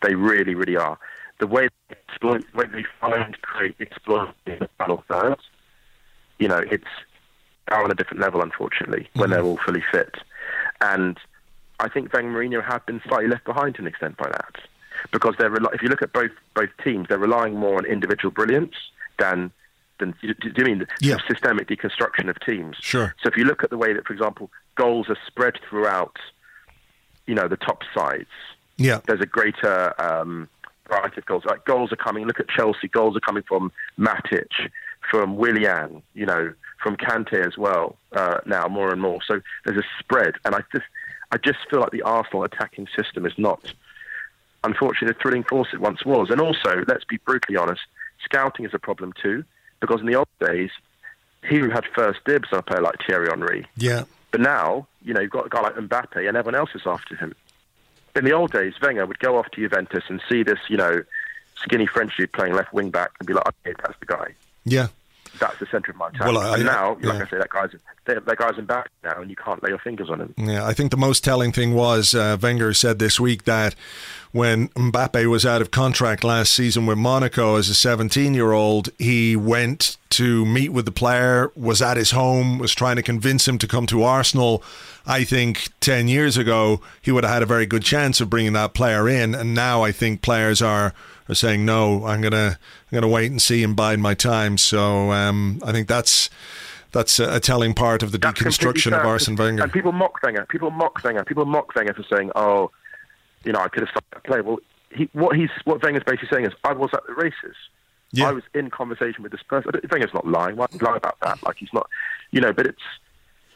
They 0.02 0.14
really, 0.14 0.54
really 0.54 0.76
are. 0.76 0.98
The 1.40 1.46
way 1.46 1.68
they 1.88 1.96
exploit, 2.08 2.44
the 2.52 2.58
way 2.58 2.66
they 2.66 2.84
find, 3.00 3.40
create, 3.42 3.76
exploit 3.80 4.34
in 4.46 4.58
the 4.60 4.68
final 4.78 5.04
thirds, 5.08 5.42
you 6.38 6.48
know, 6.48 6.58
it's 6.58 6.84
are 7.68 7.82
on 7.82 7.90
a 7.90 7.94
different 7.94 8.20
level, 8.20 8.42
unfortunately, 8.42 9.08
when 9.14 9.24
mm-hmm. 9.24 9.32
they're 9.32 9.42
all 9.42 9.58
fully 9.64 9.82
fit. 9.90 10.16
And 10.80 11.18
I 11.80 11.88
think 11.88 12.12
Wenger 12.12 12.30
Mourinho 12.30 12.62
have 12.62 12.84
been 12.86 13.00
slightly 13.08 13.28
left 13.28 13.44
behind 13.44 13.76
to 13.76 13.80
an 13.80 13.86
extent 13.86 14.16
by 14.16 14.28
that. 14.28 14.56
Because 15.12 15.34
they're, 15.38 15.54
if 15.72 15.82
you 15.82 15.88
look 15.88 16.02
at 16.02 16.12
both 16.12 16.30
both 16.54 16.70
teams, 16.82 17.08
they're 17.08 17.18
relying 17.18 17.54
more 17.54 17.78
on 17.78 17.84
individual 17.84 18.30
brilliance 18.30 18.74
than 19.18 19.50
do 20.12 20.34
you 20.56 20.64
mean 20.64 20.86
yeah. 21.00 21.16
systemic 21.28 21.68
deconstruction 21.68 22.28
of 22.28 22.38
teams? 22.40 22.76
Sure. 22.80 23.14
So 23.22 23.28
if 23.28 23.36
you 23.36 23.44
look 23.44 23.64
at 23.64 23.70
the 23.70 23.78
way 23.78 23.92
that, 23.92 24.06
for 24.06 24.12
example, 24.12 24.50
goals 24.76 25.08
are 25.08 25.18
spread 25.26 25.58
throughout, 25.68 26.16
you 27.26 27.34
know, 27.34 27.48
the 27.48 27.56
top 27.56 27.82
sides. 27.96 28.28
Yeah. 28.76 29.00
There's 29.06 29.20
a 29.20 29.26
greater 29.26 29.94
um, 30.00 30.48
variety 30.88 31.18
of 31.18 31.26
goals. 31.26 31.44
Like 31.44 31.64
goals 31.64 31.92
are 31.92 31.96
coming. 31.96 32.26
Look 32.26 32.40
at 32.40 32.48
Chelsea. 32.48 32.88
Goals 32.88 33.16
are 33.16 33.20
coming 33.20 33.44
from 33.46 33.72
Matic, 33.98 34.50
from 35.10 35.36
Willian. 35.36 36.02
You 36.14 36.26
know, 36.26 36.52
from 36.84 36.96
Kante 36.96 37.44
as 37.44 37.56
well. 37.56 37.96
Uh, 38.12 38.38
now 38.46 38.68
more 38.68 38.92
and 38.92 39.00
more. 39.00 39.20
So 39.26 39.40
there's 39.64 39.78
a 39.78 39.88
spread, 39.98 40.34
and 40.44 40.54
I 40.54 40.60
just, 40.72 40.84
I 41.32 41.38
just 41.38 41.58
feel 41.70 41.80
like 41.80 41.90
the 41.90 42.02
Arsenal 42.02 42.44
attacking 42.44 42.86
system 42.94 43.26
is 43.26 43.32
not, 43.38 43.72
unfortunately, 44.62 45.14
the 45.14 45.18
thrilling 45.20 45.44
force 45.44 45.68
it 45.72 45.80
once 45.80 46.04
was. 46.04 46.28
And 46.30 46.40
also, 46.40 46.84
let's 46.86 47.04
be 47.04 47.16
brutally 47.16 47.56
honest, 47.56 47.80
scouting 48.22 48.66
is 48.66 48.74
a 48.74 48.78
problem 48.78 49.12
too 49.20 49.44
because 49.80 50.00
in 50.00 50.06
the 50.06 50.14
old 50.14 50.28
days, 50.40 50.70
he 51.48 51.58
who 51.58 51.70
had 51.70 51.84
first 51.94 52.20
dibs 52.24 52.48
on 52.52 52.60
a 52.60 52.62
player 52.62 52.80
like 52.80 52.96
Thierry 53.06 53.28
Henry. 53.28 53.66
Yeah. 53.76 54.04
But 54.30 54.40
now, 54.40 54.86
you 55.02 55.14
know, 55.14 55.20
you've 55.20 55.30
got 55.30 55.46
a 55.46 55.48
guy 55.48 55.60
like 55.60 55.74
Mbappe 55.74 56.26
and 56.28 56.36
everyone 56.36 56.54
else 56.54 56.70
is 56.74 56.82
after 56.86 57.14
him. 57.16 57.34
In 58.16 58.24
the 58.24 58.32
old 58.32 58.52
days, 58.52 58.74
Wenger 58.80 59.06
would 59.06 59.18
go 59.18 59.38
off 59.38 59.50
to 59.50 59.60
Juventus 59.60 60.04
and 60.08 60.20
see 60.28 60.42
this, 60.42 60.58
you 60.68 60.76
know, 60.76 61.02
skinny 61.56 61.86
French 61.86 62.16
dude 62.16 62.32
playing 62.32 62.54
left 62.54 62.72
wing 62.72 62.90
back 62.90 63.10
and 63.18 63.26
be 63.26 63.34
like, 63.34 63.46
okay, 63.46 63.74
that's 63.82 63.98
the 64.00 64.06
guy. 64.06 64.34
Yeah 64.64 64.88
that's 65.38 65.58
the 65.58 65.66
centre 65.66 65.90
of 65.90 65.96
my 65.96 66.08
attack. 66.08 66.26
Well, 66.26 66.38
I, 66.38 66.54
and 66.54 66.64
now, 66.64 66.96
yeah. 67.00 67.10
like 67.10 67.22
I 67.22 67.30
say, 67.30 67.38
that 67.38 67.50
guy's 67.50 67.70
that 68.06 68.36
guy's 68.36 68.58
in 68.58 68.66
back 68.66 68.90
now, 69.02 69.20
and 69.20 69.30
you 69.30 69.36
can't 69.36 69.62
lay 69.62 69.70
your 69.70 69.78
fingers 69.78 70.10
on 70.10 70.20
him. 70.20 70.34
Yeah, 70.36 70.66
I 70.66 70.74
think 70.74 70.90
the 70.90 70.96
most 70.96 71.24
telling 71.24 71.52
thing 71.52 71.74
was 71.74 72.14
uh, 72.14 72.36
Wenger 72.40 72.74
said 72.74 72.98
this 72.98 73.18
week 73.18 73.44
that 73.44 73.74
when 74.32 74.68
Mbappe 74.70 75.26
was 75.30 75.46
out 75.46 75.62
of 75.62 75.70
contract 75.70 76.24
last 76.24 76.52
season 76.52 76.86
with 76.86 76.98
Monaco 76.98 77.56
as 77.56 77.68
a 77.68 77.74
17 77.74 78.34
year 78.34 78.52
old, 78.52 78.90
he 78.98 79.36
went 79.36 79.96
to 80.10 80.44
meet 80.44 80.70
with 80.70 80.84
the 80.84 80.92
player, 80.92 81.50
was 81.54 81.80
at 81.80 81.96
his 81.96 82.10
home, 82.10 82.58
was 82.58 82.74
trying 82.74 82.96
to 82.96 83.02
convince 83.02 83.46
him 83.46 83.58
to 83.58 83.66
come 83.66 83.86
to 83.86 84.02
Arsenal. 84.02 84.62
I 85.06 85.24
think 85.24 85.68
10 85.80 86.08
years 86.08 86.36
ago, 86.36 86.80
he 87.00 87.12
would 87.12 87.24
have 87.24 87.32
had 87.32 87.42
a 87.42 87.46
very 87.46 87.66
good 87.66 87.82
chance 87.82 88.20
of 88.20 88.30
bringing 88.30 88.54
that 88.54 88.74
player 88.74 89.08
in. 89.08 89.34
And 89.34 89.54
now 89.54 89.82
I 89.82 89.92
think 89.92 90.22
players 90.22 90.60
are 90.60 90.94
are 91.28 91.34
saying 91.34 91.64
no. 91.64 92.04
I'm 92.06 92.20
gonna 92.20 92.58
I'm 92.90 92.94
gonna 92.94 93.08
wait 93.08 93.30
and 93.30 93.40
see 93.40 93.62
and 93.62 93.74
bide 93.74 93.98
my 93.98 94.14
time. 94.14 94.58
So 94.58 95.12
um, 95.12 95.60
I 95.64 95.72
think 95.72 95.88
that's 95.88 96.30
that's 96.92 97.18
a, 97.18 97.40
telling 97.40 97.74
part 97.74 98.02
of 98.02 98.12
the 98.12 98.18
that's 98.18 98.40
deconstruction 98.40 98.98
of 98.98 99.04
Arsene 99.04 99.36
Wenger. 99.36 99.64
And 99.64 99.72
people 99.72 99.92
mock 99.92 100.22
Wenger. 100.22 100.46
People 100.48 100.70
mock 100.70 101.02
Wenger. 101.02 101.24
People 101.24 101.44
mock 101.44 101.74
Wenger 101.74 101.94
for 101.94 102.04
saying, 102.14 102.30
"Oh, 102.34 102.70
you 103.44 103.52
know, 103.52 103.60
I 103.60 103.68
could 103.68 103.80
have 103.80 103.90
stopped 103.90 104.10
that 104.12 104.24
play." 104.24 104.40
Well, 104.40 104.58
he, 104.90 105.08
what 105.12 105.36
he's 105.36 105.50
what 105.64 105.82
Wenger's 105.82 106.04
basically 106.04 106.28
saying 106.32 106.46
is, 106.46 106.52
"I 106.62 106.72
was 106.72 106.90
at 106.92 107.06
the 107.06 107.14
races. 107.14 107.56
Yeah. 108.12 108.28
I 108.28 108.32
was 108.32 108.44
in 108.54 108.70
conversation 108.70 109.22
with 109.22 109.32
this 109.32 109.42
person." 109.42 109.72
Wenger's 109.90 110.14
not 110.14 110.26
lying. 110.26 110.56
Why 110.56 110.66
would 110.70 110.82
lie 110.82 110.96
about 110.96 111.18
that? 111.22 111.42
Like 111.42 111.56
he's 111.56 111.72
not, 111.72 111.88
you 112.30 112.40
know. 112.40 112.52
But 112.52 112.66
it's 112.66 112.82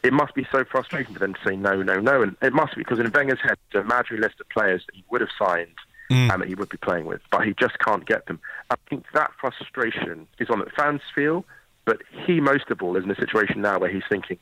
it 0.03 0.13
must 0.13 0.33
be 0.33 0.45
so 0.51 0.65
frustrating 0.65 1.13
for 1.13 1.19
them 1.19 1.33
to 1.33 1.39
say 1.45 1.55
no, 1.55 1.81
no, 1.81 1.99
no, 1.99 2.21
and 2.21 2.35
it 2.41 2.53
must 2.53 2.75
be 2.75 2.81
because 2.81 2.99
in 2.99 3.09
Wenger's 3.11 3.39
head, 3.41 3.57
the 3.71 3.79
imaginary 3.79 4.21
list 4.21 4.39
of 4.39 4.49
players 4.49 4.83
that 4.85 4.95
he 4.95 5.03
would 5.09 5.21
have 5.21 5.29
signed 5.37 5.75
mm. 6.09 6.31
and 6.31 6.41
that 6.41 6.47
he 6.47 6.55
would 6.55 6.69
be 6.69 6.77
playing 6.77 7.05
with, 7.05 7.21
but 7.31 7.45
he 7.45 7.53
just 7.59 7.77
can't 7.79 8.05
get 8.05 8.25
them. 8.25 8.39
I 8.69 8.75
think 8.89 9.05
that 9.13 9.31
frustration 9.39 10.27
is 10.39 10.49
one 10.49 10.59
that 10.59 10.73
fans 10.75 11.01
feel, 11.13 11.45
but 11.85 12.01
he 12.25 12.39
most 12.39 12.69
of 12.69 12.81
all 12.81 12.95
is 12.97 13.03
in 13.03 13.11
a 13.11 13.15
situation 13.15 13.61
now 13.61 13.79
where 13.79 13.89
he's 13.89 14.03
thinking, 14.09 14.37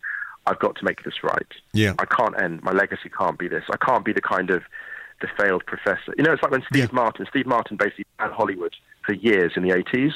I've 0.45 0.59
got 0.59 0.75
to 0.77 0.85
make 0.85 1.03
this 1.03 1.23
right. 1.23 1.47
Yeah. 1.73 1.93
I 1.99 2.05
can't 2.05 2.39
end. 2.41 2.63
My 2.63 2.71
legacy 2.71 3.09
can't 3.09 3.37
be 3.37 3.47
this. 3.47 3.65
I 3.69 3.77
can't 3.77 4.05
be 4.05 4.13
the 4.13 4.21
kind 4.21 4.49
of 4.49 4.63
the 5.21 5.27
failed 5.37 5.65
professor. 5.65 6.13
You 6.17 6.23
know, 6.23 6.31
it's 6.31 6.41
like 6.41 6.51
when 6.51 6.63
Steve 6.69 6.89
yeah. 6.89 6.89
Martin, 6.93 7.25
Steve 7.29 7.45
Martin 7.45 7.75
basically 7.75 8.05
had 8.19 8.31
Hollywood 8.31 8.73
for 9.05 9.13
years 9.13 9.53
in 9.55 9.63
the 9.63 9.69
80s 9.69 10.13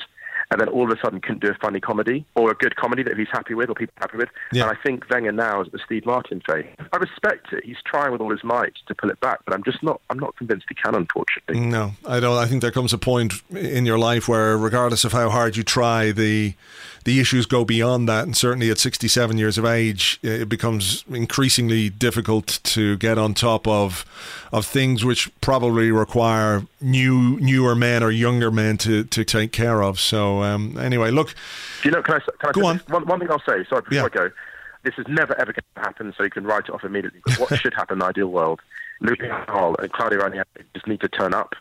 and 0.52 0.60
then 0.60 0.68
all 0.68 0.84
of 0.84 0.96
a 0.96 1.02
sudden 1.02 1.22
couldn't 1.22 1.42
do 1.42 1.50
a 1.50 1.56
funny 1.56 1.80
comedy 1.80 2.26
or 2.36 2.52
a 2.52 2.56
good 2.56 2.76
comedy 2.76 3.02
that 3.04 3.18
he's 3.18 3.30
happy 3.32 3.54
with 3.54 3.70
or 3.70 3.74
people 3.74 3.94
are 3.98 4.08
happy 4.08 4.18
with. 4.18 4.30
Yeah. 4.52 4.64
And 4.64 4.78
I 4.78 4.82
think 4.84 5.10
Wenger 5.10 5.32
now 5.32 5.62
is 5.62 5.68
at 5.68 5.74
the 5.74 5.80
Steve 5.86 6.06
Martin 6.06 6.42
phase. 6.48 6.68
I 6.92 6.98
respect 6.98 7.54
it. 7.54 7.64
He's 7.64 7.78
trying 7.86 8.12
with 8.12 8.22
all 8.22 8.30
his 8.30 8.44
might 8.44 8.74
to 8.88 8.94
pull 8.94 9.10
it 9.10 9.20
back, 9.22 9.40
but 9.46 9.54
I'm 9.54 9.64
just 9.64 9.82
not. 9.82 10.02
I'm 10.10 10.20
not 10.20 10.36
convinced 10.36 10.66
he 10.70 10.76
can. 10.76 10.94
Unfortunately, 10.94 11.60
no, 11.60 11.94
I 12.06 12.20
don't. 12.20 12.38
I 12.38 12.48
think 12.48 12.62
there 12.62 12.72
comes 12.72 12.92
a 12.94 12.98
point 12.98 13.34
in 13.52 13.86
your 13.86 13.98
life 13.98 14.28
where, 14.28 14.58
regardless 14.58 15.06
of 15.06 15.14
how 15.14 15.30
hard 15.30 15.56
you 15.56 15.64
try, 15.64 16.12
the 16.12 16.54
the 17.04 17.20
issues 17.20 17.46
go 17.46 17.66
beyond 17.66 18.08
that, 18.10 18.26
and 18.26 18.36
certainly 18.36 18.70
at 18.70 18.80
67 18.80 19.38
years 19.38 19.58
of 19.58 19.66
age, 19.66 20.20
it 20.22 20.50
becomes 20.50 21.04
increasingly 21.10 21.90
difficult 21.90 22.60
to 22.64 22.98
get 22.98 23.18
on 23.18 23.34
top 23.34 23.68
of 23.68 24.06
of 24.52 24.66
things 24.66 25.06
which 25.06 25.32
probably 25.40 25.92
require 25.92 26.66
new 26.82 27.40
newer 27.40 27.76
men 27.76 28.04
or 28.04 28.12
younger 28.12 28.52
men 28.52 28.78
to, 28.78 29.04
to 29.06 29.24
take 29.24 29.52
care 29.52 29.82
of. 29.82 30.00
So 30.00 30.44
um, 30.44 30.78
anyway, 30.78 31.12
look. 31.12 31.34
Do 31.84 31.90
you 31.90 31.92
know? 31.92 32.02
Can 32.02 32.16
I? 32.16 32.20
Can 32.20 32.50
I 32.50 32.52
go 32.52 32.66
on. 32.66 32.78
One, 32.88 33.06
one 33.06 33.20
thing 33.20 33.32
I'll 33.32 33.40
say. 33.40 33.66
Sorry, 33.70 33.82
before 33.82 33.94
yeah. 33.94 34.04
I 34.04 34.10
go. 34.10 34.32
This 34.84 34.96
is 34.98 35.06
never 35.08 35.40
ever 35.40 35.54
going 35.54 35.64
to 35.76 35.82
happen, 35.82 36.14
so 36.18 36.24
you 36.24 36.32
can 36.32 36.44
write 36.44 36.66
it 36.66 36.72
off 36.72 36.84
immediately. 36.84 37.22
But 37.26 37.40
what 37.40 37.60
should 37.60 37.74
happen 37.74 37.96
in 37.96 38.00
the 38.00 38.06
ideal 38.06 38.28
world? 38.28 38.62
Luke 39.00 39.20
Hall 39.48 39.76
and 39.80 39.92
Claudio 39.92 40.20
Ranieri 40.20 40.46
just 40.74 40.88
need 40.88 41.02
to 41.02 41.08
turn 41.08 41.34
up 41.34 41.56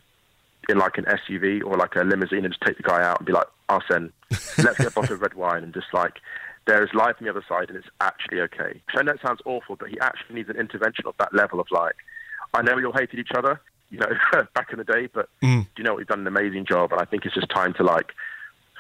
in 0.69 0.79
like 0.79 0.99
an 0.99 1.05
SUV 1.05 1.65
or 1.65 1.77
like 1.77 1.97
a 1.97 2.01
limousine 2.01 2.45
and 2.45 2.53
just 2.53 2.63
take 2.63 2.77
the 2.77 2.83
guy 2.83 3.03
out 3.03 3.19
and 3.19 3.27
be 3.27 3.33
like, 3.33 3.47
Arsene, 3.69 4.13
let's 4.31 4.79
get 4.79 4.87
a 4.87 4.91
bottle 4.91 5.15
of 5.15 5.21
red 5.21 5.35
wine 5.35 5.63
and 5.63 5.73
just 5.73 5.87
like, 5.93 6.15
there 6.67 6.83
is 6.85 6.91
life 6.95 7.17
on 7.19 7.25
the 7.25 7.31
other 7.31 7.45
side 7.49 7.69
and 7.69 7.77
it's 7.77 7.89
actually 8.01 8.41
okay. 8.41 8.81
I 8.95 9.03
know 9.03 9.13
it 9.13 9.21
sounds 9.25 9.41
awful, 9.45 9.77
but 9.77 9.89
he 9.89 9.99
actually 10.01 10.37
needs 10.37 10.49
an 10.49 10.57
intervention 10.57 11.07
of 11.07 11.15
that 11.19 11.35
level 11.35 11.61
of 11.61 11.67
like, 11.71 11.97
I 12.55 12.63
know 12.63 12.75
we 12.75 12.85
all 12.85 12.93
hated 12.93 13.19
each 13.19 13.33
other, 13.35 13.61
you 13.91 13.99
know, 13.99 14.11
back 14.55 14.73
in 14.73 14.79
the 14.79 14.85
day, 14.85 15.09
but 15.13 15.29
mm. 15.43 15.67
you 15.77 15.85
know, 15.85 15.93
what 15.93 15.99
we've 15.99 16.07
done 16.07 16.21
an 16.21 16.27
amazing 16.27 16.67
job. 16.67 16.93
And 16.93 17.01
I 17.01 17.05
think 17.05 17.25
it's 17.25 17.35
just 17.35 17.49
time 17.49 17.73
to 17.75 17.83
like 17.83 18.13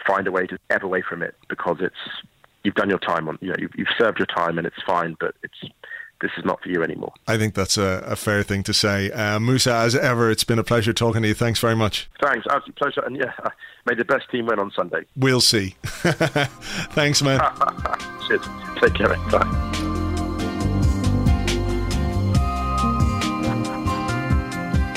find 0.06 0.26
a 0.26 0.32
way 0.32 0.46
to 0.46 0.58
get 0.68 0.82
away 0.82 1.02
from 1.02 1.22
it 1.22 1.34
because 1.48 1.78
it's, 1.80 2.22
you've 2.62 2.74
done 2.74 2.90
your 2.90 2.98
time 2.98 3.28
on, 3.28 3.38
you 3.40 3.48
know, 3.48 3.56
you've, 3.58 3.72
you've 3.74 3.88
served 3.98 4.18
your 4.18 4.26
time 4.26 4.58
and 4.58 4.66
it's 4.66 4.82
fine, 4.86 5.16
but 5.18 5.34
it's, 5.42 5.72
this 6.20 6.30
is 6.36 6.44
not 6.44 6.62
for 6.62 6.68
you 6.68 6.82
anymore. 6.82 7.12
I 7.26 7.38
think 7.38 7.54
that's 7.54 7.78
a, 7.78 8.04
a 8.06 8.16
fair 8.16 8.42
thing 8.42 8.62
to 8.64 8.74
say. 8.74 9.10
Uh, 9.10 9.40
Musa, 9.40 9.72
as 9.72 9.94
ever, 9.96 10.30
it's 10.30 10.44
been 10.44 10.58
a 10.58 10.64
pleasure 10.64 10.92
talking 10.92 11.22
to 11.22 11.28
you. 11.28 11.34
Thanks 11.34 11.60
very 11.60 11.76
much. 11.76 12.08
Thanks, 12.22 12.46
absolute 12.50 12.76
pleasure. 12.76 13.02
And 13.04 13.16
yeah, 13.16 13.32
may 13.86 13.94
the 13.94 14.04
best 14.04 14.30
team 14.30 14.46
win 14.46 14.58
on 14.58 14.70
Sunday. 14.70 15.04
We'll 15.16 15.40
see. 15.40 15.76
Thanks, 15.84 17.22
man. 17.22 17.40
Cheers. 18.28 18.46
Take 18.80 18.94
care. 18.94 19.16
Bye. 19.30 19.80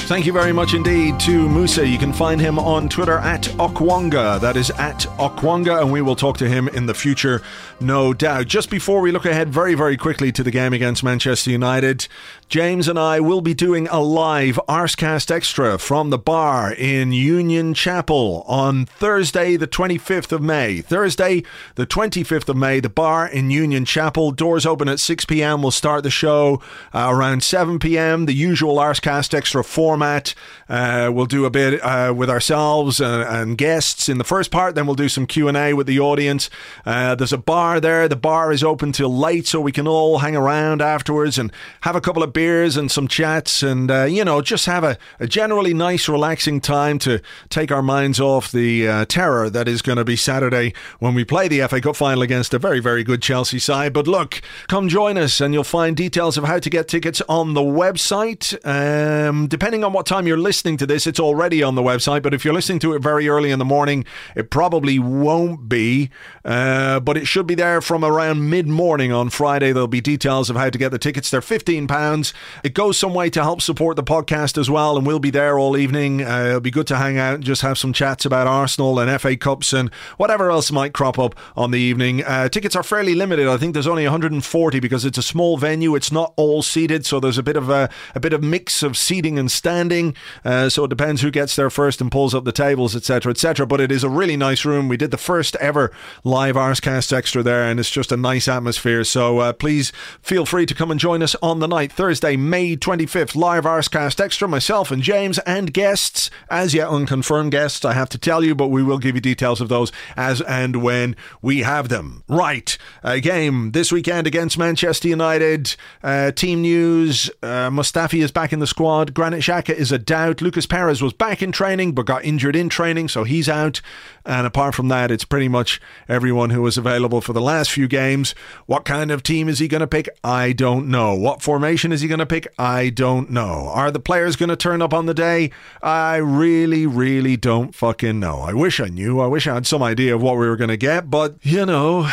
Thank 0.05 0.25
you 0.25 0.33
very 0.33 0.51
much 0.51 0.73
indeed 0.73 1.17
to 1.21 1.47
Musa. 1.47 1.87
You 1.87 1.97
can 1.97 2.11
find 2.11 2.39
him 2.39 2.59
on 2.59 2.89
Twitter 2.89 3.19
at 3.19 3.43
Okwonga. 3.57 4.39
That 4.41 4.57
is 4.57 4.69
at 4.71 5.07
Okwonga, 5.17 5.81
and 5.81 5.93
we 5.93 6.01
will 6.01 6.17
talk 6.17 6.37
to 6.39 6.47
him 6.47 6.67
in 6.67 6.85
the 6.85 6.93
future, 6.93 7.41
no 7.83 8.13
doubt. 8.13 8.47
Just 8.47 8.69
before 8.69 9.01
we 9.01 9.11
look 9.11 9.25
ahead 9.25 9.49
very, 9.49 9.75
very 9.75 9.97
quickly 9.97 10.31
to 10.31 10.43
the 10.43 10.51
game 10.51 10.73
against 10.73 11.03
Manchester 11.03 11.51
United, 11.51 12.07
James 12.47 12.87
and 12.87 12.97
I 12.97 13.19
will 13.19 13.41
be 13.41 13.53
doing 13.53 13.87
a 13.89 13.99
live 13.99 14.59
Arsecast 14.69 15.29
Extra 15.31 15.77
from 15.77 16.09
the 16.09 16.17
bar 16.17 16.71
in 16.71 17.11
Union 17.11 17.73
Chapel 17.73 18.43
on 18.47 18.85
Thursday, 18.85 19.57
the 19.57 19.67
25th 19.67 20.31
of 20.31 20.41
May. 20.41 20.81
Thursday, 20.81 21.43
the 21.75 21.85
25th 21.85 22.49
of 22.49 22.55
May, 22.55 22.79
the 22.79 22.89
bar 22.89 23.27
in 23.27 23.49
Union 23.49 23.85
Chapel. 23.85 24.31
Doors 24.31 24.65
open 24.65 24.87
at 24.87 24.99
6 24.99 25.25
p.m. 25.25 25.61
We'll 25.61 25.71
start 25.71 26.03
the 26.03 26.09
show 26.09 26.61
uh, 26.93 27.07
around 27.11 27.43
7 27.43 27.79
p.m. 27.79 28.25
The 28.25 28.33
usual 28.33 28.77
Arsecast 28.77 29.33
Extra 29.33 29.63
format. 29.63 30.35
Uh, 30.69 31.09
we'll 31.13 31.25
do 31.25 31.45
a 31.45 31.49
bit 31.49 31.83
uh, 31.83 32.13
with 32.15 32.29
ourselves 32.29 33.01
and, 33.01 33.23
and, 33.23 33.57
guests 33.57 34.09
in 34.09 34.17
the 34.17 34.23
first 34.23 34.51
part. 34.51 34.75
Then 34.75 34.85
we'll 34.85 34.95
do 34.95 35.09
some 35.09 35.27
Q 35.27 35.47
and 35.47 35.57
A 35.57 35.73
with 35.73 35.87
the 35.87 35.99
audience. 35.99 36.49
Uh, 36.85 37.15
there's 37.15 37.33
a 37.33 37.37
bar 37.37 37.72
there. 37.79 38.07
The 38.07 38.15
bar 38.15 38.51
is 38.51 38.63
open 38.63 38.91
till 38.91 39.15
late, 39.15 39.47
so 39.47 39.59
we 39.59 39.71
can 39.71 39.87
all 39.87 40.19
hang 40.19 40.35
around 40.35 40.81
afterwards 40.81 41.37
and 41.37 41.51
have 41.81 41.95
a 41.95 42.01
couple 42.01 42.23
of 42.23 42.33
beers 42.33 42.53
beers 42.63 42.77
and 42.77 42.91
some 42.91 43.07
chats 43.07 43.63
and, 43.63 43.89
uh, 43.89 44.03
you 44.03 44.23
know, 44.23 44.41
just 44.41 44.65
have 44.65 44.83
a, 44.83 44.97
a, 45.19 45.27
generally 45.27 45.73
nice, 45.73 46.07
relaxing 46.07 46.61
time 46.61 46.99
to 46.99 47.19
take 47.49 47.71
our 47.71 47.81
minds 47.81 48.19
off 48.19 48.51
the 48.51 48.87
uh, 48.87 49.05
terror 49.05 49.49
that 49.49 49.67
is 49.67 49.81
going 49.81 49.97
to 49.97 50.05
be 50.05 50.15
Saturday 50.15 50.73
when 50.99 51.13
we 51.13 51.25
play 51.25 51.47
the 51.47 51.65
FA 51.67 51.81
Cup 51.81 51.95
final 51.95 52.21
against 52.21 52.53
a 52.53 52.59
very, 52.59 52.79
very 52.79 53.03
good 53.03 53.21
Chelsea 53.21 53.59
side. 53.59 53.91
But 53.91 54.07
look, 54.07 54.41
come 54.67 54.87
join 54.87 55.17
us 55.17 55.41
and 55.41 55.53
you'll 55.53 55.63
find 55.63 55.97
details 55.97 56.37
of 56.37 56.43
how 56.43 56.59
to 56.59 56.69
get 56.69 56.87
tickets 56.87 57.21
on 57.27 57.53
the 57.53 57.61
website. 57.61 58.53
Um, 58.65 59.47
depending 59.47 59.83
on 59.83 59.93
what 59.93 60.05
time 60.05 60.27
you're 60.27 60.37
listening 60.37 60.77
to 60.77 60.85
this, 60.85 61.07
it's 61.07 61.19
already 61.19 61.63
on 61.63 61.75
the 61.75 61.81
website. 61.81 62.21
But 62.21 62.33
if 62.33 62.45
you're 62.45 62.53
listening 62.53 62.79
to 62.79 62.93
it 62.93 63.01
very 63.01 63.27
early 63.27 63.51
in 63.51 63.59
the 63.59 63.65
morning, 63.65 64.05
it 64.35 64.49
probably 64.49 64.99
won't 64.99 65.67
be. 65.67 66.09
Uh, 66.45 66.99
but 66.99 67.17
it 67.17 67.25
should 67.25 67.47
be 67.47 67.52
there 67.55 67.81
from 67.81 68.03
around 68.03 68.49
mid 68.49 68.67
morning 68.67 69.11
on 69.11 69.29
Friday. 69.29 69.71
There'll 69.71 69.87
be 69.87 70.01
details 70.01 70.49
of 70.49 70.55
how 70.55 70.69
to 70.69 70.77
get 70.77 70.91
the 70.91 70.99
tickets. 70.99 71.29
They're 71.29 71.41
£15. 71.41 72.33
It 72.63 72.73
goes 72.73 72.97
some 72.97 73.13
way 73.13 73.29
to 73.29 73.43
help 73.43 73.61
support 73.61 73.95
the 73.95 74.03
podcast 74.03 74.57
as 74.57 74.69
well, 74.69 74.97
and 74.97 75.05
we'll 75.05 75.19
be 75.19 75.29
there 75.29 75.59
all 75.59 75.77
evening. 75.77 76.23
Uh, 76.23 76.45
it'll 76.47 76.59
be 76.59 76.71
good 76.71 76.87
to 76.87 76.97
hang 76.97 77.17
out 77.17 77.35
and 77.35 77.43
just 77.43 77.61
have 77.61 77.77
some 77.77 77.93
chats 77.93 78.25
about 78.25 78.47
Arsenal 78.47 78.99
and 78.99 79.21
FA 79.21 79.37
Cups 79.37 79.73
and 79.73 79.93
whatever 80.17 80.49
else 80.49 80.71
might 80.71 80.93
crop 80.93 81.19
up 81.19 81.35
on 81.55 81.71
the 81.71 81.79
evening. 81.79 82.23
Uh, 82.23 82.49
tickets 82.49 82.75
are 82.75 82.83
fairly 82.83 83.15
limited. 83.15 83.47
I 83.47 83.57
think 83.57 83.73
there's 83.73 83.87
only 83.87 84.03
140 84.03 84.79
because 84.79 85.05
it's 85.05 85.17
a 85.17 85.23
small 85.23 85.57
venue. 85.57 85.95
It's 85.95 86.11
not 86.11 86.33
all 86.35 86.61
seated, 86.61 87.05
so 87.05 87.19
there's 87.19 87.37
a 87.37 87.43
bit 87.43 87.57
of 87.57 87.69
a, 87.69 87.89
a 88.15 88.19
bit 88.19 88.33
of 88.33 88.43
mix 88.43 88.83
of 88.83 88.97
seating 88.97 89.37
and 89.37 89.51
standing. 89.51 90.15
Uh, 90.43 90.69
so 90.69 90.85
it 90.85 90.89
depends 90.89 91.21
who 91.21 91.31
gets 91.31 91.55
there 91.55 91.69
first 91.69 92.01
and 92.01 92.11
pulls 92.11 92.33
up 92.33 92.45
the 92.45 92.51
tables, 92.51 92.95
etc., 92.95 93.31
etc. 93.31 93.67
But 93.67 93.81
it 93.81 93.91
is 93.91 94.03
a 94.03 94.09
really 94.09 94.37
nice 94.37 94.65
room. 94.65 94.87
We 94.87 94.97
did 94.97 95.11
the 95.11 95.17
first 95.17 95.55
ever 95.57 95.91
live 96.23 96.55
Arsecast 96.55 97.13
Extra 97.13 97.42
there, 97.43 97.63
and 97.63 97.79
it's 97.79 97.89
just 97.89 98.11
a 98.11 98.17
nice 98.17 98.47
atmosphere. 98.47 99.03
So 99.03 99.39
uh, 99.39 99.53
please 99.53 99.91
feel 100.21 100.45
free 100.45 100.65
to 100.65 100.73
come 100.73 100.91
and 100.91 100.99
join 100.99 101.21
us 101.21 101.35
on 101.41 101.59
the 101.59 101.67
night 101.67 101.91
Thursday. 101.91 102.35
May 102.35 102.75
25th, 102.75 103.35
live 103.35 103.65
Arsecast 103.65 104.19
Extra, 104.19 104.47
myself 104.47 104.91
and 104.91 105.03
James 105.03 105.39
and 105.39 105.73
guests, 105.73 106.29
as 106.49 106.73
yet 106.73 106.87
unconfirmed 106.87 107.51
guests, 107.51 107.85
I 107.85 107.93
have 107.93 108.09
to 108.09 108.17
tell 108.17 108.43
you, 108.43 108.55
but 108.55 108.67
we 108.67 108.83
will 108.83 108.97
give 108.97 109.15
you 109.15 109.21
details 109.21 109.61
of 109.61 109.69
those 109.69 109.91
as 110.15 110.41
and 110.41 110.77
when 110.77 111.15
we 111.41 111.59
have 111.59 111.89
them. 111.89 112.23
Right, 112.27 112.77
a 113.03 113.19
game 113.19 113.71
this 113.71 113.91
weekend 113.91 114.27
against 114.27 114.57
Manchester 114.57 115.07
United. 115.07 115.75
Uh, 116.01 116.31
team 116.31 116.61
news 116.61 117.29
uh, 117.41 117.69
Mustafi 117.69 118.23
is 118.23 118.31
back 118.31 118.53
in 118.53 118.59
the 118.59 118.67
squad. 118.67 119.13
Granit 119.13 119.41
Xhaka 119.41 119.73
is 119.73 119.91
a 119.91 119.99
doubt. 119.99 120.41
Lucas 120.41 120.65
Perez 120.65 121.01
was 121.01 121.13
back 121.13 121.41
in 121.41 121.51
training 121.51 121.93
but 121.93 122.05
got 122.05 122.23
injured 122.23 122.55
in 122.55 122.69
training, 122.69 123.07
so 123.07 123.23
he's 123.23 123.49
out. 123.49 123.81
And 124.25 124.47
apart 124.47 124.75
from 124.75 124.87
that, 124.87 125.11
it's 125.11 125.25
pretty 125.25 125.47
much 125.47 125.81
everyone 126.07 126.49
who 126.49 126.61
was 126.61 126.77
available 126.77 127.21
for 127.33 127.39
the 127.39 127.45
last 127.45 127.71
few 127.71 127.87
games. 127.87 128.35
What 128.67 128.85
kind 128.85 129.09
of 129.09 129.23
team 129.23 129.49
is 129.49 129.57
he 129.57 129.67
going 129.67 129.81
to 129.81 129.87
pick? 129.87 130.07
I 130.23 130.51
don't 130.51 130.87
know. 130.87 131.15
What 131.15 131.41
formation 131.41 131.91
is 131.91 132.01
he 132.01 132.07
going 132.07 132.19
to 132.19 132.25
pick? 132.27 132.47
I 132.59 132.89
don't 132.89 133.31
know. 133.31 133.71
Are 133.73 133.89
the 133.89 133.99
players 133.99 134.35
going 134.35 134.49
to 134.49 134.55
turn 134.55 134.83
up 134.83 134.93
on 134.93 135.07
the 135.07 135.15
day? 135.15 135.49
I 135.81 136.17
really, 136.17 136.85
really 136.85 137.35
don't 137.35 137.73
fucking 137.73 138.19
know. 138.19 138.41
I 138.41 138.53
wish 138.53 138.79
I 138.79 138.87
knew. 138.87 139.19
I 139.19 139.27
wish 139.27 139.47
I 139.47 139.55
had 139.55 139.65
some 139.65 139.81
idea 139.81 140.13
of 140.13 140.21
what 140.21 140.37
we 140.37 140.47
were 140.47 140.55
going 140.55 140.69
to 140.69 140.77
get, 140.77 141.09
but 141.09 141.37
you 141.41 141.65
know, 141.65 142.07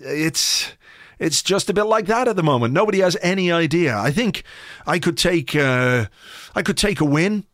it's 0.00 0.72
it's 1.18 1.42
just 1.42 1.70
a 1.70 1.74
bit 1.74 1.84
like 1.84 2.06
that 2.06 2.26
at 2.26 2.36
the 2.36 2.42
moment. 2.42 2.74
Nobody 2.74 3.00
has 3.00 3.16
any 3.22 3.52
idea. 3.52 3.96
I 3.96 4.10
think 4.10 4.42
I 4.86 4.98
could 4.98 5.16
take 5.16 5.54
uh, 5.54 6.06
I 6.54 6.62
could 6.62 6.76
take 6.76 7.00
a 7.00 7.04
win 7.04 7.44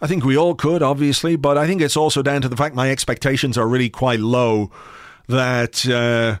I 0.00 0.06
think 0.06 0.24
we 0.24 0.36
all 0.36 0.54
could, 0.54 0.80
obviously, 0.80 1.34
but 1.34 1.58
I 1.58 1.66
think 1.66 1.82
it's 1.82 1.96
also 1.96 2.22
down 2.22 2.40
to 2.42 2.48
the 2.48 2.56
fact 2.56 2.74
my 2.74 2.90
expectations 2.90 3.58
are 3.58 3.66
really 3.66 3.90
quite 3.90 4.20
low. 4.20 4.70
That 5.28 5.86
uh, 5.86 6.38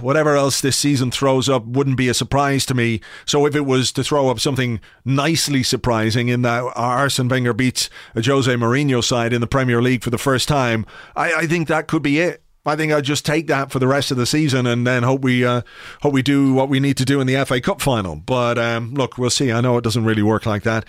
whatever 0.00 0.36
else 0.36 0.60
this 0.60 0.76
season 0.76 1.10
throws 1.10 1.48
up 1.48 1.64
wouldn't 1.64 1.96
be 1.96 2.08
a 2.08 2.14
surprise 2.14 2.64
to 2.66 2.74
me. 2.74 3.00
So 3.26 3.46
if 3.46 3.54
it 3.54 3.66
was 3.66 3.92
to 3.92 4.04
throw 4.04 4.28
up 4.28 4.40
something 4.40 4.80
nicely 5.04 5.62
surprising 5.62 6.28
in 6.28 6.42
that 6.42 6.64
Arsene 6.74 7.28
Wenger 7.28 7.52
beats 7.52 7.90
a 8.14 8.22
Jose 8.22 8.52
Mourinho 8.52 9.02
side 9.02 9.32
in 9.32 9.40
the 9.40 9.46
Premier 9.46 9.82
League 9.82 10.02
for 10.02 10.10
the 10.10 10.18
first 10.18 10.48
time, 10.48 10.86
I, 11.14 11.34
I 11.34 11.46
think 11.46 11.68
that 11.68 11.86
could 11.86 12.02
be 12.02 12.20
it. 12.20 12.42
I 12.66 12.76
think 12.76 12.92
I'd 12.92 13.04
just 13.04 13.24
take 13.24 13.46
that 13.46 13.70
for 13.72 13.78
the 13.78 13.86
rest 13.86 14.10
of 14.10 14.18
the 14.18 14.26
season 14.26 14.66
and 14.66 14.86
then 14.86 15.02
hope 15.02 15.22
we 15.22 15.46
uh, 15.46 15.62
hope 16.02 16.12
we 16.12 16.20
do 16.20 16.52
what 16.52 16.68
we 16.68 16.78
need 16.78 16.98
to 16.98 17.06
do 17.06 17.20
in 17.20 17.26
the 17.26 17.42
FA 17.46 17.58
Cup 17.60 17.80
final. 17.80 18.16
But 18.16 18.58
um, 18.58 18.92
look, 18.92 19.16
we'll 19.16 19.30
see. 19.30 19.50
I 19.50 19.62
know 19.62 19.78
it 19.78 19.84
doesn't 19.84 20.04
really 20.04 20.22
work 20.22 20.44
like 20.44 20.62
that. 20.64 20.84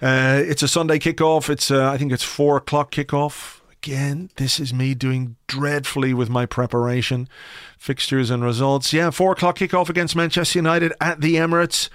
Uh, 0.00 0.42
it's 0.44 0.62
a 0.62 0.68
Sunday 0.68 0.98
kickoff. 0.98 1.48
It's 1.48 1.70
uh, 1.70 1.90
I 1.90 1.96
think 1.96 2.12
it's 2.12 2.22
four 2.22 2.58
o'clock 2.58 2.92
kickoff. 2.92 3.60
Again, 3.86 4.30
this 4.34 4.58
is 4.58 4.74
me 4.74 4.94
doing 4.94 5.36
dreadfully 5.46 6.12
with 6.12 6.28
my 6.28 6.44
preparation, 6.44 7.28
fixtures 7.78 8.30
and 8.30 8.42
results. 8.42 8.92
Yeah, 8.92 9.10
four 9.10 9.30
o'clock 9.30 9.58
kickoff 9.58 9.88
against 9.88 10.16
Manchester 10.16 10.58
United 10.58 10.92
at 11.00 11.20
the 11.20 11.36
Emirates. 11.36 11.88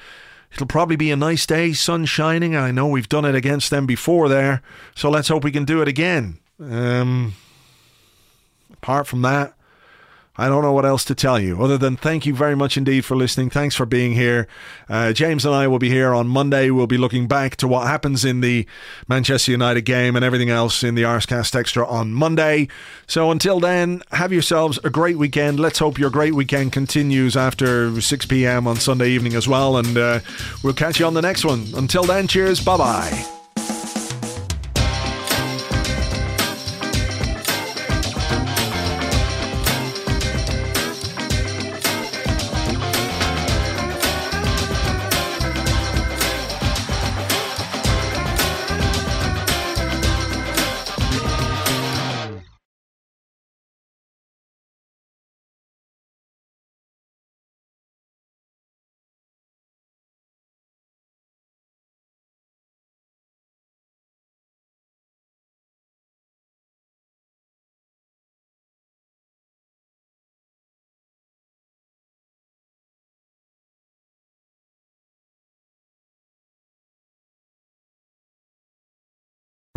It'll 0.53 0.67
probably 0.67 0.95
be 0.95 1.11
a 1.11 1.17
nice 1.17 1.45
day, 1.45 1.73
sun 1.73 2.05
shining. 2.05 2.55
I 2.55 2.71
know 2.71 2.87
we've 2.87 3.09
done 3.09 3.25
it 3.25 3.35
against 3.35 3.71
them 3.71 3.85
before 3.85 4.29
there, 4.29 4.61
so 4.95 5.09
let's 5.09 5.27
hope 5.27 5.43
we 5.43 5.51
can 5.51 5.65
do 5.65 5.81
it 5.81 5.89
again. 5.89 6.39
Um, 6.61 7.33
apart 8.71 9.05
from 9.05 9.21
that, 9.23 9.53
I 10.37 10.47
don't 10.47 10.63
know 10.63 10.71
what 10.71 10.85
else 10.85 11.03
to 11.05 11.15
tell 11.15 11.39
you 11.39 11.61
other 11.61 11.77
than 11.77 11.97
thank 11.97 12.25
you 12.25 12.33
very 12.33 12.55
much 12.55 12.77
indeed 12.77 13.03
for 13.03 13.15
listening. 13.15 13.49
Thanks 13.49 13.75
for 13.75 13.85
being 13.85 14.13
here. 14.13 14.47
Uh, 14.87 15.11
James 15.11 15.45
and 15.45 15.53
I 15.53 15.67
will 15.67 15.77
be 15.77 15.89
here 15.89 16.13
on 16.13 16.27
Monday. 16.27 16.69
We'll 16.69 16.87
be 16.87 16.97
looking 16.97 17.27
back 17.27 17.57
to 17.57 17.67
what 17.67 17.87
happens 17.87 18.23
in 18.23 18.39
the 18.39 18.65
Manchester 19.09 19.51
United 19.51 19.81
game 19.81 20.15
and 20.15 20.23
everything 20.23 20.49
else 20.49 20.83
in 20.83 20.95
the 20.95 21.03
Arsecast 21.03 21.53
Extra 21.53 21.85
on 21.85 22.13
Monday. 22.13 22.69
So 23.07 23.29
until 23.29 23.59
then, 23.59 24.01
have 24.11 24.31
yourselves 24.31 24.79
a 24.85 24.89
great 24.89 25.17
weekend. 25.17 25.59
Let's 25.59 25.79
hope 25.79 25.99
your 25.99 26.09
great 26.09 26.33
weekend 26.33 26.71
continues 26.71 27.35
after 27.35 27.99
6 27.99 28.25
p.m. 28.27 28.67
on 28.67 28.77
Sunday 28.77 29.09
evening 29.09 29.35
as 29.35 29.49
well. 29.49 29.77
And 29.77 29.97
uh, 29.97 30.19
we'll 30.63 30.73
catch 30.73 30.99
you 30.99 31.05
on 31.05 31.13
the 31.13 31.21
next 31.21 31.43
one. 31.43 31.67
Until 31.75 32.03
then, 32.03 32.27
cheers. 32.27 32.63
Bye 32.63 32.77
bye. 32.77 33.40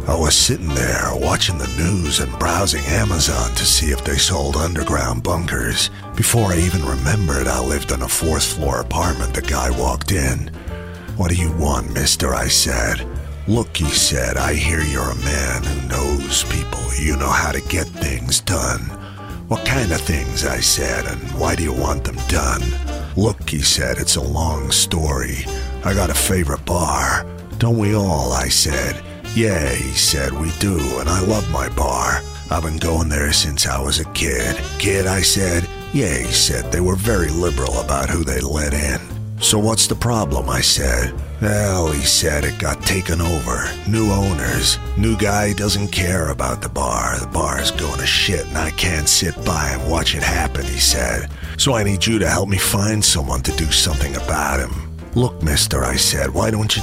I 0.06 0.14
was 0.14 0.36
sitting 0.36 0.68
there 0.68 1.08
watching 1.14 1.56
the 1.56 1.74
news 1.78 2.20
and 2.20 2.38
browsing 2.38 2.84
Amazon 2.84 3.54
to 3.54 3.64
see 3.64 3.86
if 3.86 4.04
they 4.04 4.16
sold 4.16 4.54
underground 4.54 5.22
bunkers. 5.22 5.88
Before 6.14 6.52
I 6.52 6.58
even 6.58 6.84
remembered 6.84 7.46
I 7.46 7.64
lived 7.64 7.90
in 7.90 8.02
a 8.02 8.08
fourth 8.08 8.44
floor 8.44 8.80
apartment, 8.80 9.32
the 9.32 9.40
guy 9.40 9.70
walked 9.70 10.12
in. 10.12 10.48
What 11.16 11.30
do 11.30 11.36
you 11.36 11.50
want, 11.52 11.94
mister? 11.94 12.34
I 12.34 12.48
said. 12.48 13.08
Look, 13.48 13.74
he 13.74 13.86
said, 13.86 14.36
I 14.36 14.52
hear 14.52 14.82
you're 14.82 15.10
a 15.10 15.24
man 15.24 15.62
who 15.62 15.88
knows 15.88 16.44
people. 16.44 16.82
You 17.00 17.16
know 17.16 17.30
how 17.30 17.52
to 17.52 17.62
get 17.62 17.86
things 17.86 18.40
done. 18.40 18.80
What 19.48 19.64
kind 19.64 19.90
of 19.90 20.02
things? 20.02 20.44
I 20.44 20.60
said, 20.60 21.06
and 21.06 21.20
why 21.40 21.56
do 21.56 21.62
you 21.62 21.72
want 21.72 22.04
them 22.04 22.16
done? 22.28 22.62
Look, 23.16 23.48
he 23.48 23.60
said, 23.62 23.96
it's 23.96 24.16
a 24.16 24.22
long 24.22 24.70
story. 24.70 25.46
I 25.82 25.94
got 25.94 26.10
a 26.10 26.14
favorite 26.14 26.66
bar. 26.66 27.24
Don't 27.56 27.78
we 27.78 27.94
all? 27.94 28.34
I 28.34 28.48
said. 28.48 29.02
Yeah, 29.34 29.68
he 29.74 29.90
said, 29.94 30.32
we 30.32 30.52
do, 30.60 30.78
and 31.00 31.08
I 31.08 31.20
love 31.20 31.50
my 31.50 31.68
bar. 31.70 32.22
I've 32.52 32.62
been 32.62 32.76
going 32.76 33.08
there 33.08 33.32
since 33.32 33.66
I 33.66 33.82
was 33.82 33.98
a 33.98 34.04
kid. 34.12 34.56
Kid, 34.78 35.08
I 35.08 35.22
said. 35.22 35.68
Yeah, 35.92 36.16
he 36.18 36.32
said, 36.32 36.70
they 36.70 36.80
were 36.80 36.94
very 36.94 37.30
liberal 37.30 37.80
about 37.80 38.08
who 38.08 38.22
they 38.22 38.40
let 38.40 38.72
in. 38.72 39.00
So 39.40 39.58
what's 39.58 39.88
the 39.88 39.96
problem? 39.96 40.48
I 40.48 40.60
said. 40.60 41.12
Well, 41.42 41.90
he 41.90 42.02
said 42.02 42.44
it 42.44 42.60
got 42.60 42.80
taken 42.82 43.20
over. 43.20 43.68
New 43.88 44.10
owners. 44.12 44.78
New 44.96 45.16
guy 45.16 45.52
doesn't 45.52 45.88
care 45.88 46.28
about 46.28 46.62
the 46.62 46.68
bar. 46.68 47.18
The 47.18 47.26
bar 47.26 47.60
is 47.60 47.72
going 47.72 47.98
to 47.98 48.06
shit 48.06 48.46
and 48.46 48.56
I 48.56 48.70
can't 48.70 49.08
sit 49.08 49.34
by 49.44 49.70
and 49.70 49.90
watch 49.90 50.14
it 50.14 50.22
happen, 50.22 50.64
he 50.64 50.78
said. 50.78 51.28
So 51.58 51.74
I 51.74 51.82
need 51.82 52.06
you 52.06 52.20
to 52.20 52.28
help 52.28 52.48
me 52.48 52.58
find 52.58 53.04
someone 53.04 53.42
to 53.42 53.56
do 53.56 53.66
something 53.66 54.14
about 54.14 54.60
him. 54.60 54.96
Look, 55.16 55.42
mister, 55.42 55.84
I 55.84 55.96
said, 55.96 56.32
why 56.32 56.50
don't 56.50 56.74
you 56.76 56.82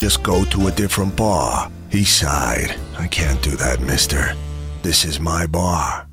just 0.00 0.22
go 0.22 0.44
to 0.46 0.68
a 0.68 0.72
different 0.72 1.14
bar? 1.14 1.70
He 1.90 2.04
sighed. 2.04 2.74
I 2.98 3.06
can't 3.06 3.42
do 3.42 3.50
that, 3.56 3.80
mister. 3.80 4.34
This 4.82 5.04
is 5.04 5.20
my 5.20 5.46
bar. 5.46 6.09